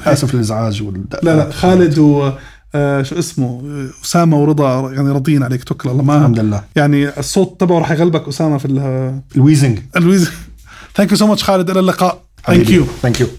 آسف 0.00 0.34
للإزعاج 0.34 0.82
وال... 0.82 1.04
لا 1.22 1.36
لا 1.36 1.50
خالد 1.50 1.98
و 1.98 2.30
آه، 2.74 3.02
شو 3.02 3.18
اسمه 3.18 3.62
أسامة 4.04 4.36
ورضا 4.36 4.92
يعني 4.92 5.10
راضيين 5.10 5.42
عليك 5.42 5.64
توكل 5.64 5.88
الله 5.88 6.02
ما 6.02 6.18
الحمد 6.18 6.38
لله. 6.40 6.64
يعني 6.76 7.18
الصوت 7.18 7.60
تبعه 7.60 7.78
راح 7.78 7.90
يغلبك 7.90 8.28
أسامة 8.28 8.58
في 8.58 8.64
ال- 8.64 9.20
ال 9.36 9.41
wheezing 9.41 9.78
ال 9.96 10.01
wheeze 10.01 10.30
thank 10.94 11.10
you 11.10 11.16
so 11.16 11.26
much 11.26 11.44
خالد 11.44 11.70
إلى 11.70 11.80
اللقاء. 11.80 12.22
ثانك 12.46 12.70
يو 12.70 12.84
ثانك 13.02 13.20
يو 13.20 13.26